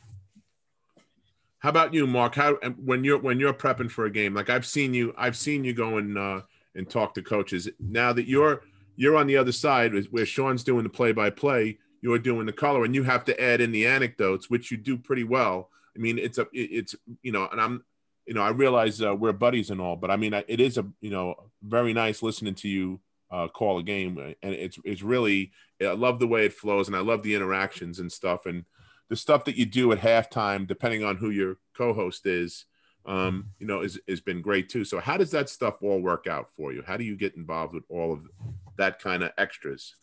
How 1.59 1.71
about 1.71 1.95
you, 1.95 2.07
Mark? 2.07 2.35
How 2.35 2.57
when 2.77 3.05
you're 3.05 3.19
when 3.19 3.41
you're 3.41 3.55
prepping 3.55 3.91
for 3.91 4.05
a 4.05 4.11
game, 4.11 4.35
like 4.35 4.51
I've 4.51 4.67
seen 4.67 4.93
you, 4.93 5.15
I've 5.17 5.37
seen 5.37 5.65
you 5.65 5.73
go 5.73 5.97
and 5.97 6.19
uh, 6.19 6.43
and 6.75 6.89
talk 6.89 7.15
to 7.15 7.23
coaches. 7.23 7.71
Now 7.81 8.13
that 8.13 8.29
you're 8.29 8.61
you're 8.97 9.17
on 9.17 9.27
the 9.27 9.39
other 9.39 9.53
side, 9.53 9.95
where 10.11 10.27
Sean's 10.27 10.63
doing 10.63 10.83
the 10.83 10.91
play 10.91 11.13
by 11.13 11.31
play, 11.31 11.79
you're 12.03 12.19
doing 12.19 12.45
the 12.45 12.53
color, 12.53 12.85
and 12.85 12.95
you 12.95 13.03
have 13.05 13.25
to 13.25 13.43
add 13.43 13.63
in 13.63 13.73
the 13.73 13.87
anecdotes, 13.87 14.51
which 14.51 14.71
you 14.71 14.77
do 14.77 14.99
pretty 14.99 15.25
well. 15.25 15.71
I 15.97 16.01
mean, 16.01 16.19
it's 16.19 16.37
a 16.37 16.47
it's 16.53 16.95
you 17.23 17.33
know, 17.33 17.49
and 17.51 17.59
I'm 17.59 17.83
you 18.27 18.35
know, 18.35 18.43
I 18.43 18.51
realize 18.51 19.01
uh, 19.03 19.15
we're 19.15 19.33
buddies 19.33 19.71
and 19.71 19.81
all, 19.81 19.97
but 19.97 20.11
I 20.11 20.17
mean, 20.17 20.35
it 20.35 20.61
is 20.61 20.77
a 20.77 20.87
you 21.01 21.11
know 21.11 21.35
very 21.63 21.95
nice 21.95 22.23
listening 22.23 22.57
to 22.57 22.69
you 22.69 23.01
uh, 23.35 23.49
call 23.49 23.79
a 23.79 23.83
game, 23.83 24.17
and 24.43 24.55
it's 24.55 24.79
it's 24.85 25.03
really 25.03 25.51
I 25.81 25.93
love 25.93 26.21
the 26.21 26.29
way 26.29 26.47
it 26.47 26.53
flows, 26.53 26.87
and 26.87 26.97
I 26.97 27.01
love 27.01 27.25
the 27.25 27.35
interactions 27.35 27.99
and 27.99 28.11
stuff, 28.11 28.47
and 28.47 28.65
the 29.09 29.17
stuff 29.17 29.45
that 29.47 29.57
you 29.57 29.67
do 29.67 29.91
at 29.91 29.99
halftime, 29.99 30.69
depending 30.69 31.03
on 31.03 31.17
who 31.17 31.31
your 31.31 31.57
co-host 31.77 32.27
is, 32.27 32.67
um, 33.07 33.47
you 33.59 33.67
know, 33.67 33.81
is 33.81 33.99
has 34.09 34.21
been 34.21 34.41
great 34.41 34.69
too. 34.69 34.85
So 34.85 35.01
how 35.01 35.17
does 35.17 35.33
that 35.33 35.49
stuff 35.49 35.83
all 35.83 36.01
work 36.01 36.29
out 36.29 36.49
for 36.57 36.73
you? 36.73 36.85
How 36.87 36.97
do 36.97 37.03
you 37.03 37.17
get 37.17 37.37
involved 37.37 37.75
with 37.75 37.85
all 37.89 38.13
of 38.13 38.21
that 38.77 39.01
kind 39.01 39.25
of 39.25 39.33
extras? 39.37 39.97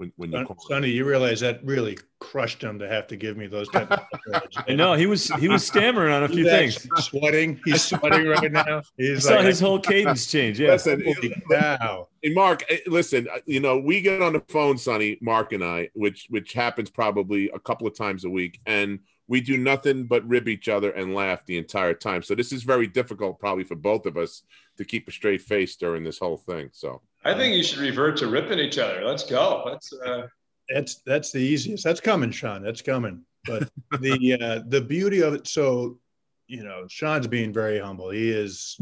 When, 0.00 0.12
when 0.16 0.32
you 0.32 0.56
Sonny, 0.60 0.88
you 0.88 1.04
realize 1.04 1.40
that 1.40 1.62
really 1.62 1.98
crushed 2.20 2.62
him 2.62 2.78
to 2.78 2.88
have 2.88 3.06
to 3.08 3.16
give 3.16 3.36
me 3.36 3.46
those 3.46 3.68
type 3.68 3.90
of 3.90 4.00
I 4.68 4.74
know 4.74 4.94
he 4.94 5.04
was 5.04 5.28
he 5.34 5.46
was 5.46 5.66
stammering 5.66 6.10
on 6.10 6.22
a 6.22 6.28
few 6.28 6.44
things. 6.44 6.88
Sweating. 6.96 7.60
He's 7.66 7.82
sweating 7.82 8.26
right 8.26 8.50
now. 8.50 8.80
He's 8.96 9.26
I 9.26 9.36
saw 9.36 9.42
his 9.42 9.60
whole 9.60 9.78
cadence 9.78 10.26
change. 10.26 10.58
Yeah. 10.58 10.70
Listen, 10.70 11.04
now. 11.50 12.08
Hey, 12.22 12.32
Mark, 12.32 12.64
eh, 12.70 12.78
listen, 12.86 13.28
uh, 13.32 13.40
you 13.44 13.60
know, 13.60 13.78
we 13.78 14.00
get 14.00 14.22
on 14.22 14.32
the 14.32 14.40
phone, 14.48 14.78
Sonny, 14.78 15.18
Mark 15.20 15.52
and 15.52 15.62
I, 15.62 15.90
which 15.94 16.28
which 16.30 16.54
happens 16.54 16.88
probably 16.88 17.50
a 17.50 17.58
couple 17.58 17.86
of 17.86 17.94
times 17.94 18.24
a 18.24 18.30
week, 18.30 18.58
and 18.64 19.00
we 19.28 19.42
do 19.42 19.58
nothing 19.58 20.04
but 20.04 20.26
rib 20.26 20.48
each 20.48 20.68
other 20.70 20.92
and 20.92 21.14
laugh 21.14 21.44
the 21.44 21.58
entire 21.58 21.94
time. 21.94 22.22
So 22.22 22.34
this 22.34 22.52
is 22.52 22.62
very 22.62 22.86
difficult 22.86 23.38
probably 23.38 23.64
for 23.64 23.76
both 23.76 24.06
of 24.06 24.16
us 24.16 24.42
to 24.78 24.84
keep 24.84 25.08
a 25.08 25.12
straight 25.12 25.42
face 25.42 25.76
during 25.76 26.04
this 26.04 26.18
whole 26.18 26.38
thing. 26.38 26.70
So 26.72 27.02
I 27.24 27.34
think 27.34 27.54
you 27.54 27.62
should 27.62 27.78
revert 27.78 28.16
to 28.18 28.28
ripping 28.28 28.58
each 28.58 28.78
other. 28.78 29.04
Let's 29.04 29.24
go. 29.24 29.62
Let's. 29.66 29.92
Uh... 29.92 30.26
That's 30.68 31.02
that's 31.04 31.32
the 31.32 31.38
easiest. 31.38 31.84
That's 31.84 32.00
coming, 32.00 32.30
Sean. 32.30 32.62
That's 32.62 32.82
coming. 32.82 33.22
But 33.46 33.68
the 34.00 34.38
uh, 34.40 34.60
the 34.68 34.80
beauty 34.80 35.20
of 35.20 35.34
it. 35.34 35.46
So, 35.46 35.98
you 36.46 36.62
know, 36.62 36.86
Sean's 36.88 37.26
being 37.26 37.52
very 37.52 37.78
humble. 37.78 38.10
He 38.10 38.30
is 38.30 38.80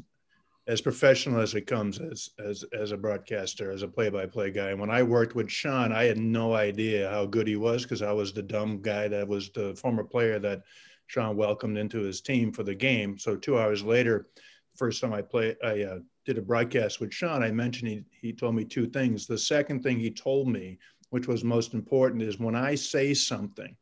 as 0.68 0.83
professional 0.83 1.40
as 1.40 1.55
it 1.55 1.66
comes 1.66 1.98
as 1.98 2.31
as 2.38 2.64
as 2.79 2.92
a 2.92 2.96
broadcaster, 2.96 3.72
as 3.72 3.83
a 3.83 3.88
play-by-play 3.88 4.51
guy. 4.51 4.70
And 4.70 4.81
when 4.81 4.90
I 4.90 5.03
worked 5.03 5.35
with 5.35 5.51
Sean, 5.51 5.92
I 5.92 6.05
had 6.05 6.18
no 6.18 6.55
idea 6.55 7.11
how 7.11 7.27
good 7.27 7.48
he 7.48 7.57
was 7.57 7.83
because 7.83 8.03
I 8.03 8.12
was 8.12 8.33
the 8.33 8.42
dumb 8.42 8.81
guy 8.83 9.09
that 9.09 9.27
was 9.27 9.51
the 9.51 9.74
former 9.74 10.05
player 10.05 10.38
that 10.38 10.62
Sean 11.07 11.37
welcomed 11.37 11.79
into 11.79 12.01
his 12.01 12.20
team 12.20 12.53
for 12.53 12.62
the 12.62 12.74
game. 12.74 13.18
So 13.18 13.35
two 13.35 13.59
hours 13.59 13.83
later, 13.83 14.29
first 14.78 15.00
time 15.00 15.12
I 15.12 15.22
played, 15.22 15.56
I 15.62 15.82
uh, 15.82 15.98
did 16.24 16.38
a 16.38 16.42
broadcast 16.42 17.00
with 17.00 17.12
Sean, 17.12 17.42
I 17.42 17.50
mentioned 17.50 17.88
he, 17.90 18.04
he 18.28 18.32
told 18.32 18.54
me 18.54 18.64
two 18.64 18.86
things. 18.86 19.26
The 19.26 19.36
second 19.36 19.82
thing 19.82 19.98
he 19.98 20.10
told 20.10 20.48
me, 20.48 20.78
which 21.10 21.26
was 21.26 21.42
most 21.42 21.74
important, 21.74 22.22
is 22.22 22.38
when 22.38 22.54
I 22.54 22.74
say 22.74 23.12
something, 23.12 23.76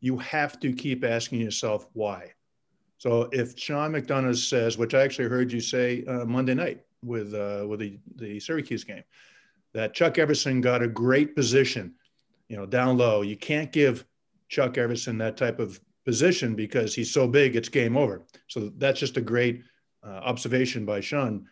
you 0.00 0.18
have 0.18 0.60
to 0.60 0.72
keep 0.72 1.04
asking 1.04 1.40
yourself 1.40 1.86
why. 1.92 2.32
So 2.98 3.28
if 3.32 3.58
Sean 3.58 3.92
McDonough 3.92 4.36
says, 4.36 4.76
which 4.76 4.94
I 4.94 5.02
actually 5.02 5.28
heard 5.28 5.50
you 5.50 5.60
say 5.60 6.04
uh, 6.04 6.24
Monday 6.26 6.54
night 6.54 6.84
with 7.02 7.34
uh, 7.34 7.66
with 7.66 7.80
the, 7.80 7.98
the 8.16 8.38
Syracuse 8.40 8.84
game, 8.84 9.04
that 9.72 9.94
Chuck 9.94 10.18
Everson 10.18 10.60
got 10.60 10.82
a 10.82 10.88
great 10.88 11.34
position, 11.34 11.94
you 12.48 12.56
know, 12.56 12.66
down 12.66 12.98
low. 12.98 13.22
You 13.22 13.36
can't 13.36 13.72
give 13.72 14.04
Chuck 14.48 14.76
Everson 14.76 15.16
that 15.18 15.36
type 15.36 15.60
of 15.60 15.80
position 16.04 16.54
because 16.54 16.94
he's 16.94 17.12
so 17.12 17.28
big, 17.28 17.56
it's 17.56 17.68
game 17.68 17.96
over. 17.96 18.22
So 18.48 18.72
that's 18.76 19.00
just 19.00 19.16
a 19.16 19.20
great 19.20 19.62
uh, 20.04 20.08
observation 20.08 20.84
by 20.84 21.00
Sean 21.00 21.46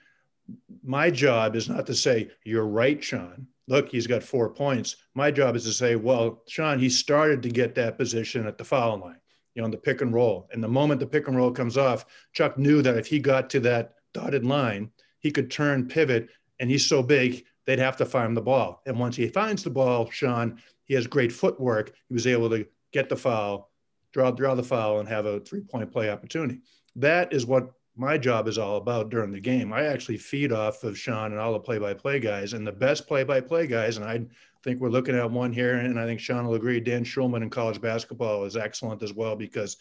my 0.82 1.10
job 1.10 1.56
is 1.56 1.68
not 1.68 1.86
to 1.86 1.94
say, 1.94 2.30
you're 2.44 2.66
right, 2.66 3.02
Sean. 3.02 3.46
Look, 3.66 3.90
he's 3.90 4.06
got 4.06 4.22
four 4.22 4.48
points. 4.50 4.96
My 5.14 5.30
job 5.30 5.56
is 5.56 5.64
to 5.64 5.72
say, 5.72 5.96
well, 5.96 6.42
Sean, 6.48 6.78
he 6.78 6.88
started 6.88 7.42
to 7.42 7.50
get 7.50 7.74
that 7.74 7.98
position 7.98 8.46
at 8.46 8.56
the 8.56 8.64
foul 8.64 8.98
line, 8.98 9.20
you 9.54 9.60
know, 9.60 9.66
on 9.66 9.70
the 9.70 9.76
pick 9.76 10.00
and 10.00 10.12
roll. 10.12 10.48
And 10.52 10.62
the 10.62 10.68
moment 10.68 11.00
the 11.00 11.06
pick 11.06 11.28
and 11.28 11.36
roll 11.36 11.50
comes 11.50 11.76
off, 11.76 12.06
Chuck 12.32 12.56
knew 12.56 12.80
that 12.82 12.96
if 12.96 13.06
he 13.06 13.18
got 13.18 13.50
to 13.50 13.60
that 13.60 13.94
dotted 14.14 14.44
line, 14.44 14.90
he 15.20 15.30
could 15.30 15.50
turn, 15.50 15.86
pivot, 15.86 16.28
and 16.60 16.70
he's 16.70 16.88
so 16.88 17.02
big, 17.02 17.44
they'd 17.66 17.78
have 17.78 17.96
to 17.98 18.06
find 18.06 18.36
the 18.36 18.40
ball. 18.40 18.80
And 18.86 18.98
once 18.98 19.16
he 19.16 19.28
finds 19.28 19.62
the 19.62 19.70
ball, 19.70 20.08
Sean, 20.10 20.60
he 20.84 20.94
has 20.94 21.06
great 21.06 21.32
footwork. 21.32 21.92
He 22.08 22.14
was 22.14 22.26
able 22.26 22.48
to 22.50 22.66
get 22.92 23.10
the 23.10 23.16
foul, 23.16 23.70
draw, 24.12 24.30
draw 24.30 24.54
the 24.54 24.62
foul, 24.62 25.00
and 25.00 25.08
have 25.08 25.26
a 25.26 25.40
three 25.40 25.60
point 25.60 25.92
play 25.92 26.08
opportunity. 26.08 26.60
That 26.96 27.34
is 27.34 27.44
what 27.44 27.70
my 27.98 28.16
job 28.16 28.46
is 28.46 28.58
all 28.58 28.76
about 28.76 29.10
during 29.10 29.32
the 29.32 29.40
game. 29.40 29.72
I 29.72 29.86
actually 29.86 30.18
feed 30.18 30.52
off 30.52 30.84
of 30.84 30.96
Sean 30.96 31.32
and 31.32 31.40
all 31.40 31.52
the 31.52 31.58
play-by-play 31.58 32.20
guys, 32.20 32.52
and 32.52 32.66
the 32.66 32.72
best 32.72 33.06
play-by-play 33.08 33.66
guys. 33.66 33.96
And 33.96 34.06
I 34.06 34.24
think 34.62 34.80
we're 34.80 34.88
looking 34.88 35.16
at 35.16 35.30
one 35.30 35.52
here, 35.52 35.74
and 35.74 35.98
I 35.98 36.06
think 36.06 36.20
Sean 36.20 36.46
will 36.46 36.54
agree. 36.54 36.80
Dan 36.80 37.04
Shulman 37.04 37.42
in 37.42 37.50
college 37.50 37.80
basketball 37.80 38.44
is 38.44 38.56
excellent 38.56 39.02
as 39.02 39.12
well 39.12 39.34
because, 39.34 39.76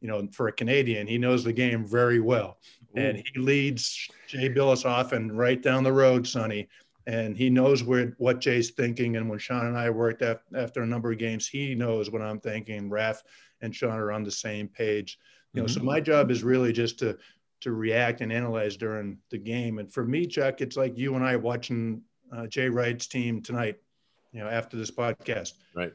you 0.00 0.08
know, 0.08 0.26
for 0.32 0.48
a 0.48 0.52
Canadian, 0.52 1.06
he 1.06 1.18
knows 1.18 1.44
the 1.44 1.52
game 1.52 1.86
very 1.86 2.20
well, 2.20 2.58
Ooh. 2.96 3.00
and 3.00 3.18
he 3.18 3.38
leads 3.38 4.08
Jay 4.26 4.48
Bilas 4.48 4.86
off 4.86 5.12
and 5.12 5.36
right 5.36 5.62
down 5.62 5.84
the 5.84 5.92
road, 5.92 6.26
Sonny. 6.26 6.68
And 7.06 7.36
he 7.36 7.48
knows 7.48 7.82
where 7.82 8.14
what 8.18 8.40
Jay's 8.40 8.70
thinking. 8.70 9.16
And 9.16 9.30
when 9.30 9.38
Sean 9.38 9.66
and 9.66 9.78
I 9.78 9.88
worked 9.88 10.22
after 10.22 10.82
a 10.82 10.86
number 10.86 11.10
of 11.10 11.18
games, 11.18 11.48
he 11.48 11.74
knows 11.74 12.10
what 12.10 12.20
I'm 12.20 12.38
thinking. 12.38 12.90
Raf 12.90 13.22
and 13.62 13.74
Sean 13.74 13.98
are 13.98 14.12
on 14.12 14.24
the 14.24 14.30
same 14.30 14.68
page. 14.68 15.18
You 15.54 15.62
know, 15.62 15.66
mm-hmm. 15.66 15.80
so 15.80 15.84
my 15.84 16.00
job 16.00 16.30
is 16.30 16.44
really 16.44 16.70
just 16.70 16.98
to 16.98 17.16
to 17.60 17.72
react 17.72 18.20
and 18.20 18.32
analyze 18.32 18.76
during 18.76 19.18
the 19.30 19.38
game. 19.38 19.78
And 19.78 19.92
for 19.92 20.04
me, 20.04 20.26
Chuck, 20.26 20.60
it's 20.60 20.76
like 20.76 20.96
you 20.96 21.14
and 21.14 21.24
I 21.24 21.36
watching 21.36 22.02
uh, 22.32 22.46
Jay 22.46 22.68
Wright's 22.68 23.06
team 23.06 23.42
tonight, 23.42 23.76
you 24.32 24.40
know, 24.40 24.48
after 24.48 24.76
this 24.76 24.90
podcast, 24.90 25.54
right? 25.74 25.92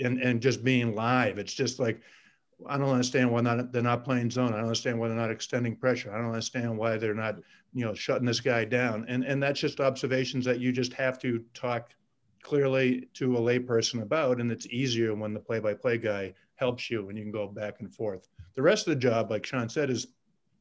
And 0.00 0.20
and 0.20 0.42
just 0.42 0.64
being 0.64 0.94
live, 0.94 1.38
it's 1.38 1.54
just 1.54 1.78
like 1.78 2.00
I 2.66 2.76
don't 2.78 2.88
understand 2.88 3.30
why 3.30 3.40
not 3.40 3.72
they're 3.72 3.82
not 3.82 4.04
playing 4.04 4.30
zone. 4.30 4.48
I 4.48 4.56
don't 4.56 4.64
understand 4.64 4.98
why 4.98 5.08
they're 5.08 5.16
not 5.16 5.30
extending 5.30 5.76
pressure. 5.76 6.12
I 6.12 6.18
don't 6.18 6.28
understand 6.28 6.76
why 6.76 6.96
they're 6.96 7.14
not, 7.14 7.36
you 7.72 7.84
know, 7.84 7.94
shutting 7.94 8.26
this 8.26 8.40
guy 8.40 8.64
down. 8.64 9.04
And 9.08 9.24
and 9.24 9.42
that's 9.42 9.60
just 9.60 9.80
observations 9.80 10.44
that 10.46 10.58
you 10.58 10.72
just 10.72 10.92
have 10.94 11.18
to 11.20 11.44
talk 11.54 11.92
clearly 12.42 13.08
to 13.14 13.36
a 13.36 13.40
layperson 13.40 14.02
about, 14.02 14.40
and 14.40 14.52
it's 14.52 14.66
easier 14.68 15.14
when 15.14 15.34
the 15.34 15.40
play-by-play 15.40 15.98
guy 15.98 16.32
helps 16.54 16.88
you 16.88 17.08
and 17.08 17.18
you 17.18 17.24
can 17.24 17.32
go 17.32 17.48
back 17.48 17.80
and 17.80 17.92
forth. 17.92 18.28
The 18.54 18.62
rest 18.62 18.86
of 18.86 18.94
the 18.94 19.00
job, 19.00 19.30
like 19.30 19.44
Sean 19.44 19.68
said, 19.68 19.90
is 19.90 20.06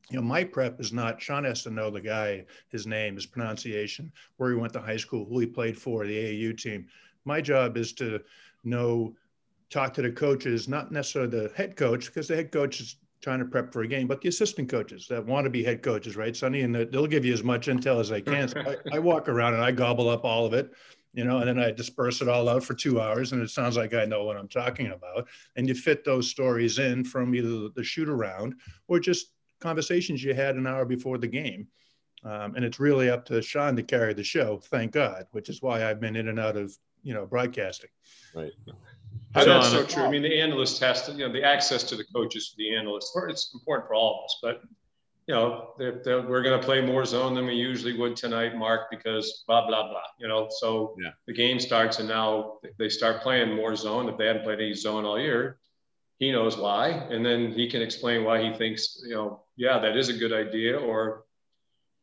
you 0.09 0.17
know, 0.17 0.21
my 0.21 0.43
prep 0.43 0.79
is 0.79 0.93
not, 0.93 1.21
Sean 1.21 1.43
has 1.45 1.63
to 1.63 1.71
know 1.71 1.89
the 1.89 2.01
guy, 2.01 2.45
his 2.69 2.85
name, 2.85 3.15
his 3.15 3.25
pronunciation, 3.25 4.11
where 4.37 4.51
he 4.51 4.55
went 4.55 4.73
to 4.73 4.81
high 4.81 4.97
school, 4.97 5.25
who 5.25 5.39
he 5.39 5.45
played 5.45 5.77
for, 5.77 6.05
the 6.05 6.15
AAU 6.15 6.57
team. 6.57 6.87
My 7.25 7.41
job 7.41 7.75
is 7.77 7.93
to 7.93 8.21
know, 8.63 9.15
talk 9.69 9.93
to 9.95 10.01
the 10.01 10.11
coaches, 10.11 10.67
not 10.67 10.91
necessarily 10.91 11.31
the 11.31 11.53
head 11.55 11.75
coach, 11.75 12.05
because 12.05 12.27
the 12.27 12.35
head 12.35 12.51
coach 12.51 12.79
is 12.79 12.97
trying 13.21 13.39
to 13.39 13.45
prep 13.45 13.73
for 13.73 13.81
a 13.81 13.87
game, 13.87 14.05
but 14.05 14.21
the 14.21 14.29
assistant 14.29 14.69
coaches 14.69 15.07
that 15.07 15.25
want 15.25 15.45
to 15.45 15.49
be 15.49 15.63
head 15.63 15.81
coaches, 15.81 16.15
right, 16.15 16.35
Sonny? 16.35 16.61
And 16.61 16.75
they'll 16.75 17.07
give 17.07 17.25
you 17.25 17.33
as 17.33 17.43
much 17.43 17.67
intel 17.67 17.99
as 17.99 18.09
they 18.09 18.21
can. 18.21 18.47
So 18.47 18.59
I, 18.59 18.97
I 18.97 18.99
walk 18.99 19.27
around 19.27 19.55
and 19.55 19.63
I 19.63 19.71
gobble 19.71 20.09
up 20.09 20.23
all 20.23 20.45
of 20.45 20.53
it 20.53 20.71
you 21.15 21.23
know, 21.23 21.37
and 21.37 21.47
then 21.47 21.57
I 21.57 21.71
disperse 21.71 22.21
it 22.21 22.27
all 22.27 22.49
out 22.49 22.63
for 22.63 22.73
two 22.73 22.99
hours, 22.99 23.31
and 23.31 23.41
it 23.41 23.49
sounds 23.49 23.77
like 23.77 23.93
I 23.93 24.03
know 24.03 24.25
what 24.25 24.35
I'm 24.35 24.49
talking 24.49 24.87
about. 24.87 25.27
And 25.55 25.65
you 25.65 25.73
fit 25.73 26.03
those 26.03 26.29
stories 26.29 26.77
in 26.77 27.05
from 27.05 27.33
either 27.33 27.69
the 27.73 27.83
shoot 27.83 28.09
around 28.09 28.55
or 28.89 28.99
just 28.99 29.31
conversations 29.65 30.23
you 30.23 30.35
had 30.35 30.55
an 30.55 30.67
hour 30.67 30.85
before 30.85 31.17
the 31.17 31.27
game. 31.27 31.67
Um, 32.23 32.55
and 32.55 32.63
it's 32.63 32.79
really 32.79 33.09
up 33.09 33.25
to 33.25 33.41
Sean 33.41 33.75
to 33.75 33.83
carry 33.83 34.13
the 34.13 34.23
show, 34.23 34.59
thank 34.59 34.91
God, 34.91 35.25
which 35.31 35.49
is 35.49 35.61
why 35.61 35.85
I've 35.85 35.99
been 35.99 36.15
in 36.15 36.27
and 36.27 36.39
out 36.39 36.55
of, 36.55 36.75
you 37.03 37.13
know, 37.13 37.25
broadcasting. 37.25 37.89
Right. 38.35 38.51
that's 39.33 39.69
so 39.69 39.83
true. 39.85 40.03
I 40.03 40.09
mean, 40.09 40.21
the 40.21 40.39
analyst 40.39 40.79
has 40.81 41.03
to, 41.03 41.11
you 41.13 41.27
know, 41.27 41.33
the 41.33 41.43
access 41.43 41.83
to 41.85 41.95
the 41.95 42.05
coaches 42.15 42.49
for 42.49 42.57
the 42.57 42.75
analysts, 42.75 43.11
it's 43.29 43.51
important 43.53 43.87
for 43.87 43.95
all 43.95 44.19
of 44.19 44.25
us, 44.25 44.37
but 44.41 44.61
you 45.27 45.33
know, 45.33 45.73
they're, 45.79 46.01
they're, 46.03 46.21
we're 46.21 46.43
going 46.43 46.59
to 46.59 46.63
play 46.63 46.81
more 46.81 47.03
zone 47.03 47.33
than 47.33 47.47
we 47.47 47.55
usually 47.55 47.97
would 47.97 48.15
tonight, 48.15 48.55
Mark, 48.55 48.91
because 48.91 49.43
blah, 49.47 49.65
blah, 49.65 49.89
blah, 49.89 50.03
you 50.19 50.27
know, 50.27 50.47
so 50.59 50.95
yeah. 51.01 51.09
the 51.25 51.33
game 51.33 51.59
starts 51.59 51.97
and 51.97 52.07
now 52.07 52.59
they 52.77 52.89
start 52.89 53.23
playing 53.23 53.55
more 53.55 53.75
zone. 53.75 54.07
If 54.07 54.17
they 54.17 54.27
hadn't 54.27 54.43
played 54.43 54.59
any 54.59 54.75
zone 54.75 55.03
all 55.03 55.19
year, 55.19 55.57
he 56.19 56.31
knows 56.31 56.57
why. 56.57 56.89
And 56.89 57.25
then 57.25 57.51
he 57.51 57.67
can 57.67 57.81
explain 57.81 58.23
why 58.23 58.41
he 58.43 58.53
thinks, 58.53 59.01
you 59.03 59.15
know, 59.15 59.44
yeah, 59.55 59.79
that 59.79 59.95
is 59.95 60.09
a 60.09 60.13
good 60.13 60.33
idea, 60.33 60.77
or 60.77 61.25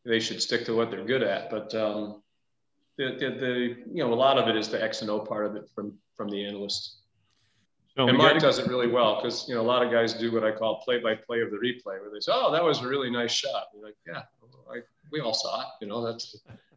they 0.05 0.21
should 0.21 0.43
stick 0.43 0.65
to 0.67 0.75
what 0.75 0.91
they're 0.91 1.05
good 1.05 1.23
at. 1.23 1.51
But 1.51 1.75
um, 1.75 2.23
the, 2.97 3.17
the, 3.19 3.31
the, 3.31 3.77
you 3.93 4.03
know, 4.05 4.13
a 4.13 4.15
lot 4.15 4.39
of 4.39 4.49
it 4.49 4.57
is 4.57 4.69
the 4.69 4.83
X 4.83 5.03
and 5.03 5.11
O 5.11 5.21
part 5.21 5.47
of 5.47 5.57
it 5.57 5.69
from 5.75 5.95
from 6.17 6.29
the 6.29 6.45
analyst. 6.45 6.99
So 7.97 8.09
and 8.09 8.17
Mark 8.17 8.39
does 8.39 8.59
it 8.59 8.67
really 8.69 8.87
well 8.87 9.17
because 9.17 9.47
you 9.49 9.55
know 9.55 9.61
a 9.61 9.63
lot 9.63 9.85
of 9.85 9.93
guys 9.93 10.15
do 10.15 10.33
what 10.33 10.45
I 10.45 10.53
call 10.53 10.81
play-by-play 10.83 11.43
of 11.43 11.51
the 11.51 11.59
replay, 11.59 12.01
where 12.01 12.11
they 12.13 12.21
say, 12.21 12.33
"Oh, 12.35 12.51
that 12.53 12.65
was 12.65 12.81
a 12.81 12.89
really 12.89 13.11
nice 13.11 13.33
shot." 13.33 13.65
You're 13.75 13.85
like, 13.85 13.97
"Yeah, 14.07 14.23
I, 14.71 14.81
we 15.11 15.21
all 15.21 15.35
saw 15.35 15.61
it." 15.61 15.67
You 15.83 15.89
know, 15.89 16.05
that's 16.05 16.37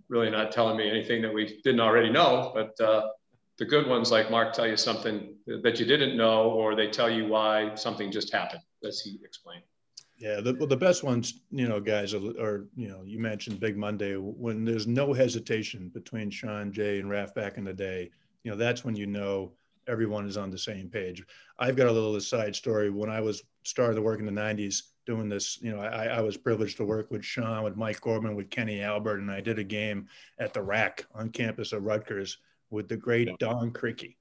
really 0.09 0.29
not 0.29 0.51
telling 0.51 0.75
me 0.77 0.89
anything 0.89 1.21
that 1.21 1.33
we 1.33 1.61
didn't 1.63 1.79
already 1.79 2.09
know. 2.09 2.51
But 2.53 2.79
uh, 2.85 3.09
the 3.57 3.65
good 3.65 3.88
ones, 3.88 4.11
like 4.11 4.29
Mark, 4.29 4.53
tell 4.53 4.67
you 4.67 4.75
something 4.75 5.35
that 5.47 5.79
you 5.79 5.85
didn't 5.85 6.17
know, 6.17 6.51
or 6.51 6.75
they 6.75 6.88
tell 6.88 7.09
you 7.09 7.27
why 7.27 7.75
something 7.75 8.11
just 8.11 8.33
happened, 8.33 8.61
as 8.83 8.99
he 8.99 9.17
explained. 9.23 9.63
Yeah, 10.17 10.39
the, 10.39 10.54
well, 10.54 10.67
the 10.67 10.78
best 10.78 11.04
ones, 11.04 11.41
you 11.51 11.67
know, 11.67 11.82
guys, 11.82 12.13
are, 12.13 12.25
are, 12.41 12.67
you 12.75 12.88
know, 12.88 13.01
you 13.04 13.19
mentioned 13.19 13.60
Big 13.60 13.75
Monday 13.75 14.15
when 14.15 14.63
there's 14.63 14.88
no 14.88 15.12
hesitation 15.12 15.89
between 15.89 16.30
Sean, 16.30 16.71
Jay, 16.71 16.99
and 16.99 17.10
Raf 17.10 17.36
back 17.36 17.58
in 17.58 17.65
the 17.65 17.73
day. 17.73 18.10
You 18.43 18.51
know, 18.51 18.58
that's 18.58 18.86
when 18.86 18.95
you 18.95 19.08
know 19.08 19.51
everyone 19.88 20.25
is 20.25 20.38
on 20.38 20.49
the 20.49 20.58
same 20.58 20.88
page. 20.89 21.23
I've 21.60 21.75
got 21.75 21.88
a 21.88 21.91
little 21.91 22.15
aside 22.15 22.56
story. 22.56 22.89
When 22.89 23.10
I 23.10 23.19
was 23.19 23.44
started 23.63 23.96
to 23.96 24.02
work 24.02 24.19
in 24.19 24.25
the 24.25 24.31
'90s 24.31 24.83
doing 25.06 25.27
this, 25.27 25.62
you 25.62 25.71
know, 25.71 25.81
I, 25.81 26.06
I 26.06 26.21
was 26.21 26.37
privileged 26.37 26.77
to 26.77 26.85
work 26.85 27.12
with 27.12 27.23
Sean, 27.23 27.63
with 27.63 27.75
Mike 27.75 28.00
Gorman, 28.00 28.35
with 28.35 28.50
Kenny 28.50 28.81
Albert, 28.81 29.19
and 29.19 29.29
I 29.29 29.42
did 29.42 29.60
a 29.60 29.63
game 29.63 30.08
at 30.39 30.54
the 30.54 30.62
RAC 30.62 31.06
on 31.13 31.29
campus 31.29 31.73
of 31.73 31.83
Rutgers 31.83 32.37
with 32.69 32.87
the 32.87 32.98
great 32.98 33.27
yeah. 33.27 33.35
Don 33.39 33.71
Criqui. 33.71 34.15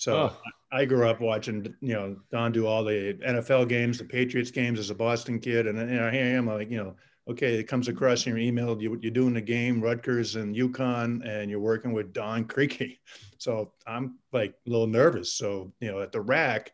So 0.00 0.16
oh. 0.16 0.36
I 0.72 0.86
grew 0.86 1.06
up 1.06 1.20
watching, 1.20 1.74
you 1.82 1.92
know, 1.92 2.16
Don 2.32 2.52
do 2.52 2.66
all 2.66 2.82
the 2.82 3.18
NFL 3.22 3.68
games, 3.68 3.98
the 3.98 4.04
Patriots 4.04 4.50
games 4.50 4.78
as 4.78 4.88
a 4.88 4.94
Boston 4.94 5.38
kid, 5.38 5.66
and 5.66 5.78
you 5.78 5.96
know, 5.96 6.10
here 6.10 6.24
I 6.24 6.28
am, 6.28 6.46
like, 6.46 6.70
you 6.70 6.78
know, 6.78 6.96
okay, 7.28 7.56
it 7.56 7.64
comes 7.64 7.86
across 7.86 8.24
in 8.24 8.30
your 8.30 8.38
email. 8.38 8.80
You, 8.80 8.98
you're 9.02 9.10
doing 9.10 9.34
the 9.34 9.42
game, 9.42 9.78
Rutgers 9.78 10.36
and 10.36 10.56
UConn, 10.56 11.28
and 11.28 11.50
you're 11.50 11.60
working 11.60 11.92
with 11.92 12.14
Don 12.14 12.46
Criqui. 12.46 12.98
So 13.36 13.72
I'm 13.86 14.18
like 14.32 14.54
a 14.66 14.70
little 14.70 14.86
nervous. 14.86 15.32
So, 15.32 15.72
you 15.80 15.90
know, 15.90 16.02
at 16.02 16.12
the 16.12 16.20
RAC, 16.20 16.72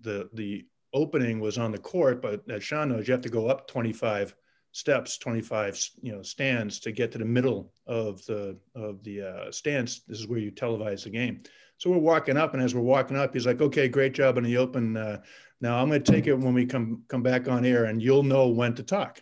the, 0.00 0.28
the 0.32 0.64
opening 0.92 1.40
was 1.40 1.58
on 1.58 1.72
the 1.72 1.78
court, 1.78 2.22
but 2.22 2.42
as 2.48 2.62
Sean 2.62 2.88
knows, 2.88 3.08
you 3.08 3.12
have 3.12 3.20
to 3.22 3.28
go 3.28 3.48
up 3.48 3.66
25 3.66 4.32
steps, 4.70 5.18
25, 5.18 5.80
you 6.00 6.12
know, 6.12 6.22
stands 6.22 6.78
to 6.80 6.92
get 6.92 7.10
to 7.10 7.18
the 7.18 7.24
middle 7.24 7.72
of 7.88 8.24
the, 8.26 8.56
of 8.76 9.02
the 9.02 9.22
uh, 9.22 9.50
stands. 9.50 10.02
This 10.06 10.20
is 10.20 10.28
where 10.28 10.38
you 10.38 10.52
televise 10.52 11.02
the 11.02 11.10
game. 11.10 11.42
So 11.82 11.90
we're 11.90 11.98
walking 11.98 12.36
up, 12.36 12.54
and 12.54 12.62
as 12.62 12.76
we're 12.76 12.80
walking 12.80 13.16
up, 13.16 13.34
he's 13.34 13.44
like, 13.44 13.60
"Okay, 13.60 13.88
great 13.88 14.12
job 14.12 14.38
in 14.38 14.44
the 14.44 14.56
open. 14.56 14.96
Uh, 14.96 15.20
now 15.60 15.82
I'm 15.82 15.88
going 15.88 16.00
to 16.00 16.12
take 16.12 16.28
it 16.28 16.34
when 16.34 16.54
we 16.54 16.64
come 16.64 17.02
come 17.08 17.24
back 17.24 17.48
on 17.48 17.64
air, 17.64 17.86
and 17.86 18.00
you'll 18.00 18.22
know 18.22 18.46
when 18.46 18.72
to 18.76 18.84
talk." 18.84 19.20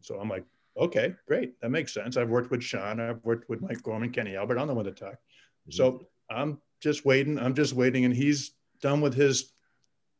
So 0.00 0.18
I'm 0.18 0.30
like, 0.30 0.46
"Okay, 0.78 1.14
great. 1.28 1.60
That 1.60 1.68
makes 1.68 1.92
sense. 1.92 2.16
I've 2.16 2.30
worked 2.30 2.50
with 2.50 2.62
Sean. 2.62 3.00
I've 3.00 3.22
worked 3.22 3.50
with 3.50 3.60
Mike 3.60 3.82
Gorman, 3.82 4.12
Kenny 4.12 4.34
Albert. 4.34 4.56
I'll 4.56 4.64
know 4.64 4.72
when 4.72 4.86
to 4.86 4.92
talk." 4.92 5.12
Mm-hmm. 5.12 5.72
So 5.72 6.06
I'm 6.30 6.58
just 6.80 7.04
waiting. 7.04 7.38
I'm 7.38 7.52
just 7.52 7.74
waiting, 7.74 8.06
and 8.06 8.14
he's 8.14 8.52
done 8.80 9.02
with 9.02 9.12
his 9.12 9.52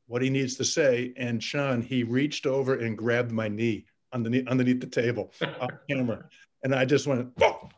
what 0.07 0.21
he 0.21 0.29
needs 0.29 0.57
to 0.57 0.67
say. 0.67 1.15
And 1.17 1.43
Sean, 1.43 1.81
he 1.81 2.03
reached 2.03 2.45
over 2.45 2.75
and 2.75 2.99
grabbed 2.99 3.33
my 3.33 3.49
knee 3.49 3.87
underneath 4.13 4.49
underneath 4.49 4.81
the 4.81 4.87
table 4.87 5.33
off 5.59 5.71
camera, 5.89 6.29
and 6.63 6.75
I 6.75 6.85
just 6.85 7.07
went. 7.07 7.31
Oh! 7.41 7.71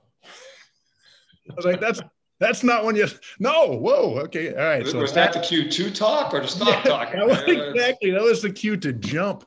I 1.49 1.55
was 1.55 1.65
like, 1.65 1.81
"That's 1.81 2.03
that's 2.39 2.63
not 2.63 2.85
when 2.85 2.97
you. 2.97 3.07
No, 3.39 3.79
whoa. 3.79 4.19
Okay, 4.25 4.55
all 4.55 4.65
right. 4.65 4.87
So 4.87 5.01
was 5.01 5.13
that, 5.15 5.33
that 5.33 5.43
the 5.43 5.47
cue 5.47 5.71
to 5.71 5.91
talk 5.91 6.35
or 6.35 6.41
to 6.41 6.49
stop 6.49 6.85
yeah, 6.85 6.91
talking? 6.91 7.21
That 7.21 7.29
was, 7.29 7.43
exactly. 7.47 8.11
That 8.11 8.23
was 8.23 8.43
the 8.43 8.51
cue 8.51 8.77
to 8.77 8.93
jump. 8.93 9.45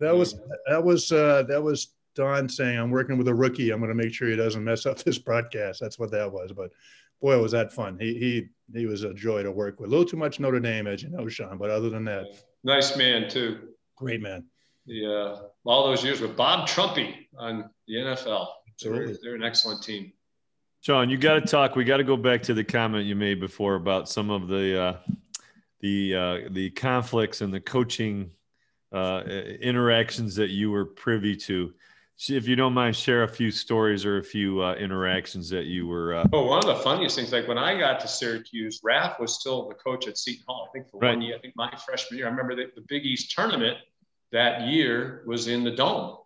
That 0.00 0.16
was 0.16 0.34
that 0.68 0.82
was 0.82 1.12
uh, 1.12 1.44
that 1.48 1.62
was 1.62 1.94
Don 2.14 2.48
saying, 2.48 2.78
"I'm 2.78 2.90
working 2.90 3.18
with 3.18 3.28
a 3.28 3.34
rookie. 3.34 3.70
I'm 3.70 3.78
going 3.78 3.88
to 3.88 3.94
make 3.94 4.12
sure 4.12 4.28
he 4.28 4.36
doesn't 4.36 4.64
mess 4.64 4.84
up 4.86 4.98
this 4.98 5.18
broadcast." 5.18 5.80
That's 5.80 5.98
what 5.98 6.10
that 6.10 6.30
was. 6.30 6.52
But 6.52 6.72
boy, 7.20 7.40
was 7.40 7.52
that 7.52 7.72
fun. 7.72 7.98
He 8.00 8.14
he 8.14 8.78
he 8.78 8.86
was 8.86 9.04
a 9.04 9.14
joy 9.14 9.44
to 9.44 9.52
work 9.52 9.78
with. 9.78 9.88
A 9.88 9.90
little 9.90 10.06
too 10.06 10.16
much 10.16 10.40
Notre 10.40 10.60
Dame, 10.60 10.88
as 10.88 11.02
you 11.02 11.10
know, 11.10 11.28
Sean. 11.28 11.56
But 11.56 11.70
other 11.70 11.90
than 11.90 12.04
that, 12.06 12.26
nice 12.64 12.96
man 12.96 13.28
too. 13.28 13.68
Great 13.96 14.20
man. 14.20 14.44
Yeah, 14.86 15.36
all 15.64 15.86
those 15.86 16.04
years 16.04 16.20
with 16.20 16.36
Bob 16.36 16.68
Trumpy 16.68 17.14
on 17.38 17.70
the 17.86 17.94
NFL. 17.94 18.48
Absolutely. 18.74 19.06
They're, 19.06 19.16
they're 19.22 19.34
an 19.36 19.44
excellent 19.44 19.82
team. 19.82 20.12
John, 20.84 21.08
you 21.08 21.16
got 21.16 21.34
to 21.36 21.40
talk. 21.40 21.76
We 21.76 21.84
got 21.84 21.96
to 21.96 22.04
go 22.04 22.14
back 22.14 22.42
to 22.42 22.52
the 22.52 22.62
comment 22.62 23.06
you 23.06 23.16
made 23.16 23.40
before 23.40 23.76
about 23.76 24.06
some 24.06 24.28
of 24.28 24.48
the 24.48 24.78
uh, 24.78 24.96
the 25.80 26.14
uh, 26.14 26.38
the 26.50 26.68
conflicts 26.70 27.40
and 27.40 27.54
the 27.54 27.60
coaching 27.60 28.30
uh, 28.92 29.22
interactions 29.62 30.34
that 30.34 30.50
you 30.50 30.70
were 30.70 30.84
privy 30.84 31.36
to. 31.36 31.72
If 32.28 32.46
you 32.46 32.54
don't 32.54 32.74
mind, 32.74 32.94
share 32.94 33.22
a 33.22 33.28
few 33.28 33.50
stories 33.50 34.04
or 34.04 34.18
a 34.18 34.22
few 34.22 34.62
uh, 34.62 34.74
interactions 34.74 35.48
that 35.48 35.64
you 35.64 35.86
were. 35.86 36.16
Uh... 36.16 36.26
Oh, 36.34 36.44
one 36.44 36.58
of 36.58 36.66
the 36.66 36.82
funniest 36.82 37.16
things, 37.16 37.32
like 37.32 37.48
when 37.48 37.58
I 37.58 37.78
got 37.78 37.98
to 38.00 38.06
Syracuse, 38.06 38.82
Raph 38.82 39.18
was 39.18 39.40
still 39.40 39.66
the 39.66 39.74
coach 39.76 40.06
at 40.06 40.18
Seton 40.18 40.44
Hall. 40.46 40.68
I 40.68 40.72
think 40.72 40.90
for 40.90 40.98
right. 40.98 41.16
one 41.16 41.22
year, 41.22 41.36
I 41.36 41.38
think 41.38 41.56
my 41.56 41.74
freshman 41.86 42.18
year. 42.18 42.26
I 42.26 42.30
remember 42.30 42.54
the 42.54 42.84
Big 42.88 43.06
East 43.06 43.32
tournament 43.34 43.78
that 44.32 44.68
year 44.68 45.24
was 45.26 45.48
in 45.48 45.64
the 45.64 45.70
dome 45.70 46.18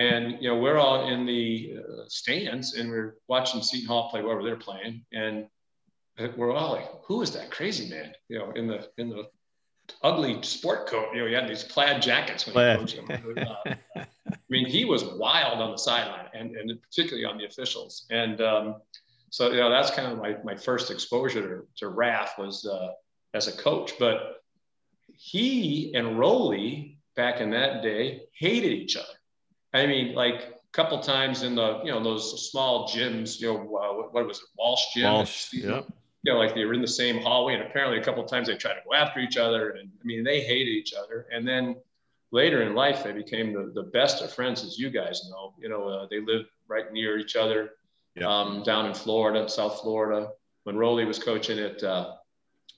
and 0.00 0.38
you 0.40 0.48
know, 0.48 0.58
we're 0.58 0.78
all 0.78 1.08
in 1.08 1.26
the 1.26 1.76
uh, 1.78 2.02
stands 2.08 2.74
and 2.74 2.90
we're 2.90 3.16
watching 3.28 3.62
Seton 3.62 3.86
Hall 3.86 4.10
play 4.10 4.22
whatever 4.22 4.42
they're 4.42 4.56
playing, 4.56 5.04
and 5.12 5.46
we're 6.36 6.52
all 6.52 6.72
like, 6.72 6.88
"Who 7.04 7.22
is 7.22 7.30
that 7.32 7.50
crazy 7.50 7.88
man?" 7.88 8.14
You 8.28 8.38
know, 8.38 8.50
in 8.52 8.66
the 8.66 8.88
in 8.96 9.10
the 9.10 9.28
ugly 10.02 10.42
sport 10.42 10.86
coat. 10.88 11.08
You 11.12 11.20
know, 11.20 11.26
he 11.26 11.34
had 11.34 11.48
these 11.48 11.64
plaid 11.64 12.00
jackets 12.00 12.46
when 12.46 12.54
plaid. 12.54 12.88
he 12.88 12.96
coached 12.96 13.24
them. 13.24 13.38
Uh, 13.38 13.74
I 13.96 14.06
mean, 14.48 14.66
he 14.66 14.84
was 14.84 15.04
wild 15.04 15.60
on 15.60 15.72
the 15.72 15.76
sideline, 15.76 16.28
and 16.32 16.56
and 16.56 16.82
particularly 16.82 17.26
on 17.26 17.38
the 17.38 17.44
officials. 17.44 18.06
And 18.10 18.40
um, 18.40 18.76
so, 19.30 19.50
you 19.50 19.58
know, 19.58 19.70
that's 19.70 19.90
kind 19.90 20.10
of 20.10 20.18
my 20.18 20.36
my 20.44 20.56
first 20.56 20.90
exposure 20.90 21.42
to, 21.42 21.66
to 21.76 21.94
Raph 21.94 22.38
was 22.38 22.66
uh, 22.66 22.92
as 23.34 23.48
a 23.48 23.52
coach. 23.52 23.92
But 23.98 24.42
he 25.08 25.92
and 25.94 26.18
Rollie 26.18 26.96
back 27.16 27.40
in 27.40 27.50
that 27.50 27.82
day 27.82 28.22
hated 28.32 28.72
each 28.72 28.96
other. 28.96 29.06
I 29.72 29.86
mean, 29.86 30.14
like 30.14 30.34
a 30.34 30.72
couple 30.72 30.98
times 31.00 31.42
in 31.42 31.54
the, 31.54 31.80
you 31.84 31.90
know, 31.90 32.02
those 32.02 32.50
small 32.50 32.88
gyms, 32.88 33.40
you 33.40 33.52
know, 33.52 33.60
uh, 33.76 34.08
what, 34.10 34.26
was 34.26 34.38
it, 34.38 34.44
Walsh 34.58 34.82
Gym? 34.94 35.12
Walsh, 35.12 35.48
yeah. 35.52 35.82
You 36.22 36.32
know, 36.32 36.38
like 36.38 36.54
they 36.54 36.64
were 36.64 36.74
in 36.74 36.82
the 36.82 36.88
same 36.88 37.22
hallway, 37.22 37.54
and 37.54 37.62
apparently 37.62 37.98
a 37.98 38.04
couple 38.04 38.22
times 38.24 38.48
they 38.48 38.56
tried 38.56 38.74
to 38.74 38.80
go 38.86 38.94
after 38.94 39.20
each 39.20 39.38
other, 39.38 39.70
and 39.70 39.88
I 39.88 40.04
mean, 40.04 40.22
they 40.22 40.40
hated 40.40 40.68
each 40.68 40.92
other. 40.92 41.26
And 41.32 41.48
then 41.48 41.76
later 42.30 42.62
in 42.62 42.74
life, 42.74 43.02
they 43.02 43.12
became 43.12 43.54
the, 43.54 43.72
the 43.74 43.84
best 43.84 44.22
of 44.22 44.32
friends, 44.32 44.62
as 44.62 44.78
you 44.78 44.90
guys 44.90 45.28
know. 45.30 45.54
You 45.58 45.70
know, 45.70 45.88
uh, 45.88 46.06
they 46.10 46.20
lived 46.20 46.48
right 46.68 46.92
near 46.92 47.16
each 47.16 47.36
other 47.36 47.70
yeah. 48.16 48.26
um, 48.26 48.62
down 48.64 48.84
in 48.86 48.92
Florida, 48.92 49.48
South 49.48 49.80
Florida. 49.80 50.28
When 50.64 50.76
Rollie 50.76 51.06
was 51.06 51.18
coaching 51.18 51.58
at, 51.58 51.82
uh, 51.82 52.16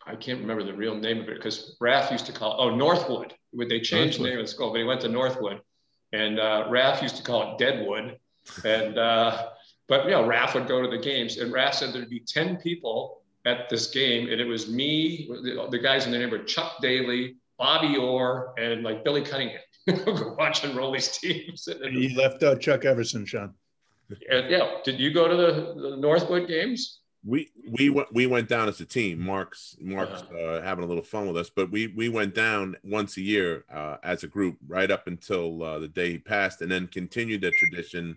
I 0.07 0.15
can't 0.15 0.41
remember 0.41 0.63
the 0.63 0.75
real 0.75 0.95
name 0.95 1.21
of 1.21 1.29
it 1.29 1.35
because 1.35 1.77
Raph 1.83 2.13
used 2.13 2.27
to 2.27 2.33
call, 2.33 2.53
it, 2.53 2.63
oh, 2.63 2.77
Northwood. 2.77 3.35
Would 3.55 3.69
they 3.69 3.81
change 3.81 4.19
the 4.19 4.23
name 4.23 4.39
of 4.39 4.45
the 4.45 4.49
school? 4.49 4.71
But 4.71 4.79
he 4.79 4.85
went 4.85 5.01
to 5.01 5.09
Northwood 5.09 5.61
and 6.13 6.39
uh, 6.39 6.67
Raph 6.69 7.03
used 7.03 7.17
to 7.17 7.23
call 7.23 7.53
it 7.53 7.59
Deadwood. 7.59 8.19
And, 8.65 8.99
uh, 8.99 9.49
but, 9.89 10.05
you 10.05 10.11
know, 10.11 10.25
Raph 10.25 10.55
would 10.55 10.69
go 10.69 10.83
to 10.83 10.89
the 10.89 10.99
games. 11.03 11.39
And 11.39 11.53
Raph 11.53 11.75
said 11.75 11.93
there'd 11.93 12.11
be 12.11 12.21
10 12.21 12.57
people 12.59 13.23
at 13.45 13.69
this 13.69 13.89
game. 13.89 14.29
And 14.29 14.41
it 14.41 14.45
was 14.45 14.69
me, 14.69 15.27
the, 15.29 15.69
the 15.71 15.79
guys 15.79 16.07
in 16.07 16.13
the 16.13 16.19
neighborhood, 16.19 16.47
Chuck 16.47 16.77
Daly, 16.83 17.37
Bobby 17.59 17.97
Orr, 17.97 18.53
and 18.59 18.83
like 18.83 19.05
Billy 19.05 19.23
Cunningham 19.23 19.61
watching 20.39 20.75
Rollie's 20.77 21.17
teams. 21.19 21.67
And 21.69 21.95
He 21.97 22.15
left 22.15 22.43
out 22.43 22.61
Chuck 22.61 22.85
Everson, 22.85 23.25
Sean. 23.25 23.55
And, 24.31 24.51
yeah. 24.51 24.79
Did 24.85 25.01
you 25.01 25.13
go 25.13 25.29
to 25.29 25.37
the, 25.37 25.91
the 25.91 25.97
Northwood 25.97 26.47
games? 26.47 27.01
We 27.25 27.51
we 27.71 27.89
went 27.89 28.13
we 28.13 28.27
went 28.27 28.49
down 28.49 28.69
as 28.69 28.81
a 28.81 28.85
team. 28.85 29.21
Mark's 29.21 29.77
Mark's 29.81 30.23
uh-huh. 30.23 30.37
uh, 30.37 30.63
having 30.63 30.85
a 30.85 30.87
little 30.87 31.03
fun 31.03 31.27
with 31.27 31.37
us, 31.37 31.51
but 31.51 31.71
we 31.71 31.87
we 31.89 32.09
went 32.09 32.35
down 32.35 32.77
once 32.83 33.17
a 33.17 33.21
year 33.21 33.65
uh, 33.73 33.97
as 34.03 34.25
a 34.25 34.27
group, 34.27 34.57
right 34.67 34.91
up 34.91 35.07
until 35.07 35.63
uh, 35.63 35.79
the 35.79 35.89
day 35.89 36.13
he 36.13 36.19
passed, 36.19 36.63
and 36.63 36.71
then 36.71 36.89
continued 36.89 37.43
that 37.43 37.53
tradition 37.55 38.17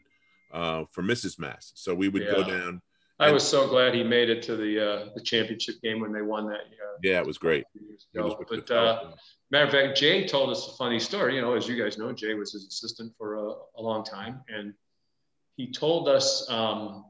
uh, 0.52 0.86
for 0.92 1.04
Mrs. 1.04 1.38
Mass. 1.38 1.72
So 1.76 1.94
we 1.94 2.10
would 2.10 2.24
yeah. 2.24 2.32
go 2.32 2.44
down. 2.44 2.82
I 3.18 3.32
was 3.32 3.48
so 3.48 3.68
glad 3.68 3.94
he 3.94 4.04
made 4.04 4.30
it 4.30 4.42
to 4.44 4.58
the 4.58 4.92
uh, 4.92 5.10
the 5.14 5.22
championship 5.22 5.76
game 5.84 6.00
when 6.00 6.12
they 6.12 6.24
won 6.24 6.48
that 6.48 6.68
year. 6.72 6.80
Yeah, 7.04 7.20
it 7.20 7.28
was 7.28 7.38
great. 7.38 7.66
It 7.76 8.22
was 8.22 8.36
but 8.50 8.72
uh, 8.72 9.12
matter 9.52 9.66
of 9.66 9.72
fact, 9.72 9.98
Jay 9.98 10.28
told 10.28 10.50
us 10.50 10.68
a 10.68 10.78
funny 10.78 11.00
story. 11.00 11.36
You 11.36 11.42
know, 11.42 11.54
as 11.54 11.68
you 11.68 11.82
guys 11.82 11.98
know, 11.98 12.12
Jay 12.12 12.34
was 12.34 12.54
his 12.54 12.66
assistant 12.66 13.14
for 13.18 13.36
a, 13.36 13.54
a 13.78 13.82
long 13.82 14.04
time, 14.04 14.42
and 14.50 14.74
he 15.58 15.72
told 15.72 16.10
us. 16.10 16.50
Um, 16.50 17.06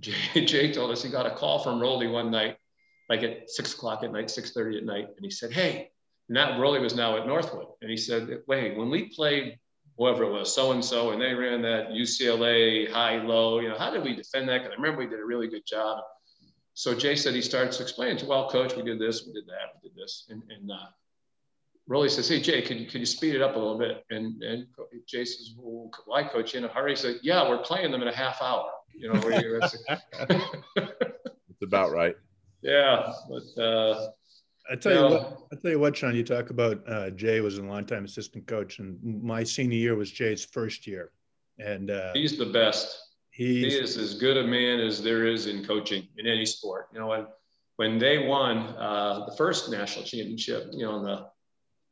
Jay, 0.00 0.72
told 0.72 0.90
us 0.90 1.02
he 1.02 1.10
got 1.10 1.26
a 1.26 1.30
call 1.30 1.58
from 1.58 1.80
Rollie 1.80 2.10
one 2.10 2.30
night, 2.30 2.56
like 3.08 3.22
at 3.22 3.50
six 3.50 3.74
o'clock 3.74 4.02
at 4.04 4.12
night, 4.12 4.30
six 4.30 4.52
thirty 4.52 4.78
at 4.78 4.84
night, 4.84 5.08
and 5.16 5.24
he 5.24 5.30
said, 5.30 5.52
"Hey," 5.52 5.90
now 6.28 6.58
Rollie 6.58 6.80
was 6.80 6.94
now 6.94 7.16
at 7.16 7.26
Northwood, 7.26 7.66
and 7.80 7.90
he 7.90 7.96
said, 7.96 8.42
"Wait, 8.46 8.76
when 8.76 8.90
we 8.90 9.08
played 9.08 9.58
whoever 9.96 10.24
it 10.24 10.32
was, 10.32 10.54
so 10.54 10.72
and 10.72 10.84
so, 10.84 11.10
and 11.10 11.20
they 11.20 11.34
ran 11.34 11.62
that 11.62 11.90
UCLA 11.90 12.88
high 12.90 13.20
low, 13.20 13.58
you 13.58 13.68
know, 13.68 13.78
how 13.78 13.90
did 13.90 14.04
we 14.04 14.14
defend 14.14 14.48
that? 14.48 14.58
Because 14.58 14.72
I 14.72 14.80
remember 14.80 15.00
we 15.00 15.10
did 15.10 15.20
a 15.20 15.24
really 15.24 15.48
good 15.48 15.66
job." 15.66 16.04
So 16.74 16.94
Jay 16.94 17.16
said 17.16 17.34
he 17.34 17.42
starts 17.42 17.80
explaining 17.80 18.18
to, 18.18 18.26
well, 18.26 18.48
coach, 18.48 18.76
we 18.76 18.82
did 18.82 19.00
this, 19.00 19.26
we 19.26 19.32
did 19.32 19.46
that, 19.46 19.74
we 19.82 19.88
did 19.88 19.98
this, 19.98 20.26
and, 20.30 20.42
and 20.48 20.70
uh, 20.70 20.86
Rollie 21.90 22.10
says, 22.10 22.28
"Hey 22.28 22.40
Jay, 22.40 22.62
can 22.62 22.78
you 22.78 22.86
you 22.86 23.06
speed 23.06 23.34
it 23.34 23.42
up 23.42 23.56
a 23.56 23.58
little 23.58 23.78
bit?" 23.78 24.04
And 24.10 24.40
and 24.42 24.66
Jay 25.06 25.24
says, 25.24 25.54
"Well, 25.56 25.90
why, 26.04 26.22
coach? 26.22 26.54
You 26.54 26.58
in 26.58 26.66
a 26.66 26.68
hurry?" 26.68 26.92
He 26.92 26.96
said, 26.96 27.16
"Yeah, 27.22 27.48
we're 27.48 27.58
playing 27.58 27.90
them 27.90 28.02
in 28.02 28.08
a 28.08 28.14
half 28.14 28.40
hour." 28.42 28.70
You 28.98 29.12
know, 29.12 29.20
where 29.20 29.40
you 29.40 29.60
it's 30.74 31.62
about 31.62 31.92
right. 31.92 32.16
Yeah, 32.62 33.12
but 33.28 33.62
uh, 33.62 34.08
I 34.70 34.74
tell 34.74 34.92
you, 34.92 35.02
what, 35.02 35.38
I 35.52 35.56
tell 35.56 35.70
you 35.70 35.78
what, 35.78 35.96
Sean. 35.96 36.14
You 36.14 36.24
talk 36.24 36.50
about 36.50 36.82
uh, 36.88 37.10
Jay 37.10 37.40
was 37.40 37.58
a 37.58 37.62
longtime 37.62 38.04
assistant 38.04 38.46
coach, 38.46 38.80
and 38.80 38.98
my 39.22 39.44
senior 39.44 39.78
year 39.78 39.94
was 39.94 40.10
Jay's 40.10 40.44
first 40.44 40.86
year, 40.86 41.12
and 41.58 41.90
uh, 41.90 42.12
he's 42.12 42.36
the 42.36 42.46
best. 42.46 43.04
He's, 43.30 43.72
he 43.72 43.78
is 43.78 43.96
as 43.96 44.14
good 44.14 44.36
a 44.36 44.44
man 44.44 44.80
as 44.80 45.00
there 45.00 45.26
is 45.26 45.46
in 45.46 45.64
coaching 45.64 46.08
in 46.16 46.26
any 46.26 46.44
sport. 46.44 46.88
You 46.92 46.98
know, 46.98 47.06
when 47.06 47.26
when 47.76 47.98
they 47.98 48.26
won 48.26 48.58
uh, 48.58 49.26
the 49.26 49.36
first 49.36 49.70
national 49.70 50.04
championship, 50.04 50.70
you 50.72 50.84
know, 50.84 51.02
the 51.02 51.26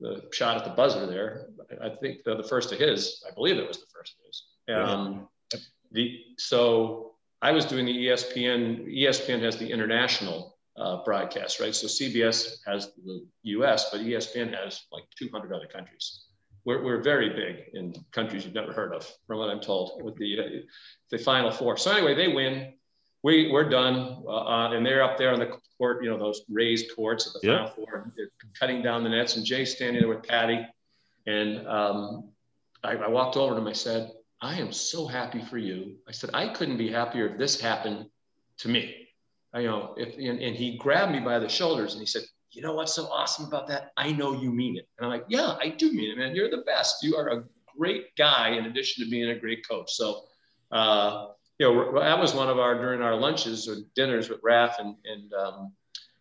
the 0.00 0.22
shot 0.32 0.56
at 0.56 0.64
the 0.64 0.70
buzzer 0.70 1.06
there, 1.06 1.46
I 1.80 1.88
think 1.88 2.24
the, 2.24 2.36
the 2.36 2.42
first 2.42 2.72
of 2.72 2.78
his, 2.78 3.24
I 3.26 3.32
believe 3.32 3.56
it 3.56 3.66
was 3.66 3.78
the 3.78 3.86
first 3.94 4.16
of 4.18 4.26
his. 4.26 4.42
Um, 4.76 5.28
the 5.92 6.20
so 6.38 7.12
I 7.42 7.52
was 7.52 7.64
doing 7.64 7.86
the 7.86 8.06
ESPN. 8.06 8.86
ESPN 8.92 9.42
has 9.42 9.56
the 9.56 9.70
international 9.70 10.56
uh, 10.76 11.02
broadcast, 11.04 11.60
right? 11.60 11.74
So 11.74 11.86
CBS 11.86 12.56
has 12.66 12.92
the 13.04 13.26
U.S., 13.44 13.90
but 13.90 14.00
ESPN 14.00 14.54
has 14.54 14.82
like 14.92 15.04
200 15.18 15.52
other 15.52 15.66
countries. 15.66 16.24
We're, 16.64 16.82
we're 16.82 17.02
very 17.02 17.30
big 17.30 17.74
in 17.74 17.94
countries 18.12 18.44
you've 18.44 18.54
never 18.54 18.72
heard 18.72 18.92
of, 18.92 19.10
from 19.26 19.38
what 19.38 19.48
I'm 19.48 19.60
told, 19.60 20.02
with 20.02 20.16
the 20.16 20.38
uh, 20.38 20.42
the 21.10 21.18
Final 21.18 21.50
Four. 21.50 21.76
So 21.76 21.92
anyway, 21.92 22.14
they 22.14 22.28
win. 22.28 22.74
We 23.22 23.50
we're 23.52 23.68
done, 23.68 24.22
uh, 24.26 24.30
uh 24.30 24.72
and 24.72 24.84
they're 24.84 25.02
up 25.02 25.16
there 25.16 25.32
on 25.32 25.38
the 25.38 25.56
court, 25.78 26.02
you 26.02 26.10
know, 26.10 26.18
those 26.18 26.42
raised 26.48 26.94
courts 26.94 27.26
at 27.26 27.40
the 27.40 27.46
yep. 27.46 27.58
Final 27.58 27.74
Four. 27.74 28.12
They're 28.16 28.30
cutting 28.58 28.82
down 28.82 29.04
the 29.04 29.10
nets, 29.10 29.36
and 29.36 29.46
Jay's 29.46 29.74
standing 29.74 30.02
there 30.02 30.08
with 30.08 30.26
Patty, 30.26 30.66
and 31.26 31.66
um, 31.68 32.30
I, 32.82 32.96
I 32.96 33.08
walked 33.08 33.36
over 33.36 33.54
to 33.54 33.60
him. 33.60 33.68
I 33.68 33.72
said, 33.72 34.10
I 34.40 34.56
am 34.56 34.72
so 34.72 35.06
happy 35.06 35.42
for 35.42 35.58
you. 35.58 35.96
I 36.08 36.12
said, 36.12 36.30
I 36.34 36.48
couldn't 36.48 36.76
be 36.76 36.90
happier 36.90 37.28
if 37.28 37.38
this 37.38 37.60
happened 37.60 38.06
to 38.58 38.68
me. 38.68 39.08
I, 39.54 39.60
you 39.60 39.68
know, 39.68 39.94
if, 39.96 40.14
and, 40.16 40.40
and 40.40 40.54
he 40.54 40.76
grabbed 40.76 41.12
me 41.12 41.20
by 41.20 41.38
the 41.38 41.48
shoulders 41.48 41.92
and 41.92 42.00
he 42.00 42.06
said, 42.06 42.22
you 42.52 42.62
know 42.62 42.74
what's 42.74 42.94
so 42.94 43.06
awesome 43.06 43.46
about 43.46 43.66
that? 43.68 43.92
I 43.96 44.12
know 44.12 44.40
you 44.40 44.52
mean 44.52 44.76
it. 44.76 44.88
And 44.98 45.06
I'm 45.06 45.12
like, 45.12 45.26
yeah, 45.28 45.56
I 45.60 45.70
do 45.70 45.92
mean 45.92 46.10
it, 46.10 46.18
man. 46.18 46.34
You're 46.34 46.50
the 46.50 46.62
best. 46.66 47.02
You 47.02 47.16
are 47.16 47.28
a 47.28 47.44
great 47.78 48.14
guy 48.16 48.50
in 48.50 48.66
addition 48.66 49.04
to 49.04 49.10
being 49.10 49.30
a 49.30 49.38
great 49.38 49.66
coach. 49.68 49.92
So, 49.92 50.24
uh, 50.72 51.28
you 51.58 51.66
know, 51.66 52.00
that 52.00 52.18
was 52.18 52.34
one 52.34 52.48
of 52.48 52.58
our, 52.58 52.74
during 52.74 53.02
our 53.02 53.14
lunches 53.14 53.68
or 53.68 53.76
dinners 53.94 54.28
with 54.28 54.40
Raf 54.42 54.78
and, 54.78 54.96
and, 55.04 55.32
um, 55.32 55.72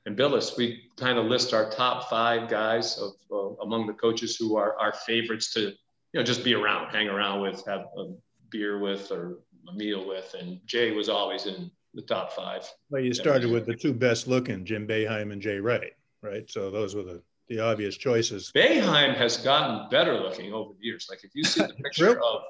and 0.05 0.17
Bilas, 0.17 0.55
we 0.57 0.83
kind 0.97 1.17
of 1.17 1.25
list 1.25 1.53
our 1.53 1.69
top 1.69 2.09
five 2.09 2.49
guys 2.49 2.97
of 2.97 3.13
uh, 3.31 3.63
among 3.63 3.87
the 3.87 3.93
coaches 3.93 4.35
who 4.35 4.55
are 4.55 4.77
our 4.79 4.93
favorites 4.93 5.53
to, 5.53 5.73
you 6.15 6.21
know, 6.21 6.25
just 6.25 6.45
be 6.45 6.53
around, 6.53 6.91
hang 6.91 7.09
around 7.09 7.41
with, 7.41 7.65
have 7.65 7.87
a 7.97 8.13
beer 8.49 8.79
with, 8.79 9.11
or 9.11 9.39
a 9.67 9.73
meal 9.73 10.07
with. 10.07 10.33
And 10.39 10.61
Jay 10.65 10.91
was 10.91 11.09
always 11.09 11.45
in 11.45 11.69
the 11.93 12.03
top 12.03 12.31
five. 12.31 12.65
Well, 12.89 13.01
you 13.01 13.13
started 13.13 13.51
with 13.51 13.65
the 13.65 13.75
two 13.75 13.91
best 13.91 14.25
looking, 14.25 14.63
Jim 14.63 14.87
Boeheim 14.87 15.33
and 15.33 15.41
Jay 15.41 15.59
Wright, 15.59 15.91
right? 16.21 16.49
So 16.49 16.71
those 16.71 16.95
were 16.95 17.03
the, 17.03 17.21
the 17.49 17.59
obvious 17.59 17.97
choices. 17.97 18.49
Boeheim 18.55 19.13
has 19.13 19.35
gotten 19.35 19.89
better 19.89 20.17
looking 20.17 20.53
over 20.53 20.71
the 20.79 20.85
years. 20.85 21.07
Like 21.09 21.25
if 21.25 21.31
you 21.33 21.43
see 21.43 21.63
the 21.63 21.73
picture 21.83 22.17
of 22.23 22.43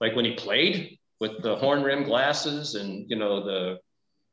like 0.00 0.16
when 0.16 0.24
he 0.24 0.32
played 0.32 0.98
with 1.20 1.42
the 1.42 1.56
horn 1.56 1.82
rim 1.82 2.04
glasses 2.04 2.74
and 2.74 3.04
you 3.10 3.16
know 3.16 3.44
the 3.44 3.80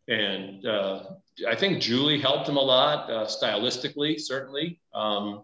and 0.08 0.66
uh, 0.66 1.04
I 1.46 1.56
think 1.56 1.82
Julie 1.82 2.22
helped 2.22 2.48
him 2.48 2.56
a 2.56 2.62
lot 2.62 3.12
uh, 3.12 3.26
stylistically, 3.26 4.18
certainly. 4.18 4.80
Um, 4.94 5.44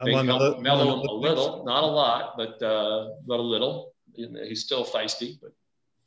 Among 0.00 0.26
helped 0.26 0.62
mellow 0.62 1.00
him 1.00 1.08
a 1.08 1.12
little, 1.12 1.64
not 1.64 1.82
a 1.82 1.86
lot, 1.86 2.34
but 2.36 2.62
uh, 2.62 3.10
but 3.26 3.38
a 3.38 3.42
little. 3.42 3.92
He's 4.14 4.62
still 4.64 4.84
feisty, 4.84 5.38
but. 5.40 5.52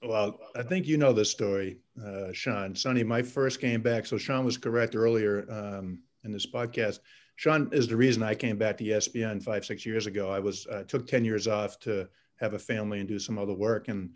Well, 0.06 0.38
I 0.54 0.64
think 0.64 0.86
you 0.86 0.98
know 0.98 1.14
the 1.14 1.24
story, 1.24 1.78
uh, 2.06 2.34
Sean. 2.34 2.76
Sonny, 2.76 3.04
my 3.04 3.22
first 3.22 3.62
came 3.62 3.82
back. 3.82 4.06
So 4.06 4.18
Sean 4.18 4.44
was 4.44 4.58
correct 4.58 4.98
earlier 4.98 5.46
um, 5.50 6.00
in 6.26 6.32
this 6.32 6.46
podcast. 6.46 7.00
Sean 7.38 7.70
is 7.72 7.88
the 7.88 7.96
reason 7.96 8.22
I 8.22 8.36
came 8.36 8.58
back 8.58 8.78
to 8.78 8.84
ESPN 8.84 9.42
five, 9.42 9.64
six 9.64 9.86
years 9.86 10.06
ago. 10.06 10.30
I 10.30 10.40
was 10.40 10.68
uh, 10.68 10.84
took 10.84 11.08
ten 11.08 11.24
years 11.24 11.48
off 11.48 11.80
to 11.82 12.10
have 12.42 12.54
a 12.54 12.60
family 12.60 13.00
and 13.00 13.08
do 13.08 13.18
some 13.18 13.38
other 13.38 13.54
work, 13.54 13.88
and 13.88 14.10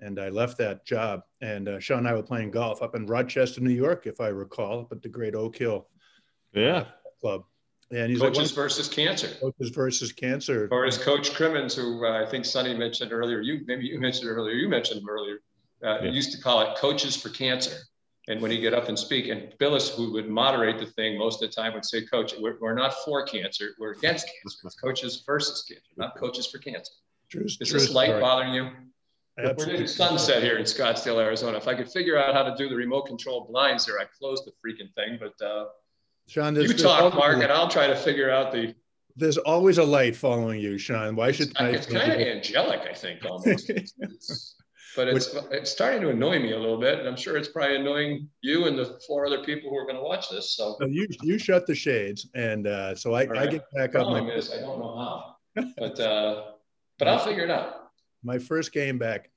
and 0.00 0.18
I 0.18 0.28
left 0.28 0.56
that 0.58 0.86
job. 0.86 1.22
And 1.40 1.68
uh, 1.68 1.80
Sean 1.80 1.98
and 1.98 2.08
I 2.08 2.14
were 2.14 2.22
playing 2.22 2.50
golf 2.50 2.82
up 2.82 2.94
in 2.94 3.06
Rochester, 3.06 3.60
New 3.60 3.70
York, 3.70 4.06
if 4.06 4.20
I 4.20 4.28
recall, 4.28 4.80
up 4.80 4.92
at 4.92 5.02
the 5.02 5.08
Great 5.08 5.34
Oak 5.34 5.56
Hill 5.56 5.88
yeah. 6.54 6.86
Club. 7.20 7.44
And 7.90 8.10
he's 8.10 8.20
coaches 8.20 8.50
like, 8.50 8.54
versus 8.54 8.88
cancer. 8.88 9.28
Coaches 9.40 9.70
versus 9.70 10.12
cancer. 10.12 10.68
Or 10.70 10.86
as 10.86 10.98
Coach 10.98 11.32
Cremins, 11.32 11.76
who 11.76 12.04
uh, 12.04 12.24
I 12.24 12.26
think 12.28 12.44
Sonny 12.44 12.74
mentioned 12.74 13.12
earlier, 13.12 13.40
you 13.40 13.60
maybe 13.66 13.86
you 13.86 14.00
mentioned 14.00 14.28
earlier, 14.28 14.54
you 14.54 14.68
mentioned 14.68 15.02
him 15.02 15.08
earlier, 15.08 15.40
uh, 15.84 15.98
yeah. 16.02 16.10
used 16.10 16.32
to 16.32 16.40
call 16.40 16.60
it 16.62 16.76
coaches 16.78 17.16
for 17.16 17.28
cancer. 17.28 17.76
And 18.26 18.40
when 18.40 18.50
he 18.50 18.58
get 18.58 18.72
up 18.72 18.88
and 18.88 18.98
speak, 18.98 19.28
and 19.28 19.52
Bilas, 19.60 19.90
who 19.94 20.12
would 20.12 20.30
moderate 20.30 20.78
the 20.78 20.86
thing 20.86 21.18
most 21.18 21.42
of 21.42 21.50
the 21.50 21.54
time, 21.54 21.74
would 21.74 21.84
say, 21.84 22.06
"Coach, 22.06 22.32
we're, 22.40 22.56
we're 22.58 22.74
not 22.74 22.94
for 23.04 23.26
cancer, 23.26 23.74
we're 23.78 23.92
against 23.92 24.26
cancer. 24.26 24.58
It's 24.64 24.74
coaches 24.76 25.22
versus 25.26 25.62
cancer, 25.68 25.92
not 25.98 26.16
coaches 26.16 26.46
for 26.46 26.58
cancer." 26.58 26.92
True, 27.28 27.44
Is 27.44 27.58
true 27.58 27.80
this 27.80 27.90
light 27.90 28.06
story. 28.06 28.20
bothering 28.20 28.54
you? 28.54 28.70
Absolutely. 29.38 29.82
We're 29.82 29.86
sunset 29.88 30.42
here 30.42 30.56
in 30.58 30.64
Scottsdale, 30.64 31.20
Arizona. 31.22 31.58
If 31.58 31.68
I 31.68 31.74
could 31.74 31.90
figure 31.90 32.16
out 32.16 32.34
how 32.34 32.44
to 32.44 32.54
do 32.56 32.68
the 32.68 32.76
remote 32.76 33.02
control 33.02 33.46
blinds 33.50 33.84
here, 33.84 33.98
I'd 34.00 34.12
close 34.12 34.44
the 34.44 34.52
freaking 34.52 34.92
thing. 34.94 35.18
But 35.20 35.44
uh, 35.44 35.66
Sean, 36.26 36.56
you 36.56 36.72
talk, 36.74 37.14
Mark, 37.14 37.42
and 37.42 37.52
I'll 37.52 37.68
try 37.68 37.86
to 37.86 37.96
figure 37.96 38.30
out 38.30 38.52
the. 38.52 38.74
There's 39.16 39.38
always 39.38 39.78
a 39.78 39.84
light 39.84 40.16
following 40.16 40.60
you, 40.60 40.78
Sean. 40.78 41.14
Why 41.14 41.30
should 41.30 41.50
it's, 41.50 41.60
it's 41.60 41.86
kind 41.86 42.12
of 42.12 42.18
angelic, 42.18 42.80
I 42.80 42.94
think, 42.94 43.24
almost. 43.24 43.70
it's, 43.70 44.56
but 44.96 45.08
it's 45.08 45.36
it's 45.52 45.70
starting 45.70 46.00
to 46.02 46.10
annoy 46.10 46.40
me 46.40 46.52
a 46.52 46.58
little 46.58 46.80
bit, 46.80 46.98
and 46.98 47.06
I'm 47.06 47.16
sure 47.16 47.36
it's 47.36 47.48
probably 47.48 47.76
annoying 47.76 48.28
you 48.40 48.66
and 48.66 48.76
the 48.76 48.98
four 49.06 49.26
other 49.26 49.44
people 49.44 49.70
who 49.70 49.76
are 49.76 49.84
going 49.84 49.96
to 49.96 50.02
watch 50.02 50.30
this. 50.30 50.56
So, 50.56 50.76
so 50.80 50.86
you 50.86 51.06
you 51.22 51.38
shut 51.38 51.66
the 51.66 51.74
shades, 51.74 52.28
and 52.34 52.66
uh, 52.66 52.94
so 52.96 53.14
I, 53.14 53.26
right. 53.26 53.38
I 53.40 53.46
get 53.46 53.64
back 53.74 53.94
up. 53.94 54.08
My 54.08 54.20
is 54.32 54.52
I 54.52 54.60
don't 54.60 54.80
know 54.80 54.96
how, 54.96 55.62
but 55.78 56.00
uh, 56.00 56.44
but 56.98 57.06
I'll 57.06 57.18
figure 57.18 57.44
it 57.44 57.50
out 57.50 57.84
my 58.24 58.38
first 58.38 58.72
game 58.72 58.98
back, 58.98 59.30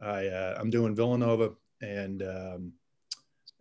I 0.00 0.26
uh, 0.28 0.56
I'm 0.58 0.70
doing 0.70 0.94
Villanova 0.94 1.50
and 1.82 2.22
um, 2.22 2.72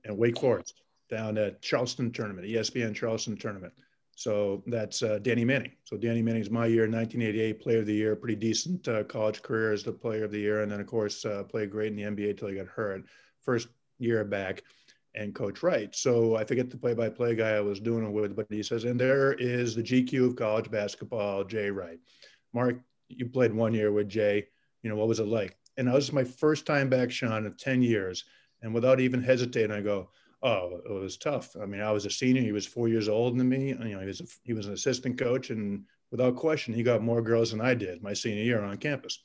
and 0.06 0.18
Wake 0.18 0.40
Forest 0.40 0.82
down 1.10 1.38
at 1.38 1.62
Charleston 1.62 2.12
tournament, 2.12 2.48
ESPN 2.48 2.96
Charleston 2.96 3.38
tournament. 3.38 3.74
So 4.16 4.64
that's 4.68 5.02
uh, 5.02 5.20
Danny 5.22 5.46
Manning. 5.46 5.72
So 5.86 5.96
Danny 5.96 6.22
Manning's 6.22 6.50
my 6.50 6.66
year, 6.66 6.84
1988 6.84 7.62
Player 7.62 7.80
of 7.80 7.86
the 7.86 7.94
Year, 7.94 8.16
pretty 8.16 8.36
decent 8.36 8.88
uh, 8.88 9.04
college 9.06 9.42
career 9.42 9.72
as 9.72 9.84
the 9.84 9.94
Player 9.94 10.26
of 10.26 10.32
the 10.32 10.40
Year, 10.40 10.62
and 10.62 10.72
then 10.72 10.82
of 10.82 10.88
course 10.88 11.26
uh, 11.26 11.44
played 11.44 11.72
great 11.72 11.92
in 11.92 11.96
the 11.96 12.04
NBA 12.04 12.38
till 12.38 12.50
he 12.50 12.56
got 12.56 12.68
hurt. 12.68 13.04
First 13.42 13.70
year 13.98 14.24
back, 14.26 14.64
and 15.16 15.34
Coach 15.34 15.64
Wright. 15.64 15.96
So 15.96 16.36
I 16.36 16.44
forget 16.44 16.70
the 16.70 16.78
play-by-play 16.78 17.36
guy 17.36 17.52
I 17.52 17.62
was 17.62 17.80
doing 17.80 18.06
it 18.06 18.12
with, 18.12 18.36
but 18.36 18.46
he 18.50 18.62
says, 18.62 18.84
and 18.84 19.00
there 19.00 19.34
is 19.34 19.76
the 19.76 19.82
GQ 19.82 20.28
of 20.28 20.36
college 20.36 20.70
basketball, 20.70 21.44
Jay 21.44 21.72
Wright. 21.72 22.00
Mark, 22.54 22.80
you 23.08 23.26
played 23.28 23.54
one 23.54 23.74
year 23.74 23.92
with 23.92 24.08
Jay 24.08 24.48
you 24.82 24.90
know, 24.90 24.96
what 24.96 25.08
was 25.08 25.20
it 25.20 25.28
like? 25.28 25.58
And 25.78 25.88
that 25.88 25.96
was 25.96 26.12
my 26.12 26.24
first 26.24 26.66
time 26.66 26.90
back, 26.90 27.12
Sean, 27.12 27.46
in 27.46 27.54
10 27.54 27.82
years. 27.82 28.26
And 28.62 28.74
without 28.74 29.00
even 29.00 29.22
hesitating, 29.22 29.72
I 29.72 29.82
go, 29.82 30.10
oh, 30.42 30.80
it 30.86 30.92
was 30.92 31.18
tough. 31.18 31.56
I 31.62 31.66
mean, 31.66 31.82
I 31.82 31.92
was 31.92 32.06
a 32.06 32.10
senior. 32.10 32.42
He 32.42 32.52
was 32.52 32.66
four 32.66 32.88
years 32.88 33.10
older 33.10 33.38
than 33.38 33.50
me. 33.50 33.70
You 33.70 33.76
know, 33.76 34.00
he 34.00 34.06
was, 34.06 34.22
a, 34.22 34.26
he 34.44 34.54
was 34.54 34.68
an 34.68 34.74
assistant 34.74 35.18
coach. 35.18 35.50
And 35.50 35.84
without 36.12 36.36
question, 36.36 36.74
he 36.74 36.84
got 36.84 37.02
more 37.02 37.22
girls 37.22 37.52
than 37.52 37.62
I 37.62 37.74
did 37.74 38.02
my 38.02 38.14
senior 38.14 38.44
year 38.44 38.64
on 38.64 38.78
campus. 38.78 39.22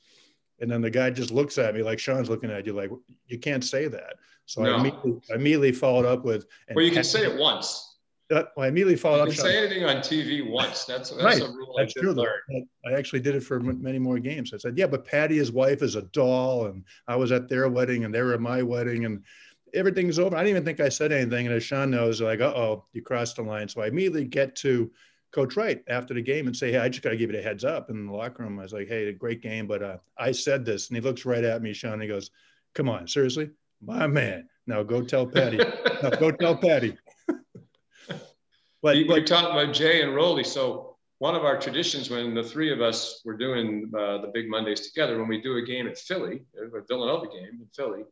And 0.59 0.71
then 0.71 0.81
the 0.81 0.89
guy 0.89 1.09
just 1.09 1.31
looks 1.31 1.57
at 1.57 1.75
me 1.75 1.83
like 1.83 1.99
Sean's 1.99 2.29
looking 2.29 2.51
at 2.51 2.65
you, 2.65 2.73
like, 2.73 2.89
you 3.27 3.39
can't 3.39 3.63
say 3.63 3.87
that. 3.87 4.15
So 4.45 4.63
no. 4.63 4.73
I, 4.73 4.79
immediately, 4.79 5.21
I 5.31 5.35
immediately 5.35 5.71
followed 5.71 6.05
up 6.05 6.23
with. 6.23 6.45
Well, 6.73 6.85
you 6.85 6.91
can 6.91 7.03
say 7.03 7.23
it 7.23 7.37
once. 7.37 7.93
Uh, 8.31 8.43
I 8.57 8.67
immediately 8.67 8.95
followed 8.95 9.17
you 9.17 9.21
up. 9.23 9.29
Can 9.29 9.37
say 9.37 9.57
anything 9.57 9.83
on 9.83 9.97
TV 9.97 10.49
once. 10.49 10.85
That's, 10.85 11.11
that's 11.11 11.23
right. 11.23 11.41
a 11.41 11.47
rule 11.47 11.75
that's 11.77 11.93
I 11.97 12.01
true. 12.01 12.13
Learn. 12.13 12.67
I 12.85 12.93
actually 12.93 13.19
did 13.19 13.35
it 13.35 13.41
for 13.41 13.59
many 13.59 13.99
more 13.99 14.17
games. 14.17 14.51
I 14.53 14.57
said, 14.57 14.77
yeah, 14.77 14.87
but 14.87 15.05
Patty, 15.05 15.37
his 15.37 15.51
wife, 15.51 15.83
is 15.83 15.95
a 15.95 16.03
doll, 16.03 16.67
and 16.67 16.83
I 17.07 17.15
was 17.15 17.31
at 17.31 17.49
their 17.49 17.69
wedding, 17.69 18.03
and 18.03 18.13
they 18.13 18.21
were 18.21 18.33
at 18.33 18.41
my 18.41 18.63
wedding, 18.63 19.05
and 19.05 19.23
everything's 19.75 20.19
over. 20.19 20.35
I 20.35 20.39
didn't 20.39 20.51
even 20.51 20.65
think 20.65 20.79
I 20.79 20.89
said 20.89 21.11
anything, 21.11 21.45
and 21.45 21.55
as 21.55 21.63
Sean 21.63 21.91
knows, 21.91 22.21
like, 22.21 22.41
uh 22.41 22.53
oh, 22.55 22.85
you 22.93 23.01
crossed 23.01 23.35
the 23.35 23.43
line. 23.43 23.67
So 23.67 23.81
I 23.81 23.87
immediately 23.87 24.25
get 24.25 24.55
to 24.57 24.91
Coach 25.31 25.57
Wright 25.57 25.83
after 25.87 26.13
the 26.13 26.21
game 26.21 26.47
and 26.47 26.55
say, 26.55 26.71
hey, 26.71 26.79
I 26.79 26.89
just 26.89 27.03
got 27.03 27.09
to 27.09 27.17
give 27.17 27.31
you 27.31 27.39
a 27.39 27.41
heads 27.41 27.65
up. 27.65 27.89
In 27.89 28.07
the 28.07 28.13
locker 28.13 28.43
room, 28.43 28.57
I 28.57 28.63
was 28.63 28.73
like, 28.73 28.87
hey, 28.87 29.07
a 29.07 29.13
great 29.13 29.41
game, 29.41 29.67
but 29.67 29.83
uh, 29.83 29.97
I 30.17 30.31
said 30.31 30.65
this, 30.65 30.87
and 30.87 30.97
he 30.97 31.01
looks 31.01 31.25
right 31.25 31.43
at 31.43 31.61
me, 31.61 31.73
Sean. 31.73 31.99
He 31.99 32.07
goes, 32.07 32.31
come 32.73 32.89
on, 32.89 33.07
seriously, 33.07 33.49
my 33.81 34.07
man. 34.07 34.47
Now 34.65 34.81
go 34.83 35.01
tell 35.01 35.27
Patty. 35.27 35.57
now 36.01 36.09
go 36.09 36.31
tell 36.31 36.55
Patty. 36.55 36.97
But, 38.81 38.97
we, 38.97 39.03
but, 39.05 39.15
we 39.15 39.23
talked 39.23 39.51
about 39.51 39.73
Jay 39.73 40.03
and 40.03 40.11
Rollie. 40.11 40.45
So 40.45 40.95
one 41.17 41.35
of 41.35 41.43
our 41.43 41.59
traditions 41.59 42.09
when 42.09 42.35
the 42.35 42.43
three 42.43 42.71
of 42.71 42.81
us 42.81 43.21
were 43.25 43.35
doing 43.35 43.91
uh, 43.97 44.19
the 44.19 44.29
big 44.33 44.49
Mondays 44.49 44.87
together, 44.87 45.17
when 45.17 45.27
we 45.27 45.41
do 45.41 45.57
a 45.57 45.61
game 45.63 45.87
at 45.87 45.97
Philly, 45.97 46.43
a 46.55 46.81
Villanova 46.87 47.27
game 47.27 47.59
in 47.61 47.67
Philly, 47.75 48.03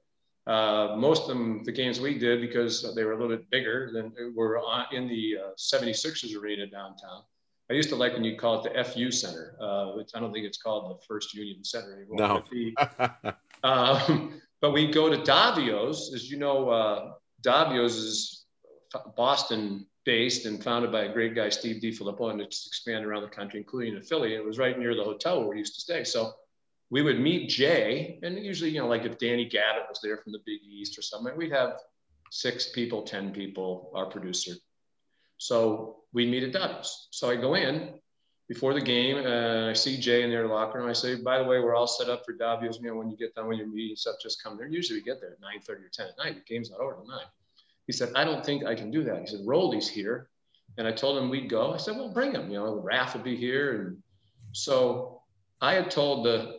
uh, 0.45 0.95
most 0.97 1.23
of 1.23 1.27
them, 1.29 1.63
the 1.63 1.71
games 1.71 2.01
we 2.01 2.17
did, 2.17 2.41
because 2.41 2.93
they 2.95 3.03
were 3.03 3.13
a 3.13 3.17
little 3.17 3.35
bit 3.35 3.49
bigger 3.49 3.91
than 3.93 4.13
were 4.35 4.59
on, 4.59 4.85
in 4.91 5.07
the 5.07 5.37
uh, 5.37 5.49
76ers 5.57 6.35
arena 6.35 6.67
downtown. 6.67 7.23
I 7.71 7.73
used 7.73 7.89
to 7.89 7.95
like 7.95 8.13
when 8.13 8.25
you 8.25 8.37
call 8.37 8.63
it 8.63 8.73
the 8.73 8.83
FU 8.83 9.09
Center. 9.09 9.55
Uh, 9.59 9.93
which 9.93 10.11
I 10.13 10.19
don't 10.19 10.33
think 10.33 10.45
it's 10.45 10.61
called 10.61 10.97
the 10.97 11.05
First 11.07 11.33
Union 11.33 11.63
Center 11.63 11.95
anymore. 11.95 12.17
No. 12.17 12.43
But, 12.75 13.15
the, 13.21 13.35
um, 13.67 14.41
but 14.61 14.71
we 14.71 14.91
go 14.91 15.09
to 15.09 15.17
Davio's. 15.17 16.13
As 16.13 16.29
you 16.29 16.37
know, 16.37 16.69
uh, 16.69 17.13
Davio's 17.41 17.95
is 17.95 18.45
Boston 19.15 19.85
based 20.05 20.45
and 20.45 20.61
founded 20.61 20.91
by 20.91 21.03
a 21.03 21.13
great 21.13 21.35
guy, 21.35 21.47
Steve 21.47 21.81
DiFilippo, 21.81 22.31
and 22.31 22.41
it's 22.41 22.67
expanded 22.67 23.05
around 23.05 23.21
the 23.21 23.29
country, 23.29 23.59
including 23.59 23.95
in 23.95 24.01
Philly. 24.01 24.35
It 24.35 24.43
was 24.43 24.57
right 24.57 24.77
near 24.77 24.93
the 24.93 25.03
hotel 25.03 25.39
where 25.39 25.49
we 25.49 25.57
used 25.59 25.75
to 25.75 25.81
stay. 25.81 26.03
So 26.03 26.33
we 26.93 27.01
would 27.01 27.19
meet 27.19 27.49
Jay, 27.49 28.19
and 28.21 28.37
usually, 28.37 28.69
you 28.69 28.79
know, 28.79 28.87
like 28.87 29.03
if 29.03 29.17
Danny 29.17 29.49
Gavitt 29.49 29.89
was 29.89 29.99
there 30.03 30.17
from 30.17 30.31
the 30.31 30.37
Big 30.45 30.59
East 30.63 30.95
or 30.95 31.01
something, 31.01 31.35
we'd 31.35 31.51
have 31.51 31.79
six 32.29 32.69
people, 32.69 33.01
10 33.01 33.31
people, 33.31 33.91
our 33.95 34.05
producer. 34.05 34.53
So 35.39 36.03
we'd 36.13 36.29
meet 36.29 36.43
at 36.43 36.51
Dubs. 36.51 37.07
So 37.09 37.31
I 37.31 37.35
go 37.35 37.55
in 37.55 37.95
before 38.47 38.75
the 38.75 38.79
game, 38.79 39.17
and 39.17 39.27
I 39.69 39.73
see 39.73 39.97
Jay 39.97 40.21
in 40.21 40.29
their 40.29 40.47
locker 40.47 40.77
room. 40.77 40.87
I 40.87 40.93
say, 40.93 41.15
by 41.15 41.39
the 41.39 41.45
way, 41.45 41.59
we're 41.59 41.73
all 41.73 41.87
set 41.87 42.09
up 42.11 42.21
for 42.27 42.33
Davio's. 42.33 42.77
You 42.79 42.89
know, 42.89 42.95
when 42.95 43.09
you 43.09 43.17
get 43.17 43.33
done 43.33 43.47
with 43.47 43.57
your 43.57 43.69
meeting 43.69 43.95
stuff, 43.95 44.17
just 44.21 44.43
come 44.43 44.55
there. 44.55 44.67
Usually 44.67 44.99
we 44.99 45.03
get 45.03 45.19
there 45.19 45.31
at 45.31 45.41
9 45.41 45.61
30 45.61 45.83
or 45.83 45.89
10 45.91 46.05
at 46.09 46.17
night. 46.23 46.35
The 46.35 46.53
game's 46.53 46.69
not 46.69 46.79
over 46.79 46.93
till 46.93 47.07
9. 47.07 47.19
He 47.87 47.93
said, 47.93 48.09
I 48.15 48.23
don't 48.23 48.45
think 48.45 48.67
I 48.67 48.75
can 48.75 48.91
do 48.91 49.03
that. 49.05 49.21
He 49.21 49.25
said, 49.25 49.39
Rollie's 49.47 49.89
here. 49.89 50.29
And 50.77 50.87
I 50.87 50.91
told 50.91 51.17
him 51.17 51.31
we'd 51.31 51.49
go. 51.49 51.73
I 51.73 51.77
said, 51.77 51.95
well, 51.95 52.13
bring 52.13 52.33
him. 52.33 52.51
You 52.51 52.59
know, 52.59 52.75
Raf 52.75 53.15
will 53.15 53.23
be 53.23 53.35
here. 53.35 53.81
And 53.81 53.97
so 54.51 55.23
I 55.59 55.73
had 55.73 55.89
told 55.89 56.25
the 56.25 56.52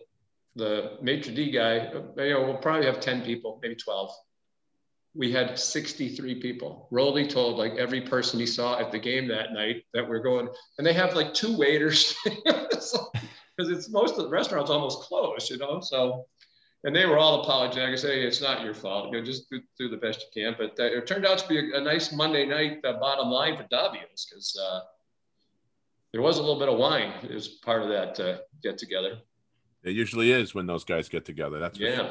the 0.56 0.98
maitre 1.02 1.34
d 1.34 1.50
guy, 1.50 1.90
you 1.92 2.30
know, 2.30 2.44
we'll 2.44 2.58
probably 2.58 2.86
have 2.86 3.00
10 3.00 3.22
people, 3.22 3.58
maybe 3.62 3.74
12. 3.74 4.10
We 5.14 5.30
had 5.30 5.58
63 5.58 6.40
people. 6.40 6.88
Rollie 6.92 7.28
told 7.28 7.56
like 7.56 7.74
every 7.74 8.00
person 8.00 8.40
he 8.40 8.46
saw 8.46 8.78
at 8.78 8.90
the 8.90 8.98
game 8.98 9.28
that 9.28 9.52
night 9.52 9.84
that 9.94 10.08
we're 10.08 10.22
going, 10.22 10.48
and 10.78 10.86
they 10.86 10.92
have 10.92 11.14
like 11.14 11.34
two 11.34 11.56
waiters. 11.56 12.14
because 13.56 13.70
it's 13.70 13.88
most 13.88 14.18
of 14.18 14.24
the 14.24 14.30
restaurants 14.30 14.70
almost 14.70 15.02
closed, 15.02 15.50
you 15.50 15.58
know. 15.58 15.80
So, 15.80 16.26
and 16.82 16.94
they 16.94 17.06
were 17.06 17.18
all 17.18 17.42
apologetic. 17.42 17.98
Say 17.98 18.22
it's 18.22 18.40
not 18.40 18.64
your 18.64 18.74
fault. 18.74 19.12
You 19.12 19.18
know, 19.18 19.24
just 19.24 19.48
do, 19.50 19.60
do 19.78 19.88
the 19.88 19.96
best 19.96 20.24
you 20.34 20.42
can. 20.42 20.56
But 20.58 20.78
it 20.78 21.06
turned 21.06 21.26
out 21.26 21.38
to 21.38 21.48
be 21.48 21.58
a, 21.58 21.78
a 21.78 21.80
nice 21.80 22.12
Monday 22.12 22.44
night 22.44 22.84
uh, 22.84 22.94
bottom 22.94 23.28
line 23.28 23.56
for 23.56 23.64
Davio's 23.64 24.26
because 24.28 24.58
uh, 24.60 24.80
there 26.12 26.22
was 26.22 26.38
a 26.38 26.40
little 26.40 26.58
bit 26.58 26.68
of 26.68 26.78
wine 26.78 27.12
as 27.32 27.48
part 27.48 27.82
of 27.82 27.88
that 27.88 28.20
uh, 28.20 28.38
get 28.62 28.78
together. 28.78 29.18
It 29.84 29.92
usually 29.92 30.32
is 30.32 30.54
when 30.54 30.66
those 30.66 30.84
guys 30.84 31.08
get 31.08 31.24
together. 31.24 31.58
That's 31.58 31.78
yeah. 31.78 31.96
Sure. 31.96 32.10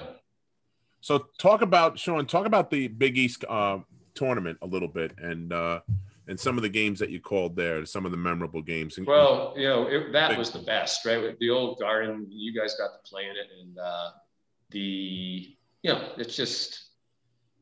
So 1.02 1.26
talk 1.38 1.62
about 1.62 2.00
Sean. 2.00 2.26
Talk 2.26 2.46
about 2.46 2.70
the 2.70 2.88
Big 2.88 3.18
East 3.18 3.44
uh, 3.50 3.80
tournament 4.16 4.58
a 4.62 4.68
little 4.68 4.88
bit 4.88 5.14
and 5.18 5.52
uh, 5.52 5.82
and 6.28 6.40
some 6.40 6.58
of 6.58 6.64
the 6.64 6.70
games 6.70 7.00
that 7.00 7.10
you 7.10 7.20
called 7.20 7.56
there. 7.56 7.86
Some 7.86 8.06
of 8.06 8.12
the 8.12 8.18
memorable 8.18 8.62
games. 8.62 8.98
Well, 9.06 9.54
you 9.58 9.68
know 9.68 9.88
it, 9.88 10.14
that 10.14 10.38
was 10.38 10.52
the 10.52 10.60
best, 10.60 11.06
right? 11.06 11.38
The 11.40 11.50
old 11.50 11.80
Garden. 11.80 12.28
You 12.30 12.58
guys 12.58 12.76
got 12.76 12.92
to 12.94 13.10
play 13.10 13.24
in 13.24 13.36
it, 13.36 13.48
and 13.62 13.78
uh, 13.78 14.12
the 14.70 15.56
you 15.82 15.92
know 15.92 16.10
it's 16.18 16.36
just 16.36 16.86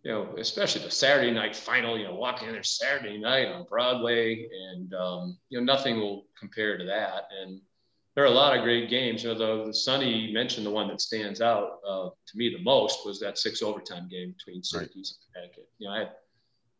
you 0.04 0.12
know 0.12 0.36
especially 0.38 0.84
the 0.84 0.92
Saturday 0.92 1.32
night 1.32 1.56
final. 1.56 1.98
You 1.98 2.06
know, 2.06 2.16
walking 2.16 2.48
in 2.48 2.54
there 2.54 2.64
Saturday 2.64 3.18
night 3.18 3.48
on 3.48 3.66
Broadway, 3.68 4.48
and 4.70 4.94
um, 4.94 5.38
you 5.50 5.60
know 5.60 5.64
nothing 5.64 5.98
will 5.98 6.26
compare 6.38 6.78
to 6.78 6.86
that. 6.86 7.30
And 7.42 7.62
there 8.16 8.24
are 8.24 8.28
a 8.28 8.32
lot 8.32 8.58
of 8.58 8.64
great 8.64 8.90
games. 8.90 9.24
You 9.24 9.34
know, 9.34 9.38
the, 9.38 9.68
the 9.68 9.74
Sonny 9.74 10.32
mentioned 10.34 10.66
the 10.66 10.72
one 10.72 10.88
that 10.90 11.00
stands 11.00 11.42
out 11.42 11.80
uh, 11.88 12.10
to 12.10 12.38
me 12.38 12.50
the 12.50 12.64
most 12.64 13.06
was 13.06 13.20
that 13.22 13.38
six 13.38 13.62
overtime 13.62 14.08
game 14.10 14.34
between 14.38 14.64
Syracuse 14.64 15.18
right. 15.36 15.44
and 15.44 15.52
Connecticut. 15.54 15.70
You 15.80 15.88
know, 15.88 15.94
I 15.96 16.00
had 16.00 16.12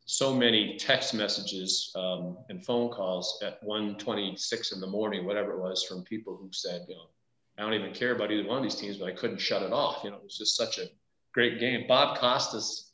so 0.06 0.34
many 0.34 0.78
text 0.78 1.14
messages 1.14 1.92
um, 1.96 2.38
and 2.50 2.66
phone 2.66 2.92
calls 2.92 3.40
at 3.44 3.64
1:26 3.64 4.74
in 4.74 4.82
the 4.82 4.88
morning, 4.88 5.26
whatever 5.26 5.54
it 5.54 5.60
was, 5.60 5.84
from 5.84 6.04
people 6.04 6.36
who 6.36 6.50
said, 6.52 6.86
you 6.90 6.96
know, 6.96 7.06
I 7.58 7.62
don't 7.62 7.74
even 7.74 7.94
care 7.94 8.14
about 8.14 8.32
either 8.32 8.48
one 8.48 8.58
of 8.58 8.64
these 8.64 8.76
teams, 8.76 8.98
but 8.98 9.08
I 9.08 9.14
couldn't 9.14 9.40
shut 9.40 9.62
it 9.62 9.72
off. 9.72 10.04
You 10.04 10.10
know, 10.10 10.18
it 10.18 10.24
was 10.24 10.38
just 10.38 10.58
such 10.58 10.80
a 10.80 10.90
great 11.34 11.60
game. 11.60 11.86
Bob 11.88 12.18
Costas 12.18 12.92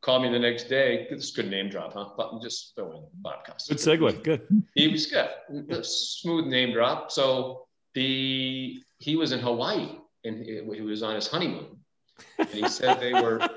called 0.00 0.22
me 0.22 0.30
the 0.30 0.38
next 0.38 0.68
day. 0.68 1.06
This 1.10 1.32
good 1.32 1.50
name 1.50 1.68
drop, 1.68 1.92
huh? 1.92 2.10
But 2.16 2.40
just 2.42 2.74
throw 2.76 2.92
in 2.92 3.02
Bob 3.14 3.44
Costas. 3.46 3.84
Good 3.84 4.00
segue. 4.00 4.22
Good. 4.22 4.64
He 4.74 4.88
was 4.88 5.06
good. 5.06 5.84
Smooth 5.84 6.46
name 6.46 6.72
drop. 6.72 7.10
So 7.10 7.66
the 7.94 8.82
he 8.98 9.16
was 9.16 9.32
in 9.32 9.40
Hawaii 9.40 9.96
and 10.24 10.44
he 10.44 10.80
was 10.80 11.02
on 11.02 11.14
his 11.14 11.26
honeymoon. 11.26 11.66
And 12.38 12.48
he 12.48 12.68
said 12.68 13.00
they 13.00 13.12
were 13.12 13.48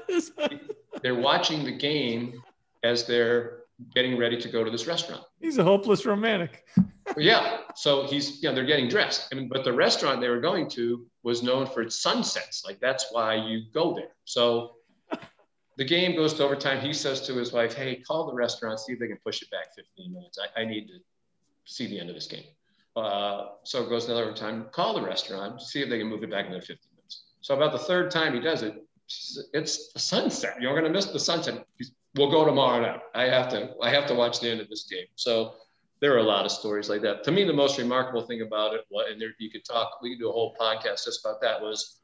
they're 1.02 1.16
watching 1.16 1.64
the 1.64 1.72
game 1.72 2.42
as 2.84 3.06
they're 3.06 3.60
getting 3.94 4.18
ready 4.18 4.40
to 4.42 4.50
go 4.50 4.64
to 4.64 4.72
this 4.72 4.88
restaurant. 4.88 5.24
He's 5.40 5.58
a 5.58 5.64
hopeless 5.64 6.06
romantic. 6.06 6.66
yeah. 7.18 7.60
So 7.76 8.08
he's 8.08 8.42
you 8.42 8.50
know 8.50 8.56
they're 8.56 8.66
getting 8.66 8.90
dressed. 8.90 9.30
I 9.32 9.36
mean, 9.36 9.48
but 9.48 9.64
the 9.64 9.74
restaurant 9.74 10.22
they 10.22 10.30
were 10.30 10.42
going 10.42 10.70
to 10.72 11.06
was 11.24 11.44
known 11.44 11.66
for 11.66 11.82
its 11.82 12.02
sunsets. 12.02 12.64
Like 12.66 12.80
that's 12.80 13.08
why 13.12 13.36
you 13.36 13.64
go 13.74 13.94
there. 13.94 14.12
So 14.26 14.74
the 15.78 15.86
game 15.86 16.16
goes 16.16 16.34
to 16.36 16.44
overtime. 16.44 16.82
He 16.82 16.92
says 16.92 17.22
to 17.28 17.36
his 17.36 17.54
wife, 17.54 17.74
Hey, 17.74 17.98
call 17.98 18.26
the 18.26 18.34
restaurant, 18.34 18.80
see 18.80 18.94
if 18.94 19.00
they 19.00 19.08
can 19.08 19.20
push 19.24 19.42
it 19.42 19.52
back 19.52 19.76
15 19.76 20.12
minutes. 20.12 20.40
I, 20.42 20.62
I 20.62 20.66
need 20.66 20.88
to 20.88 20.96
see 21.66 21.88
the 21.88 22.00
end 22.00 22.10
of 22.10 22.16
this 22.16 22.28
game. 22.28 22.46
Uh, 22.98 23.50
so 23.62 23.84
it 23.84 23.90
goes 23.90 24.06
another 24.06 24.24
overtime. 24.24 24.66
Call 24.72 24.96
the 24.96 25.02
restaurant, 25.02 25.62
see 25.62 25.84
if 25.84 25.90
they 25.90 26.00
can 26.00 26.08
move 26.08 26.24
it 26.24 26.32
back 26.32 26.48
another 26.48 26.62
15 26.62 26.78
minutes. 26.96 27.26
So 27.42 27.56
about 27.56 27.72
the 27.72 27.78
third 27.78 28.10
time 28.10 28.34
he 28.34 28.40
does 28.40 28.64
it, 28.64 28.84
it's 29.54 29.94
the 29.94 30.00
sunset. 30.00 30.60
You're 30.60 30.74
going 30.74 30.84
to 30.84 30.90
miss 30.90 31.06
the 31.06 31.20
sunset. 31.20 31.64
We'll 32.16 32.32
go 32.32 32.44
tomorrow 32.44 32.82
night. 32.82 33.02
I 33.14 33.26
have 33.26 33.50
to. 33.50 33.76
I 33.84 33.92
have 33.92 34.08
to 34.08 34.16
watch 34.16 34.40
the 34.40 34.50
end 34.50 34.62
of 34.62 34.68
this 34.68 34.86
game. 34.90 35.06
So 35.16 35.54
there 36.00 36.16
are 36.16 36.18
a 36.18 36.24
lot 36.24 36.46
of 36.46 36.52
stories 36.52 36.90
like 36.90 37.02
that. 37.04 37.24
To 37.26 37.32
me, 37.32 37.44
the 37.44 37.54
most 37.54 37.78
remarkable 37.78 38.24
thing 38.24 38.42
about 38.42 38.74
it, 38.74 38.82
and 38.92 39.22
there 39.22 39.30
you 39.38 39.52
could 39.52 39.64
talk. 39.64 40.00
We 40.02 40.10
could 40.10 40.20
do 40.20 40.30
a 40.30 40.34
whole 40.34 40.56
podcast 40.60 41.06
just 41.06 41.24
about 41.24 41.40
that. 41.42 41.62
Was 41.62 42.00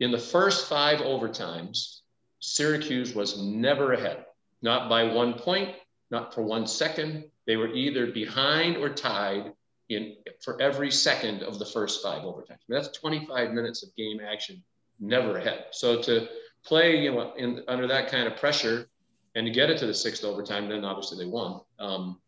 in 0.00 0.10
the 0.10 0.18
first 0.18 0.68
five 0.68 0.98
overtimes, 0.98 2.00
Syracuse 2.40 3.14
was 3.14 3.40
never 3.40 3.92
ahead, 3.92 4.26
not 4.62 4.88
by 4.88 5.04
one 5.04 5.34
point, 5.34 5.76
not 6.10 6.34
for 6.34 6.42
one 6.42 6.66
second. 6.66 7.24
They 7.46 7.56
were 7.56 7.72
either 7.72 8.08
behind 8.08 8.76
or 8.76 8.88
tied 8.88 9.52
in 9.88 10.14
for 10.42 10.60
every 10.60 10.90
second 10.90 11.42
of 11.42 11.58
the 11.58 11.66
first 11.66 12.02
five 12.02 12.22
overtimes. 12.22 12.50
I 12.50 12.66
mean, 12.68 12.82
that's 12.82 12.96
25 12.98 13.52
minutes 13.52 13.82
of 13.82 13.94
game 13.96 14.20
action, 14.20 14.62
never 15.00 15.36
ahead. 15.36 15.66
So 15.72 16.00
to 16.02 16.28
play, 16.64 17.02
you 17.02 17.12
know, 17.12 17.32
in, 17.36 17.62
under 17.68 17.86
that 17.86 18.10
kind 18.10 18.26
of 18.26 18.36
pressure 18.36 18.88
and 19.34 19.46
to 19.46 19.52
get 19.52 19.70
it 19.70 19.78
to 19.78 19.86
the 19.86 19.94
sixth 19.94 20.24
overtime, 20.24 20.68
then 20.68 20.84
obviously 20.84 21.18
they 21.24 21.30
won. 21.30 21.60
Um, 21.78 22.20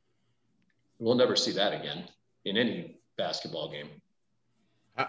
we'll 0.99 1.15
never 1.15 1.37
see 1.37 1.53
that 1.53 1.73
again 1.73 2.05
in 2.45 2.57
any 2.57 2.99
basketball 3.17 3.71
game. 3.71 3.89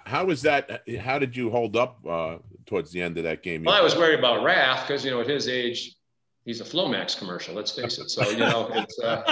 How 0.05 0.25
was 0.25 0.41
that? 0.41 0.83
How 0.99 1.17
did 1.17 1.35
you 1.35 1.49
hold 1.49 1.77
up 1.77 1.99
uh, 2.07 2.37
towards 2.65 2.91
the 2.91 3.01
end 3.01 3.17
of 3.17 3.23
that 3.23 3.41
game? 3.41 3.63
Well, 3.63 3.73
I 3.73 3.81
was 3.81 3.95
worried 3.95 4.19
about 4.19 4.41
Raph 4.41 4.85
because 4.85 5.05
you 5.05 5.11
know 5.11 5.21
at 5.21 5.29
his 5.29 5.47
age, 5.47 5.95
he's 6.43 6.59
a 6.59 6.65
Flomax 6.65 7.17
commercial. 7.17 7.55
Let's 7.55 7.71
face 7.71 7.97
it. 7.97 8.09
So 8.09 8.29
you 8.29 8.35
know 8.35 8.69
it's. 8.73 8.99
Uh, 8.99 9.23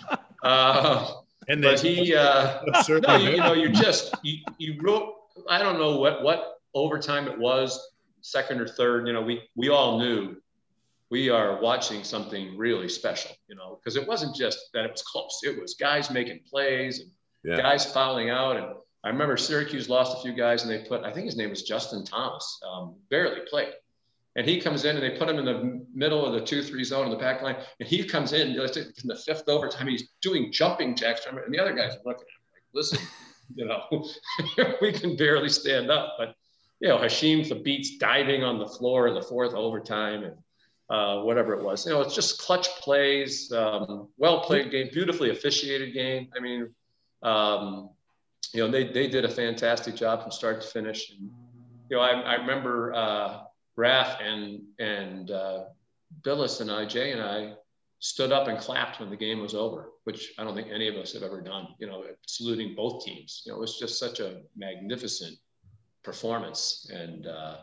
uh, 0.44 1.14
and 1.48 1.62
but 1.62 1.80
he, 1.80 2.16
uh, 2.16 2.62
no, 2.88 3.16
you, 3.16 3.32
you, 3.32 3.38
know, 3.38 3.54
you 3.54 3.70
just 3.70 4.14
you, 4.24 4.40
you 4.58 4.80
wrote. 4.82 5.16
I 5.50 5.58
don't 5.58 5.80
know 5.80 5.98
what 5.98 6.24
what 6.24 6.60
overtime 6.74 7.28
it 7.28 7.38
was, 7.38 7.92
second 8.22 8.62
or 8.62 8.68
third. 8.68 9.08
You 9.08 9.14
know, 9.14 9.22
we 9.22 9.42
we 9.56 9.70
all 9.70 10.00
knew 10.00 10.36
we 11.10 11.30
are 11.30 11.62
watching 11.62 12.04
something 12.04 12.58
really 12.58 12.90
special. 12.90 13.32
You 13.48 13.56
know, 13.56 13.80
because 13.80 13.96
it 13.96 14.08
wasn't 14.08 14.36
just 14.36 14.60
that 14.74 14.86
it 14.86 14.92
was 14.92 15.02
close. 15.02 15.40
It 15.44 15.60
was 15.60 15.76
guys 15.76 16.12
making 16.12 16.42
plays 16.50 17.00
and 17.00 17.10
yeah. 17.44 17.58
guys 17.58 17.92
fouling 17.92 18.30
out. 18.30 18.58
And 18.58 18.66
I 19.04 19.10
remember 19.10 19.38
Syracuse 19.38 19.90
lost 19.90 20.18
a 20.18 20.22
few 20.22 20.34
guys, 20.34 20.64
and 20.64 20.72
they 20.72 20.88
put 20.88 21.04
I 21.04 21.12
think 21.12 21.26
his 21.26 21.38
name 21.38 21.50
was 21.50 21.64
Justin 21.64 22.06
Thomas, 22.06 22.60
um, 22.68 22.96
barely 23.10 23.42
played. 23.50 23.74
And 24.36 24.48
he 24.48 24.60
comes 24.60 24.86
in 24.86 24.96
and 24.96 25.04
they 25.04 25.18
put 25.18 25.30
him 25.30 25.38
in 25.38 25.46
the 25.46 25.86
middle 25.94 26.26
of 26.26 26.34
the 26.34 26.42
two, 26.42 26.64
three 26.64 26.84
zone 26.84 27.06
in 27.06 27.12
the 27.12 27.18
back 27.18 27.42
line. 27.44 27.56
And 27.80 27.88
he 27.88 28.04
comes 28.04 28.34
in 28.34 28.50
in 28.50 28.56
the 28.56 29.22
fifth 29.26 29.48
overtime. 29.48 29.88
He's 29.88 30.10
doing 30.22 30.52
jumping 30.52 30.96
jacks. 30.96 31.22
And 31.30 31.54
the 31.54 31.60
other 31.60 31.74
guys 31.74 31.94
are 31.94 32.02
looking 32.04 32.26
at 32.26 32.34
him 32.34 32.46
like, 32.54 32.64
listen, 32.74 33.00
you 33.56 33.66
know, 33.66 34.76
we 34.82 34.92
can 34.92 35.16
barely 35.16 35.50
stand 35.50 35.92
up. 35.92 36.16
But, 36.18 36.34
you 36.80 36.90
know, 36.90 36.98
Hasheem 36.98 37.48
Thabeet's 37.48 37.98
diving 37.98 38.44
on 38.44 38.58
the 38.58 38.68
floor 38.68 39.08
in 39.08 39.14
the 39.14 39.22
fourth 39.22 39.54
overtime 39.54 40.24
and 40.24 40.36
uh, 40.90 41.22
whatever 41.22 41.54
it 41.54 41.64
was. 41.64 41.86
You 41.86 41.94
know, 41.94 42.02
it's 42.02 42.16
just 42.16 42.42
clutch 42.42 42.68
plays, 42.82 43.52
um, 43.52 44.10
well 44.18 44.42
played 44.42 44.72
game, 44.72 44.90
beautifully 44.92 45.30
officiated 45.30 45.94
game. 45.94 46.30
I 46.36 46.40
mean, 46.40 46.74
um, 47.22 47.92
you 48.52 48.66
know, 48.66 48.72
they, 48.72 48.92
they 48.92 49.08
did 49.08 49.26
a 49.26 49.30
fantastic 49.30 49.96
job 49.96 50.24
from 50.24 50.32
start 50.32 50.62
to 50.62 50.68
finish. 50.68 51.12
And, 51.12 51.30
you 51.90 51.98
know, 51.98 52.02
I, 52.02 52.20
I 52.20 52.34
remember, 52.36 52.94
uh, 52.94 53.42
Raph 53.78 54.22
and 54.22 54.62
and 54.80 55.32
uh, 55.32 55.66
Bilas 56.22 56.62
and 56.62 56.72
I, 56.72 56.86
Jay 56.86 57.12
and 57.12 57.22
I, 57.22 57.54
stood 58.00 58.32
up 58.32 58.48
and 58.48 58.60
clapped 58.60 59.00
when 59.00 59.10
the 59.10 59.16
game 59.16 59.40
was 59.40 59.56
over, 59.56 59.90
which 60.04 60.34
I 60.38 60.44
don't 60.44 60.56
think 60.56 60.68
any 60.72 60.88
of 60.88 60.96
us 60.96 61.14
have 61.14 61.24
ever 61.24 61.42
done. 61.42 61.68
You 61.80 61.88
know, 61.88 62.04
saluting 62.28 62.76
both 62.76 63.04
teams. 63.06 63.44
You 63.46 63.52
know, 63.52 63.58
it 63.58 63.62
was 63.62 63.80
just 63.80 63.98
such 63.98 64.20
a 64.20 64.42
magnificent 64.56 65.38
performance, 66.04 66.90
and 66.94 67.28
uh, 67.28 67.58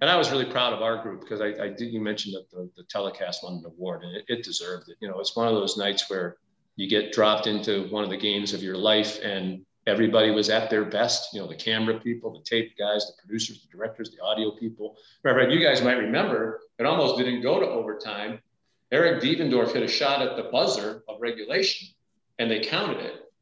and 0.00 0.08
I 0.08 0.16
was 0.16 0.30
really 0.30 0.44
proud 0.44 0.72
of 0.72 0.82
our 0.82 1.02
group 1.02 1.20
because 1.20 1.40
I, 1.40 1.48
I 1.62 1.68
did. 1.68 1.92
You 1.92 2.00
mentioned 2.00 2.34
that 2.34 2.50
the, 2.50 2.70
the 2.76 2.84
telecast 2.84 3.42
won 3.42 3.54
an 3.54 3.64
award, 3.66 4.04
and 4.04 4.16
it, 4.16 4.24
it 4.28 4.44
deserved 4.44 4.88
it. 4.88 4.96
You 5.00 5.08
know, 5.08 5.18
it's 5.18 5.36
one 5.36 5.48
of 5.48 5.54
those 5.54 5.76
nights 5.76 6.08
where 6.08 6.36
you 6.76 6.88
get 6.88 7.12
dropped 7.12 7.48
into 7.48 7.88
one 7.88 8.04
of 8.04 8.10
the 8.10 8.16
games 8.16 8.54
of 8.54 8.62
your 8.62 8.76
life 8.76 9.18
and 9.22 9.66
everybody 9.88 10.30
was 10.30 10.50
at 10.50 10.70
their 10.70 10.84
best. 10.84 11.34
You 11.34 11.40
know, 11.40 11.48
the 11.48 11.56
camera 11.56 11.98
people, 11.98 12.32
the 12.32 12.44
tape 12.44 12.76
guys, 12.78 13.06
the 13.06 13.14
producers, 13.20 13.62
the 13.62 13.76
directors, 13.76 14.10
the 14.10 14.22
audio 14.22 14.52
people. 14.52 14.96
Remember, 15.24 15.52
you 15.52 15.64
guys 15.64 15.82
might 15.82 15.94
remember 15.94 16.60
it 16.78 16.86
almost 16.86 17.16
didn't 17.16 17.42
go 17.42 17.58
to 17.58 17.66
overtime. 17.66 18.40
Eric 18.92 19.22
Devendorf 19.22 19.72
hit 19.72 19.82
a 19.82 19.88
shot 19.88 20.22
at 20.22 20.36
the 20.36 20.44
buzzer 20.44 21.02
of 21.08 21.20
regulation, 21.20 21.88
and 22.38 22.50
they 22.50 22.60
counted 22.60 23.00
it. 23.00 23.32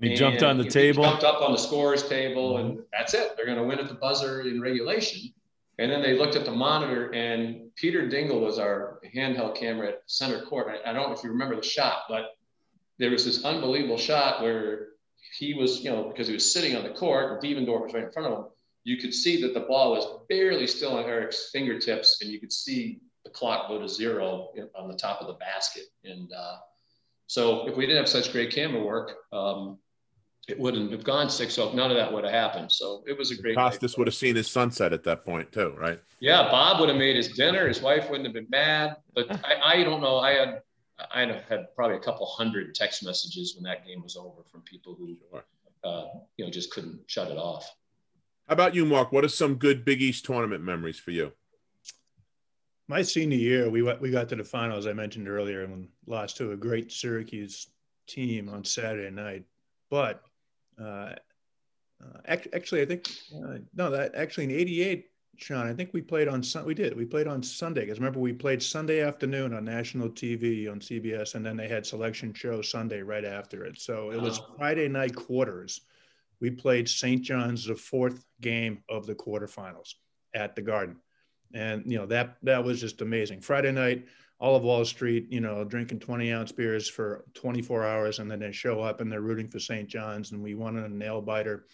He 0.00 0.08
and 0.08 0.16
jumped 0.16 0.42
on 0.42 0.58
the 0.58 0.64
table. 0.64 1.04
Jumped 1.04 1.24
up 1.24 1.40
on 1.40 1.52
the 1.52 1.58
scores 1.58 2.08
table, 2.08 2.58
and 2.58 2.80
that's 2.92 3.14
it. 3.14 3.36
They're 3.36 3.46
going 3.46 3.58
to 3.58 3.64
win 3.64 3.78
at 3.78 3.88
the 3.88 3.94
buzzer 3.94 4.42
in 4.42 4.60
regulation. 4.60 5.32
And 5.78 5.90
then 5.90 6.02
they 6.02 6.18
looked 6.18 6.36
at 6.36 6.44
the 6.44 6.52
monitor, 6.52 7.12
and 7.14 7.74
Peter 7.76 8.08
Dingle 8.08 8.40
was 8.40 8.58
our 8.58 9.00
handheld 9.14 9.56
camera 9.56 9.88
at 9.88 10.02
center 10.06 10.44
court. 10.44 10.68
I, 10.68 10.90
I 10.90 10.92
don't 10.92 11.08
know 11.08 11.16
if 11.16 11.24
you 11.24 11.30
remember 11.30 11.56
the 11.56 11.62
shot, 11.62 12.02
but 12.08 12.36
there 12.98 13.10
was 13.10 13.24
this 13.24 13.44
unbelievable 13.44 13.96
shot 13.96 14.42
where 14.42 14.88
he 15.38 15.54
was, 15.54 15.82
you 15.82 15.90
know, 15.90 16.08
because 16.08 16.26
he 16.26 16.34
was 16.34 16.52
sitting 16.52 16.76
on 16.76 16.82
the 16.82 16.90
court, 16.90 17.42
Devendorf 17.42 17.84
was 17.84 17.94
right 17.94 18.04
in 18.04 18.12
front 18.12 18.32
of 18.32 18.38
him. 18.38 18.44
You 18.84 18.96
could 18.96 19.14
see 19.14 19.40
that 19.42 19.54
the 19.54 19.60
ball 19.60 19.92
was 19.92 20.22
barely 20.28 20.66
still 20.66 20.96
on 20.96 21.04
Eric's 21.04 21.50
fingertips, 21.52 22.18
and 22.20 22.30
you 22.30 22.40
could 22.40 22.52
see 22.52 23.00
the 23.24 23.30
clock 23.30 23.68
go 23.68 23.80
to 23.80 23.88
zero 23.88 24.48
on 24.76 24.88
the 24.88 24.96
top 24.96 25.20
of 25.20 25.28
the 25.28 25.34
basket. 25.34 25.84
And 26.04 26.32
uh, 26.32 26.56
so, 27.28 27.68
if 27.68 27.76
we 27.76 27.86
didn't 27.86 27.98
have 27.98 28.08
such 28.08 28.32
great 28.32 28.52
camera 28.52 28.82
work, 28.82 29.12
um, 29.32 29.78
it 30.48 30.58
wouldn't 30.58 30.90
have 30.90 31.04
gone 31.04 31.30
six 31.30 31.56
oh. 31.58 31.72
None 31.72 31.90
of 31.90 31.96
that 31.96 32.12
would 32.12 32.24
have 32.24 32.32
happened. 32.32 32.72
So 32.72 33.04
it 33.06 33.16
was 33.16 33.30
a 33.30 33.40
great. 33.40 33.56
Costas 33.56 33.96
would 33.96 34.08
have 34.08 34.14
seen 34.14 34.34
his 34.34 34.50
sunset 34.50 34.92
at 34.92 35.04
that 35.04 35.24
point 35.24 35.52
too, 35.52 35.74
right? 35.78 36.00
Yeah, 36.18 36.48
Bob 36.50 36.80
would 36.80 36.88
have 36.88 36.98
made 36.98 37.14
his 37.14 37.28
dinner. 37.28 37.68
His 37.68 37.80
wife 37.80 38.10
wouldn't 38.10 38.26
have 38.26 38.34
been 38.34 38.48
mad. 38.50 38.96
But 39.14 39.30
I, 39.44 39.80
I 39.80 39.84
don't 39.84 40.00
know. 40.00 40.18
I 40.18 40.32
had 40.32 40.62
I 41.12 41.20
had 41.48 41.74
probably 41.74 41.96
a 41.96 42.00
couple 42.00 42.26
hundred 42.26 42.74
text 42.74 43.04
messages 43.04 43.54
when 43.54 43.64
that 43.64 43.86
game 43.86 44.02
was 44.02 44.16
over 44.16 44.42
from 44.50 44.62
people 44.62 44.94
who 44.94 45.16
sure. 45.30 45.44
uh, 45.84 46.04
you 46.36 46.44
know, 46.44 46.50
just 46.50 46.70
couldn't 46.70 47.00
shut 47.06 47.30
it 47.30 47.38
off. 47.38 47.74
How 48.48 48.54
about 48.54 48.74
you, 48.74 48.84
Mark? 48.84 49.12
What 49.12 49.24
are 49.24 49.28
some 49.28 49.54
good 49.54 49.84
Big 49.84 50.02
East 50.02 50.24
tournament 50.24 50.62
memories 50.62 50.98
for 50.98 51.10
you? 51.10 51.32
My 52.88 53.02
senior 53.02 53.38
year, 53.38 53.70
we 53.70 53.82
went, 53.82 54.00
we 54.00 54.10
got 54.10 54.28
to 54.30 54.36
the 54.36 54.44
finals. 54.44 54.86
I 54.86 54.92
mentioned 54.92 55.28
earlier, 55.28 55.62
and 55.62 55.88
lost 56.06 56.36
to 56.38 56.52
a 56.52 56.56
great 56.56 56.92
Syracuse 56.92 57.68
team 58.06 58.48
on 58.48 58.64
Saturday 58.64 59.10
night. 59.10 59.44
But 59.88 60.22
uh, 60.80 61.14
uh, 62.02 62.18
actually, 62.26 62.82
I 62.82 62.86
think 62.86 63.08
uh, 63.34 63.58
no, 63.74 63.90
that 63.90 64.14
actually 64.14 64.44
in 64.44 64.50
'88, 64.50 65.06
Sean, 65.36 65.66
I 65.66 65.72
think 65.72 65.90
we 65.92 66.02
played 66.02 66.28
on. 66.28 66.42
We 66.64 66.74
did. 66.74 66.96
We 66.96 67.04
played 67.04 67.26
on 67.26 67.42
Sunday 67.42 67.82
because 67.82 67.98
remember 67.98 68.20
we 68.20 68.32
played 68.32 68.62
Sunday 68.62 69.00
afternoon 69.00 69.54
on 69.54 69.64
national 69.64 70.10
TV 70.10 70.70
on 70.70 70.80
CBS, 70.80 71.34
and 71.34 71.44
then 71.44 71.56
they 71.56 71.68
had 71.68 71.86
selection 71.86 72.32
show 72.34 72.62
Sunday 72.62 73.02
right 73.02 73.24
after 73.24 73.64
it. 73.64 73.80
So 73.80 74.10
it 74.10 74.20
was 74.20 74.40
oh. 74.40 74.54
Friday 74.56 74.88
night 74.88 75.16
quarters. 75.16 75.80
We 76.40 76.50
played 76.50 76.88
St. 76.88 77.22
John's 77.22 77.64
the 77.64 77.74
fourth 77.74 78.24
game 78.40 78.82
of 78.88 79.06
the 79.06 79.14
quarterfinals 79.14 79.94
at 80.34 80.54
the 80.54 80.62
Garden, 80.62 80.96
and 81.54 81.82
you 81.90 81.98
know 81.98 82.06
that 82.06 82.36
that 82.42 82.62
was 82.62 82.80
just 82.80 83.00
amazing. 83.00 83.40
Friday 83.40 83.72
night, 83.72 84.06
all 84.38 84.54
of 84.54 84.62
Wall 84.62 84.84
Street, 84.84 85.28
you 85.30 85.40
know, 85.40 85.64
drinking 85.64 86.00
20 86.00 86.32
ounce 86.32 86.52
beers 86.52 86.88
for 86.88 87.24
24 87.34 87.84
hours, 87.86 88.18
and 88.18 88.30
then 88.30 88.40
they 88.40 88.52
show 88.52 88.80
up 88.80 89.00
and 89.00 89.10
they're 89.10 89.22
rooting 89.22 89.48
for 89.48 89.58
St. 89.58 89.88
John's, 89.88 90.32
and 90.32 90.42
we 90.42 90.54
won 90.54 90.76
a 90.76 90.88
nail 90.88 91.22
biter, 91.22 91.64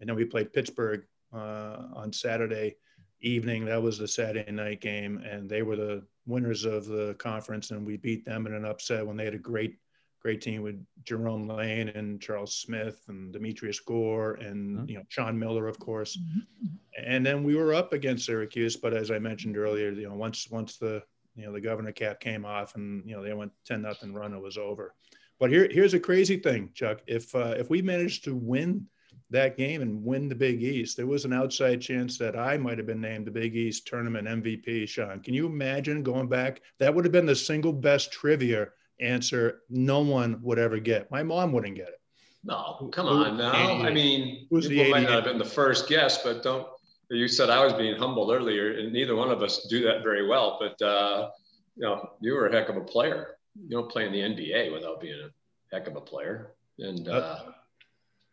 and 0.00 0.08
then 0.08 0.16
we 0.16 0.24
played 0.24 0.52
Pittsburgh 0.52 1.04
uh, 1.32 1.84
on 1.94 2.12
Saturday 2.12 2.76
evening. 3.24 3.64
That 3.64 3.82
was 3.82 3.98
the 3.98 4.08
Saturday 4.08 4.50
night 4.50 4.80
game, 4.80 5.18
and 5.18 5.48
they 5.48 5.62
were 5.62 5.76
the 5.76 6.02
winners 6.26 6.64
of 6.64 6.86
the 6.86 7.14
conference, 7.18 7.70
and 7.70 7.86
we 7.86 7.96
beat 7.96 8.24
them 8.24 8.46
in 8.46 8.54
an 8.54 8.64
upset 8.64 9.06
when 9.06 9.16
they 9.16 9.24
had 9.24 9.34
a 9.34 9.38
great, 9.38 9.78
great 10.20 10.40
team 10.40 10.62
with 10.62 10.84
Jerome 11.04 11.48
Lane 11.48 11.88
and 11.90 12.20
Charles 12.20 12.56
Smith 12.56 13.02
and 13.08 13.32
Demetrius 13.32 13.80
Gore 13.80 14.34
and 14.34 14.78
mm-hmm. 14.78 14.88
you 14.88 14.96
know 14.96 15.04
Sean 15.08 15.38
Miller, 15.38 15.66
of 15.66 15.78
course. 15.78 16.16
Mm-hmm. 16.16 17.06
And 17.06 17.26
then 17.26 17.42
we 17.42 17.56
were 17.56 17.74
up 17.74 17.92
against 17.92 18.26
Syracuse, 18.26 18.76
but 18.76 18.94
as 18.94 19.10
I 19.10 19.18
mentioned 19.18 19.56
earlier, 19.56 19.90
you 19.90 20.08
know 20.08 20.14
once 20.14 20.48
once 20.50 20.76
the 20.76 21.02
you 21.34 21.44
know 21.44 21.52
the 21.52 21.60
governor 21.60 21.92
cap 21.92 22.20
came 22.20 22.44
off 22.44 22.74
and 22.76 23.02
you 23.08 23.16
know 23.16 23.22
they 23.22 23.34
went 23.34 23.52
ten 23.66 23.82
nothing 23.82 24.14
run, 24.14 24.34
it 24.34 24.40
was 24.40 24.58
over. 24.58 24.94
But 25.40 25.50
here 25.50 25.68
here's 25.70 25.94
a 25.94 26.00
crazy 26.00 26.36
thing, 26.36 26.70
Chuck. 26.74 27.00
If 27.06 27.34
uh, 27.34 27.54
if 27.58 27.68
we 27.70 27.82
managed 27.82 28.24
to 28.24 28.34
win 28.34 28.86
that 29.34 29.56
game 29.56 29.82
and 29.82 30.04
win 30.04 30.28
the 30.28 30.34
Big 30.34 30.62
East, 30.62 30.96
there 30.96 31.06
was 31.06 31.24
an 31.24 31.32
outside 31.32 31.80
chance 31.80 32.18
that 32.18 32.36
I 32.36 32.56
might 32.56 32.78
have 32.78 32.86
been 32.86 33.00
named 33.00 33.26
the 33.26 33.30
Big 33.30 33.54
East 33.54 33.86
tournament 33.86 34.26
MVP, 34.26 34.88
Sean. 34.88 35.20
Can 35.20 35.34
you 35.34 35.46
imagine 35.46 36.02
going 36.02 36.28
back? 36.28 36.62
That 36.78 36.94
would 36.94 37.04
have 37.04 37.12
been 37.12 37.26
the 37.26 37.36
single 37.36 37.72
best 37.72 38.12
trivia 38.12 38.68
answer 39.00 39.62
no 39.68 40.00
one 40.00 40.40
would 40.42 40.58
ever 40.58 40.78
get. 40.78 41.10
My 41.10 41.22
mom 41.22 41.52
wouldn't 41.52 41.74
get 41.74 41.88
it. 41.88 42.00
No, 42.44 42.90
come 42.92 43.06
on 43.06 43.36
now. 43.38 43.52
I 43.52 43.90
mean, 43.90 44.46
Who's 44.50 44.68
people 44.68 44.90
might 44.90 45.04
not 45.04 45.12
have 45.12 45.24
been 45.24 45.38
the 45.38 45.44
first 45.44 45.88
guess, 45.88 46.22
but 46.22 46.42
don't. 46.42 46.66
You 47.10 47.28
said 47.28 47.50
I 47.50 47.64
was 47.64 47.72
being 47.74 47.96
humbled 47.96 48.32
earlier, 48.32 48.78
and 48.78 48.92
neither 48.92 49.14
one 49.14 49.30
of 49.30 49.42
us 49.42 49.66
do 49.68 49.82
that 49.84 50.02
very 50.02 50.26
well. 50.26 50.58
But 50.60 50.84
uh, 50.84 51.30
you 51.76 51.82
know, 51.82 52.10
you 52.20 52.34
were 52.34 52.46
a 52.46 52.52
heck 52.52 52.68
of 52.68 52.76
a 52.76 52.82
player. 52.82 53.36
You 53.56 53.70
don't 53.70 53.90
play 53.90 54.06
in 54.06 54.12
the 54.12 54.20
NBA 54.20 54.72
without 54.72 55.00
being 55.00 55.20
a 55.20 55.74
heck 55.74 55.86
of 55.86 55.96
a 55.96 56.00
player. 56.00 56.54
And 56.78 57.08
uh, 57.08 57.40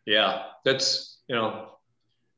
yeah, 0.06 0.44
that's 0.64 1.20
you 1.28 1.34
know, 1.34 1.68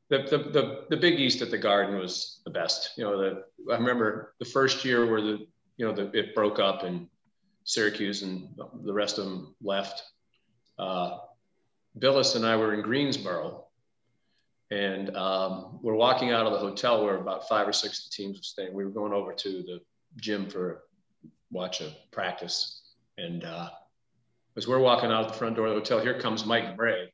the, 0.09 0.19
the 0.19 0.37
the 0.37 0.85
the 0.89 0.97
Big 0.97 1.19
East 1.19 1.41
at 1.41 1.51
the 1.51 1.57
Garden 1.57 1.97
was 1.97 2.41
the 2.45 2.51
best. 2.51 2.91
You 2.97 3.05
know, 3.05 3.17
the 3.17 3.43
I 3.71 3.77
remember 3.77 4.35
the 4.39 4.45
first 4.45 4.85
year 4.85 5.09
where 5.09 5.21
the 5.21 5.47
you 5.77 5.85
know 5.85 5.93
the, 5.93 6.11
it 6.17 6.35
broke 6.35 6.59
up 6.59 6.83
and 6.83 7.07
Syracuse 7.63 8.21
and 8.21 8.49
the 8.83 8.93
rest 8.93 9.17
of 9.17 9.25
them 9.25 9.55
left. 9.61 10.03
Uh, 10.77 11.17
Bilas 11.97 12.35
and 12.35 12.45
I 12.45 12.55
were 12.57 12.73
in 12.73 12.81
Greensboro, 12.81 13.65
and 14.69 15.15
um, 15.15 15.79
we're 15.81 15.95
walking 15.95 16.31
out 16.31 16.45
of 16.45 16.53
the 16.53 16.59
hotel 16.59 17.03
where 17.03 17.15
about 17.15 17.47
five 17.47 17.67
or 17.67 17.73
six 17.73 18.09
teams 18.09 18.37
were 18.37 18.43
staying. 18.43 18.73
We 18.73 18.83
were 18.83 18.91
going 18.91 19.13
over 19.13 19.33
to 19.33 19.49
the 19.49 19.79
gym 20.17 20.49
for 20.49 20.83
watch 21.51 21.81
a 21.81 21.95
practice, 22.11 22.81
and 23.17 23.43
uh, 23.43 23.69
as 24.55 24.67
we're 24.67 24.79
walking 24.79 25.11
out 25.11 25.27
the 25.27 25.33
front 25.33 25.55
door 25.55 25.67
of 25.67 25.73
the 25.73 25.79
hotel, 25.79 25.99
here 25.99 26.19
comes 26.19 26.45
Mike 26.45 26.77
Brey, 26.77 27.11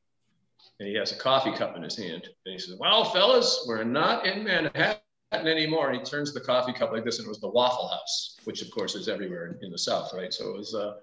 and 0.79 0.87
he 0.87 0.95
has 0.95 1.11
a 1.11 1.15
coffee 1.15 1.51
cup 1.51 1.75
in 1.77 1.83
his 1.83 1.97
hand. 1.97 2.27
And 2.45 2.53
he 2.53 2.59
says, 2.59 2.75
Well, 2.79 3.05
fellas, 3.05 3.65
we're 3.67 3.83
not 3.83 4.25
in 4.25 4.43
Manhattan 4.43 4.97
anymore. 5.33 5.89
And 5.89 5.99
he 5.99 6.03
turns 6.03 6.33
the 6.33 6.41
coffee 6.41 6.73
cup 6.73 6.91
like 6.91 7.05
this, 7.05 7.19
and 7.19 7.27
it 7.27 7.29
was 7.29 7.39
the 7.39 7.49
Waffle 7.49 7.87
House, 7.87 8.37
which 8.43 8.61
of 8.61 8.71
course 8.71 8.95
is 8.95 9.07
everywhere 9.07 9.57
in, 9.61 9.71
the 9.71 9.77
South, 9.77 10.11
right? 10.13 10.33
So 10.33 10.49
it 10.49 10.57
was 10.57 10.73
uh, 10.75 10.95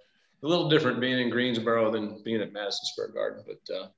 a 0.43 0.47
little 0.47 0.69
different 0.69 1.01
being 1.01 1.19
in 1.19 1.31
Greensboro 1.31 1.91
than 1.91 2.23
being 2.25 2.41
at 2.41 2.53
Madison 2.53 2.87
Square 2.87 3.09
Garden. 3.09 3.45
But 3.47 3.75
uh, 3.75 3.89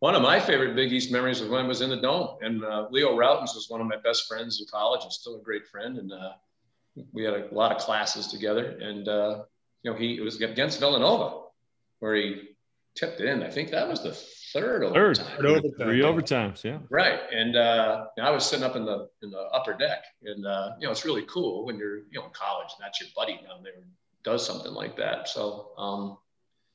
one 0.00 0.14
of 0.14 0.22
my 0.22 0.38
favorite 0.38 0.76
Big 0.76 0.92
East 0.92 1.10
memories 1.10 1.40
was 1.40 1.50
when 1.50 1.64
I 1.64 1.68
was 1.68 1.80
in 1.80 1.90
the 1.90 2.00
Dome. 2.00 2.36
And 2.40 2.64
uh, 2.64 2.86
Leo 2.90 3.16
Rautins 3.16 3.54
was 3.54 3.66
one 3.68 3.80
of 3.80 3.86
my 3.86 3.96
best 3.96 4.26
friends 4.28 4.60
in 4.60 4.66
college 4.70 5.02
and 5.02 5.12
still 5.12 5.36
a 5.36 5.42
great 5.42 5.66
friend. 5.66 5.98
And 5.98 6.12
uh, 6.12 6.32
we 7.12 7.24
had 7.24 7.34
a 7.34 7.48
lot 7.52 7.72
of 7.72 7.78
classes 7.78 8.28
together. 8.28 8.78
And, 8.80 9.08
uh, 9.08 9.42
you 9.82 9.90
know, 9.90 9.96
he 9.96 10.16
it 10.16 10.22
was 10.22 10.40
against 10.40 10.80
Villanova 10.80 11.46
where 11.98 12.14
he 12.14 12.50
tipped 12.94 13.20
in. 13.20 13.42
I 13.42 13.50
think 13.50 13.70
that 13.70 13.88
was 13.88 14.02
the 14.02 14.12
third 14.52 14.84
overtime. 14.84 15.26
Third, 15.36 15.46
overtime. 15.46 15.72
three 15.78 16.00
overtimes, 16.00 16.64
yeah. 16.64 16.78
Right, 16.90 17.20
and 17.32 17.56
uh, 17.56 18.06
I 18.20 18.30
was 18.30 18.46
sitting 18.46 18.64
up 18.64 18.76
in 18.76 18.84
the 18.84 19.08
in 19.22 19.30
the 19.30 19.40
upper 19.52 19.74
deck, 19.74 20.04
and 20.24 20.46
uh, 20.46 20.72
you 20.78 20.86
know 20.86 20.92
it's 20.92 21.04
really 21.04 21.24
cool 21.28 21.66
when 21.66 21.76
you're 21.78 21.98
you 21.98 22.14
know 22.14 22.26
in 22.26 22.32
college 22.32 22.68
and 22.76 22.84
that's 22.84 23.00
your 23.00 23.10
buddy 23.14 23.34
down 23.34 23.62
there 23.62 23.74
does 24.24 24.46
something 24.46 24.72
like 24.72 24.96
that. 24.96 25.28
So 25.28 25.70
um, 25.78 26.18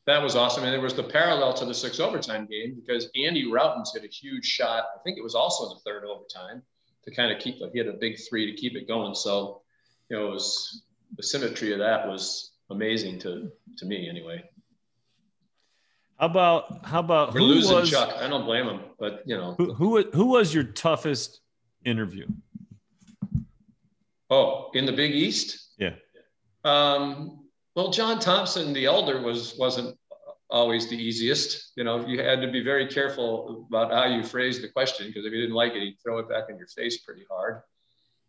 that 0.05 0.21
was 0.21 0.35
awesome, 0.35 0.63
and 0.63 0.73
there 0.73 0.81
was 0.81 0.93
the 0.93 1.03
parallel 1.03 1.53
to 1.55 1.65
the 1.65 1.73
six 1.73 1.99
overtime 1.99 2.45
game 2.45 2.75
because 2.75 3.09
Andy 3.15 3.45
Rautins 3.45 3.93
hit 3.93 4.03
a 4.03 4.07
huge 4.07 4.45
shot. 4.45 4.85
I 4.95 4.99
think 5.03 5.17
it 5.17 5.23
was 5.23 5.35
also 5.35 5.65
in 5.65 5.77
the 5.77 5.81
third 5.89 6.03
overtime 6.05 6.61
to 7.05 7.11
kind 7.11 7.31
of 7.31 7.39
keep. 7.39 7.55
He 7.71 7.77
had 7.77 7.87
a 7.87 7.93
big 7.93 8.17
three 8.29 8.49
to 8.49 8.57
keep 8.57 8.75
it 8.75 8.87
going. 8.87 9.15
So 9.15 9.61
you 10.09 10.17
know, 10.17 10.27
it 10.27 10.31
was 10.31 10.83
the 11.15 11.23
symmetry 11.23 11.73
of 11.73 11.79
that 11.79 12.07
was 12.07 12.51
amazing 12.69 13.19
to 13.19 13.51
to 13.77 13.85
me 13.85 14.09
anyway. 14.09 14.43
How 16.19 16.27
about 16.27 16.85
how 16.85 16.99
about 16.99 17.33
We're 17.33 17.39
who 17.39 17.45
losing 17.45 17.75
was, 17.75 17.89
Chuck? 17.89 18.13
I 18.17 18.27
don't 18.27 18.45
blame 18.45 18.67
him, 18.67 18.81
but 18.99 19.23
you 19.25 19.35
know 19.35 19.55
who, 19.57 19.73
who 19.73 20.03
who 20.11 20.25
was 20.27 20.53
your 20.53 20.63
toughest 20.63 21.41
interview? 21.85 22.27
Oh, 24.29 24.71
in 24.73 24.85
the 24.85 24.91
Big 24.91 25.11
East. 25.11 25.73
Yeah. 25.77 25.95
Um, 26.63 27.45
well, 27.75 27.91
John 27.91 28.19
Thompson, 28.19 28.73
the 28.73 28.85
elder, 28.85 29.21
was 29.21 29.55
wasn't 29.57 29.97
always 30.49 30.87
the 30.87 30.95
easiest. 30.95 31.71
You 31.75 31.83
know, 31.83 32.07
you 32.07 32.21
had 32.21 32.41
to 32.41 32.51
be 32.51 32.63
very 32.63 32.87
careful 32.87 33.65
about 33.67 33.91
how 33.91 34.05
you 34.05 34.23
phrased 34.23 34.63
the 34.63 34.69
question 34.69 35.07
because 35.07 35.25
if 35.25 35.33
you 35.33 35.41
didn't 35.41 35.55
like 35.55 35.73
it, 35.73 35.81
he'd 35.81 35.97
throw 36.01 36.19
it 36.19 36.29
back 36.29 36.45
in 36.49 36.57
your 36.57 36.67
face 36.67 36.99
pretty 36.99 37.25
hard. 37.29 37.61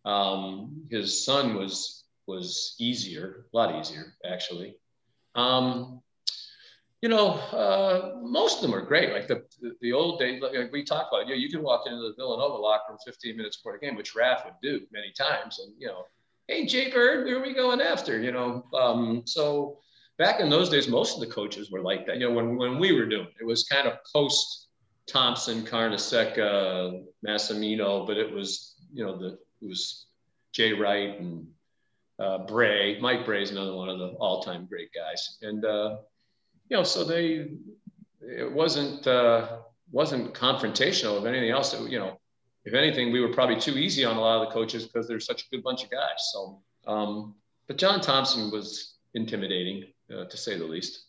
Um, 0.03 0.85
his 0.89 1.23
son 1.23 1.55
was 1.55 2.03
was 2.27 2.75
easier, 2.79 3.45
a 3.53 3.57
lot 3.57 3.79
easier 3.79 4.13
actually. 4.25 4.75
Um, 5.35 6.01
you 7.05 7.09
know, 7.09 7.33
uh, 7.53 8.15
most 8.23 8.55
of 8.55 8.61
them 8.63 8.73
are 8.73 8.81
great. 8.81 9.13
Like 9.13 9.27
the 9.27 9.45
the 9.79 9.93
old 9.93 10.19
days, 10.19 10.41
like 10.41 10.71
we 10.71 10.83
talked 10.83 11.13
about, 11.13 11.27
you 11.27 11.35
know, 11.35 11.39
you 11.39 11.51
can 11.51 11.61
walk 11.61 11.83
into 11.85 11.97
the 11.97 12.15
Villanova 12.17 12.55
locker 12.55 12.85
room 12.89 12.97
15 13.05 13.37
minutes 13.37 13.57
before 13.57 13.73
the 13.73 13.85
game, 13.85 13.95
which 13.95 14.15
Raf 14.15 14.43
would 14.43 14.55
do 14.63 14.81
many 14.91 15.11
times, 15.11 15.59
and 15.59 15.71
you 15.77 15.85
know, 15.85 16.05
hey 16.47 16.65
Jay 16.65 16.89
Bird, 16.89 17.27
where 17.27 17.37
are 17.37 17.43
we 17.43 17.53
going 17.53 17.79
after? 17.79 18.19
You 18.19 18.31
know, 18.31 18.65
um, 18.73 19.21
so 19.27 19.77
back 20.17 20.39
in 20.39 20.49
those 20.49 20.69
days, 20.69 20.87
most 20.87 21.13
of 21.13 21.19
the 21.19 21.31
coaches 21.31 21.69
were 21.69 21.81
like 21.81 22.07
that. 22.07 22.17
You 22.17 22.27
know, 22.27 22.33
when 22.33 22.57
when 22.57 22.79
we 22.79 22.91
were 22.91 23.05
doing 23.05 23.27
it, 23.39 23.45
was 23.45 23.65
kind 23.65 23.87
of 23.87 23.99
post 24.11 24.69
Thompson, 25.07 25.61
Carnesecca, 25.61 27.03
Massimino, 27.23 28.07
but 28.07 28.17
it 28.17 28.33
was 28.33 28.77
you 28.91 29.05
know 29.05 29.15
the 29.15 29.37
it 29.61 29.69
was 29.69 30.07
Jay 30.53 30.73
Wright 30.73 31.19
and 31.19 31.45
uh, 32.17 32.39
Brey. 32.47 32.99
Mike 32.99 33.25
Brey 33.25 33.43
is 33.43 33.51
another 33.51 33.75
one 33.75 33.89
of 33.89 33.99
the 33.99 34.07
all-time 34.19 34.65
great 34.65 34.89
guys, 34.91 35.37
and 35.43 35.63
uh, 35.65 35.97
you 36.69 36.77
know, 36.77 36.83
so 36.83 37.03
they, 37.03 37.47
it 38.21 38.51
wasn't, 38.51 39.05
uh, 39.07 39.57
wasn't 39.91 40.33
confrontational 40.33 41.17
of 41.17 41.25
anything 41.25 41.51
else. 41.51 41.71
That, 41.71 41.89
you 41.89 41.99
know, 41.99 42.19
if 42.65 42.73
anything, 42.73 43.11
we 43.11 43.21
were 43.21 43.31
probably 43.31 43.59
too 43.59 43.77
easy 43.77 44.03
on 44.03 44.17
a 44.17 44.19
lot 44.19 44.41
of 44.41 44.47
the 44.47 44.53
coaches 44.53 44.85
because 44.85 45.07
they're 45.07 45.19
such 45.19 45.43
a 45.43 45.45
good 45.51 45.63
bunch 45.63 45.83
of 45.83 45.91
guys. 45.91 46.31
So, 46.31 46.61
um, 46.87 47.35
but 47.67 47.77
John 47.77 48.01
Thompson 48.01 48.51
was 48.51 48.95
intimidating 49.13 49.85
uh, 50.13 50.25
to 50.25 50.37
say 50.37 50.57
the 50.57 50.65
least. 50.65 51.05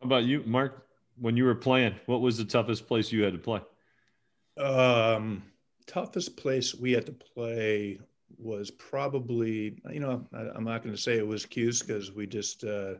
How 0.00 0.06
about 0.06 0.24
you, 0.24 0.42
Mark? 0.46 0.86
When 1.16 1.36
you 1.36 1.44
were 1.44 1.54
playing, 1.54 1.94
what 2.06 2.20
was 2.20 2.36
the 2.36 2.44
toughest 2.44 2.88
place 2.88 3.12
you 3.12 3.22
had 3.22 3.32
to 3.34 3.38
play? 3.38 3.60
Um, 4.56 5.42
toughest 5.86 6.36
place 6.36 6.74
we 6.74 6.92
had 6.92 7.06
to 7.06 7.12
play 7.12 8.00
was 8.38 8.70
probably, 8.70 9.80
you 9.90 10.00
know, 10.00 10.26
I, 10.32 10.56
am 10.56 10.64
not 10.64 10.82
going 10.82 10.94
to 10.94 11.00
say 11.00 11.16
it 11.16 11.26
was 11.26 11.46
Cuse 11.46 11.82
because 11.82 12.12
we 12.12 12.26
just 12.26 12.64
uh, 12.64 12.94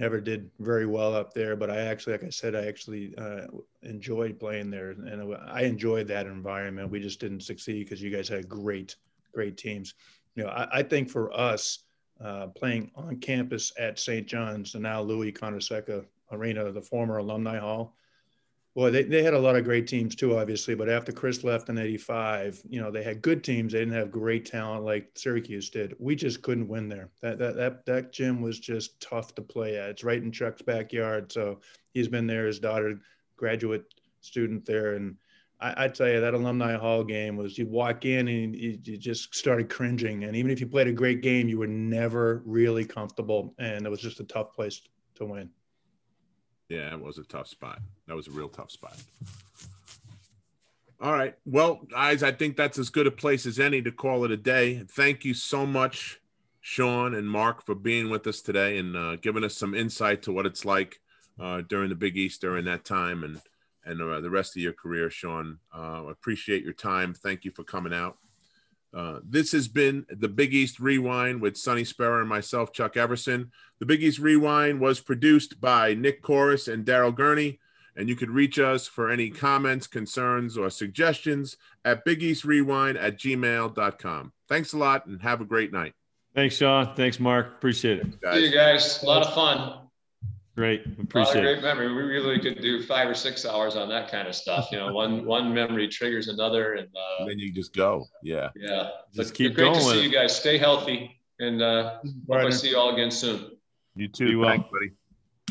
never 0.00 0.18
did 0.18 0.50
very 0.58 0.86
well 0.86 1.14
up 1.14 1.34
there, 1.34 1.54
but 1.54 1.70
I 1.70 1.76
actually, 1.76 2.14
like 2.14 2.24
I 2.24 2.30
said, 2.30 2.56
I 2.56 2.66
actually 2.66 3.14
uh, 3.18 3.46
enjoyed 3.82 4.40
playing 4.40 4.70
there, 4.70 4.90
and 4.92 5.36
I 5.46 5.62
enjoyed 5.62 6.08
that 6.08 6.26
environment. 6.26 6.90
We 6.90 7.00
just 7.00 7.20
didn't 7.20 7.42
succeed 7.42 7.84
because 7.84 8.00
you 8.00 8.10
guys 8.10 8.26
had 8.26 8.48
great, 8.48 8.96
great 9.32 9.58
teams. 9.58 9.94
You 10.34 10.44
know, 10.44 10.48
I, 10.48 10.78
I 10.78 10.82
think 10.82 11.10
for 11.10 11.30
us 11.38 11.84
uh, 12.18 12.46
playing 12.48 12.90
on 12.96 13.18
campus 13.18 13.72
at 13.78 13.98
St. 13.98 14.26
John's, 14.26 14.74
and 14.74 14.82
now 14.82 15.02
Louis 15.02 15.32
Carnesecca 15.32 16.06
arena, 16.32 16.72
the 16.72 16.82
former 16.82 17.18
Alumni 17.18 17.58
Hall. 17.58 17.94
Boy, 18.74 18.90
they, 18.90 19.02
they 19.02 19.24
had 19.24 19.34
a 19.34 19.38
lot 19.38 19.56
of 19.56 19.64
great 19.64 19.88
teams 19.88 20.14
too, 20.14 20.38
obviously. 20.38 20.76
But 20.76 20.88
after 20.88 21.10
Chris 21.10 21.42
left 21.42 21.68
in 21.68 21.78
'85, 21.78 22.62
you 22.68 22.80
know 22.80 22.90
they 22.90 23.02
had 23.02 23.20
good 23.20 23.42
teams. 23.42 23.72
They 23.72 23.80
didn't 23.80 23.94
have 23.94 24.12
great 24.12 24.46
talent 24.46 24.84
like 24.84 25.10
Syracuse 25.16 25.70
did. 25.70 25.96
We 25.98 26.14
just 26.14 26.42
couldn't 26.42 26.68
win 26.68 26.88
there. 26.88 27.10
That 27.20 27.38
that 27.38 27.56
that 27.56 27.86
that 27.86 28.12
gym 28.12 28.40
was 28.40 28.60
just 28.60 29.00
tough 29.00 29.34
to 29.34 29.42
play 29.42 29.76
at. 29.76 29.90
It's 29.90 30.04
right 30.04 30.22
in 30.22 30.30
Chuck's 30.30 30.62
backyard, 30.62 31.32
so 31.32 31.60
he's 31.94 32.06
been 32.06 32.28
there. 32.28 32.46
His 32.46 32.60
daughter, 32.60 33.00
graduate 33.36 33.92
student 34.20 34.64
there, 34.64 34.94
and 34.94 35.16
I, 35.60 35.84
I 35.84 35.88
tell 35.88 36.08
you 36.08 36.20
that 36.20 36.34
alumni 36.34 36.76
hall 36.76 37.02
game 37.02 37.36
was 37.36 37.58
you'd 37.58 37.70
walk 37.70 38.04
in 38.04 38.28
and 38.28 38.54
you, 38.54 38.78
you 38.84 38.96
just 38.96 39.34
started 39.34 39.68
cringing. 39.68 40.24
And 40.24 40.36
even 40.36 40.50
if 40.50 40.60
you 40.60 40.68
played 40.68 40.86
a 40.86 40.92
great 40.92 41.22
game, 41.22 41.48
you 41.48 41.58
were 41.58 41.66
never 41.66 42.42
really 42.46 42.84
comfortable, 42.84 43.52
and 43.58 43.84
it 43.84 43.90
was 43.90 44.00
just 44.00 44.20
a 44.20 44.24
tough 44.24 44.52
place 44.52 44.80
to 45.16 45.24
win. 45.24 45.50
Yeah, 46.70 46.94
it 46.94 47.02
was 47.02 47.18
a 47.18 47.24
tough 47.24 47.48
spot. 47.48 47.80
That 48.06 48.14
was 48.14 48.28
a 48.28 48.30
real 48.30 48.48
tough 48.48 48.70
spot. 48.70 48.96
All 51.00 51.12
right. 51.12 51.34
Well, 51.44 51.80
guys, 51.90 52.22
I 52.22 52.30
think 52.30 52.56
that's 52.56 52.78
as 52.78 52.90
good 52.90 53.08
a 53.08 53.10
place 53.10 53.44
as 53.44 53.58
any 53.58 53.82
to 53.82 53.90
call 53.90 54.24
it 54.24 54.30
a 54.30 54.36
day. 54.36 54.84
Thank 54.88 55.24
you 55.24 55.34
so 55.34 55.66
much, 55.66 56.20
Sean 56.60 57.14
and 57.14 57.28
Mark, 57.28 57.66
for 57.66 57.74
being 57.74 58.08
with 58.08 58.24
us 58.28 58.40
today 58.40 58.78
and 58.78 58.96
uh, 58.96 59.16
giving 59.16 59.42
us 59.42 59.56
some 59.56 59.74
insight 59.74 60.22
to 60.22 60.32
what 60.32 60.46
it's 60.46 60.64
like 60.64 61.00
uh, 61.40 61.62
during 61.62 61.88
the 61.88 61.96
Big 61.96 62.16
East 62.16 62.40
during 62.40 62.64
that 62.66 62.84
time 62.84 63.24
and 63.24 63.40
and 63.84 64.00
uh, 64.00 64.20
the 64.20 64.30
rest 64.30 64.54
of 64.56 64.62
your 64.62 64.74
career, 64.74 65.10
Sean. 65.10 65.58
Uh, 65.74 66.04
appreciate 66.08 66.62
your 66.62 66.74
time. 66.74 67.14
Thank 67.14 67.44
you 67.44 67.50
for 67.50 67.64
coming 67.64 67.94
out. 67.94 68.18
Uh, 68.92 69.20
this 69.22 69.52
has 69.52 69.68
been 69.68 70.04
the 70.10 70.28
Big 70.28 70.52
East 70.52 70.80
Rewind 70.80 71.40
with 71.40 71.56
Sonny 71.56 71.84
Sparrow 71.84 72.20
and 72.20 72.28
myself, 72.28 72.72
Chuck 72.72 72.96
Everson. 72.96 73.50
The 73.78 73.86
Big 73.86 74.02
East 74.02 74.18
Rewind 74.18 74.80
was 74.80 75.00
produced 75.00 75.60
by 75.60 75.94
Nick 75.94 76.22
Corus 76.22 76.66
and 76.68 76.84
Daryl 76.84 77.14
Gurney, 77.14 77.60
and 77.96 78.08
you 78.08 78.16
could 78.16 78.30
reach 78.30 78.58
us 78.58 78.88
for 78.88 79.10
any 79.10 79.30
comments, 79.30 79.86
concerns, 79.86 80.58
or 80.58 80.70
suggestions 80.70 81.56
at 81.84 82.04
bigeastrewind 82.04 83.00
at 83.00 83.16
gmail.com. 83.18 84.32
Thanks 84.48 84.72
a 84.72 84.78
lot 84.78 85.06
and 85.06 85.22
have 85.22 85.40
a 85.40 85.44
great 85.44 85.72
night. 85.72 85.94
Thanks, 86.34 86.56
Sean. 86.56 86.94
Thanks, 86.94 87.18
Mark. 87.18 87.46
Appreciate 87.46 87.98
it. 88.00 88.20
Guys. 88.20 88.34
See 88.34 88.46
you 88.46 88.52
guys. 88.52 89.02
A 89.02 89.06
lot 89.06 89.26
of 89.26 89.34
fun. 89.34 89.89
Great. 90.60 90.84
Appreciate 91.00 91.40
great 91.40 91.62
memory. 91.62 91.90
We 91.90 92.02
really 92.02 92.38
could 92.38 92.60
do 92.60 92.82
five 92.82 93.08
or 93.08 93.14
six 93.14 93.46
hours 93.46 93.76
on 93.76 93.88
that 93.88 94.10
kind 94.10 94.28
of 94.28 94.34
stuff. 94.34 94.68
You 94.70 94.76
know, 94.76 94.92
one 94.92 95.24
one 95.24 95.54
memory 95.54 95.88
triggers 95.88 96.28
another, 96.28 96.74
and, 96.74 96.86
uh, 96.94 97.20
and 97.20 97.30
then 97.30 97.38
you 97.38 97.50
just 97.50 97.74
go. 97.74 98.04
Yeah. 98.22 98.50
Yeah. 98.54 98.90
Just 99.14 99.30
but 99.30 99.38
keep 99.38 99.54
great 99.54 99.72
going. 99.72 99.76
to 99.76 99.80
see 99.80 100.02
you 100.02 100.10
guys. 100.10 100.36
Stay 100.36 100.58
healthy, 100.58 101.18
and 101.38 101.62
uh, 101.62 102.00
hope 102.28 102.44
I 102.44 102.50
see 102.50 102.68
you 102.68 102.76
all 102.76 102.92
again 102.92 103.10
soon. 103.10 103.52
You 103.94 104.08
too. 104.08 104.44
Thanks, 104.44 104.68
buddy. 104.70 104.90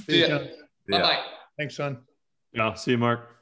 See 0.08 0.30
ya. 0.30 0.42
Bye 0.88 1.02
bye. 1.02 1.24
Thanks, 1.58 1.76
son. 1.76 2.02
Yeah. 2.54 2.76
See 2.76 2.92
you, 2.92 3.00
Mark. 3.00 3.30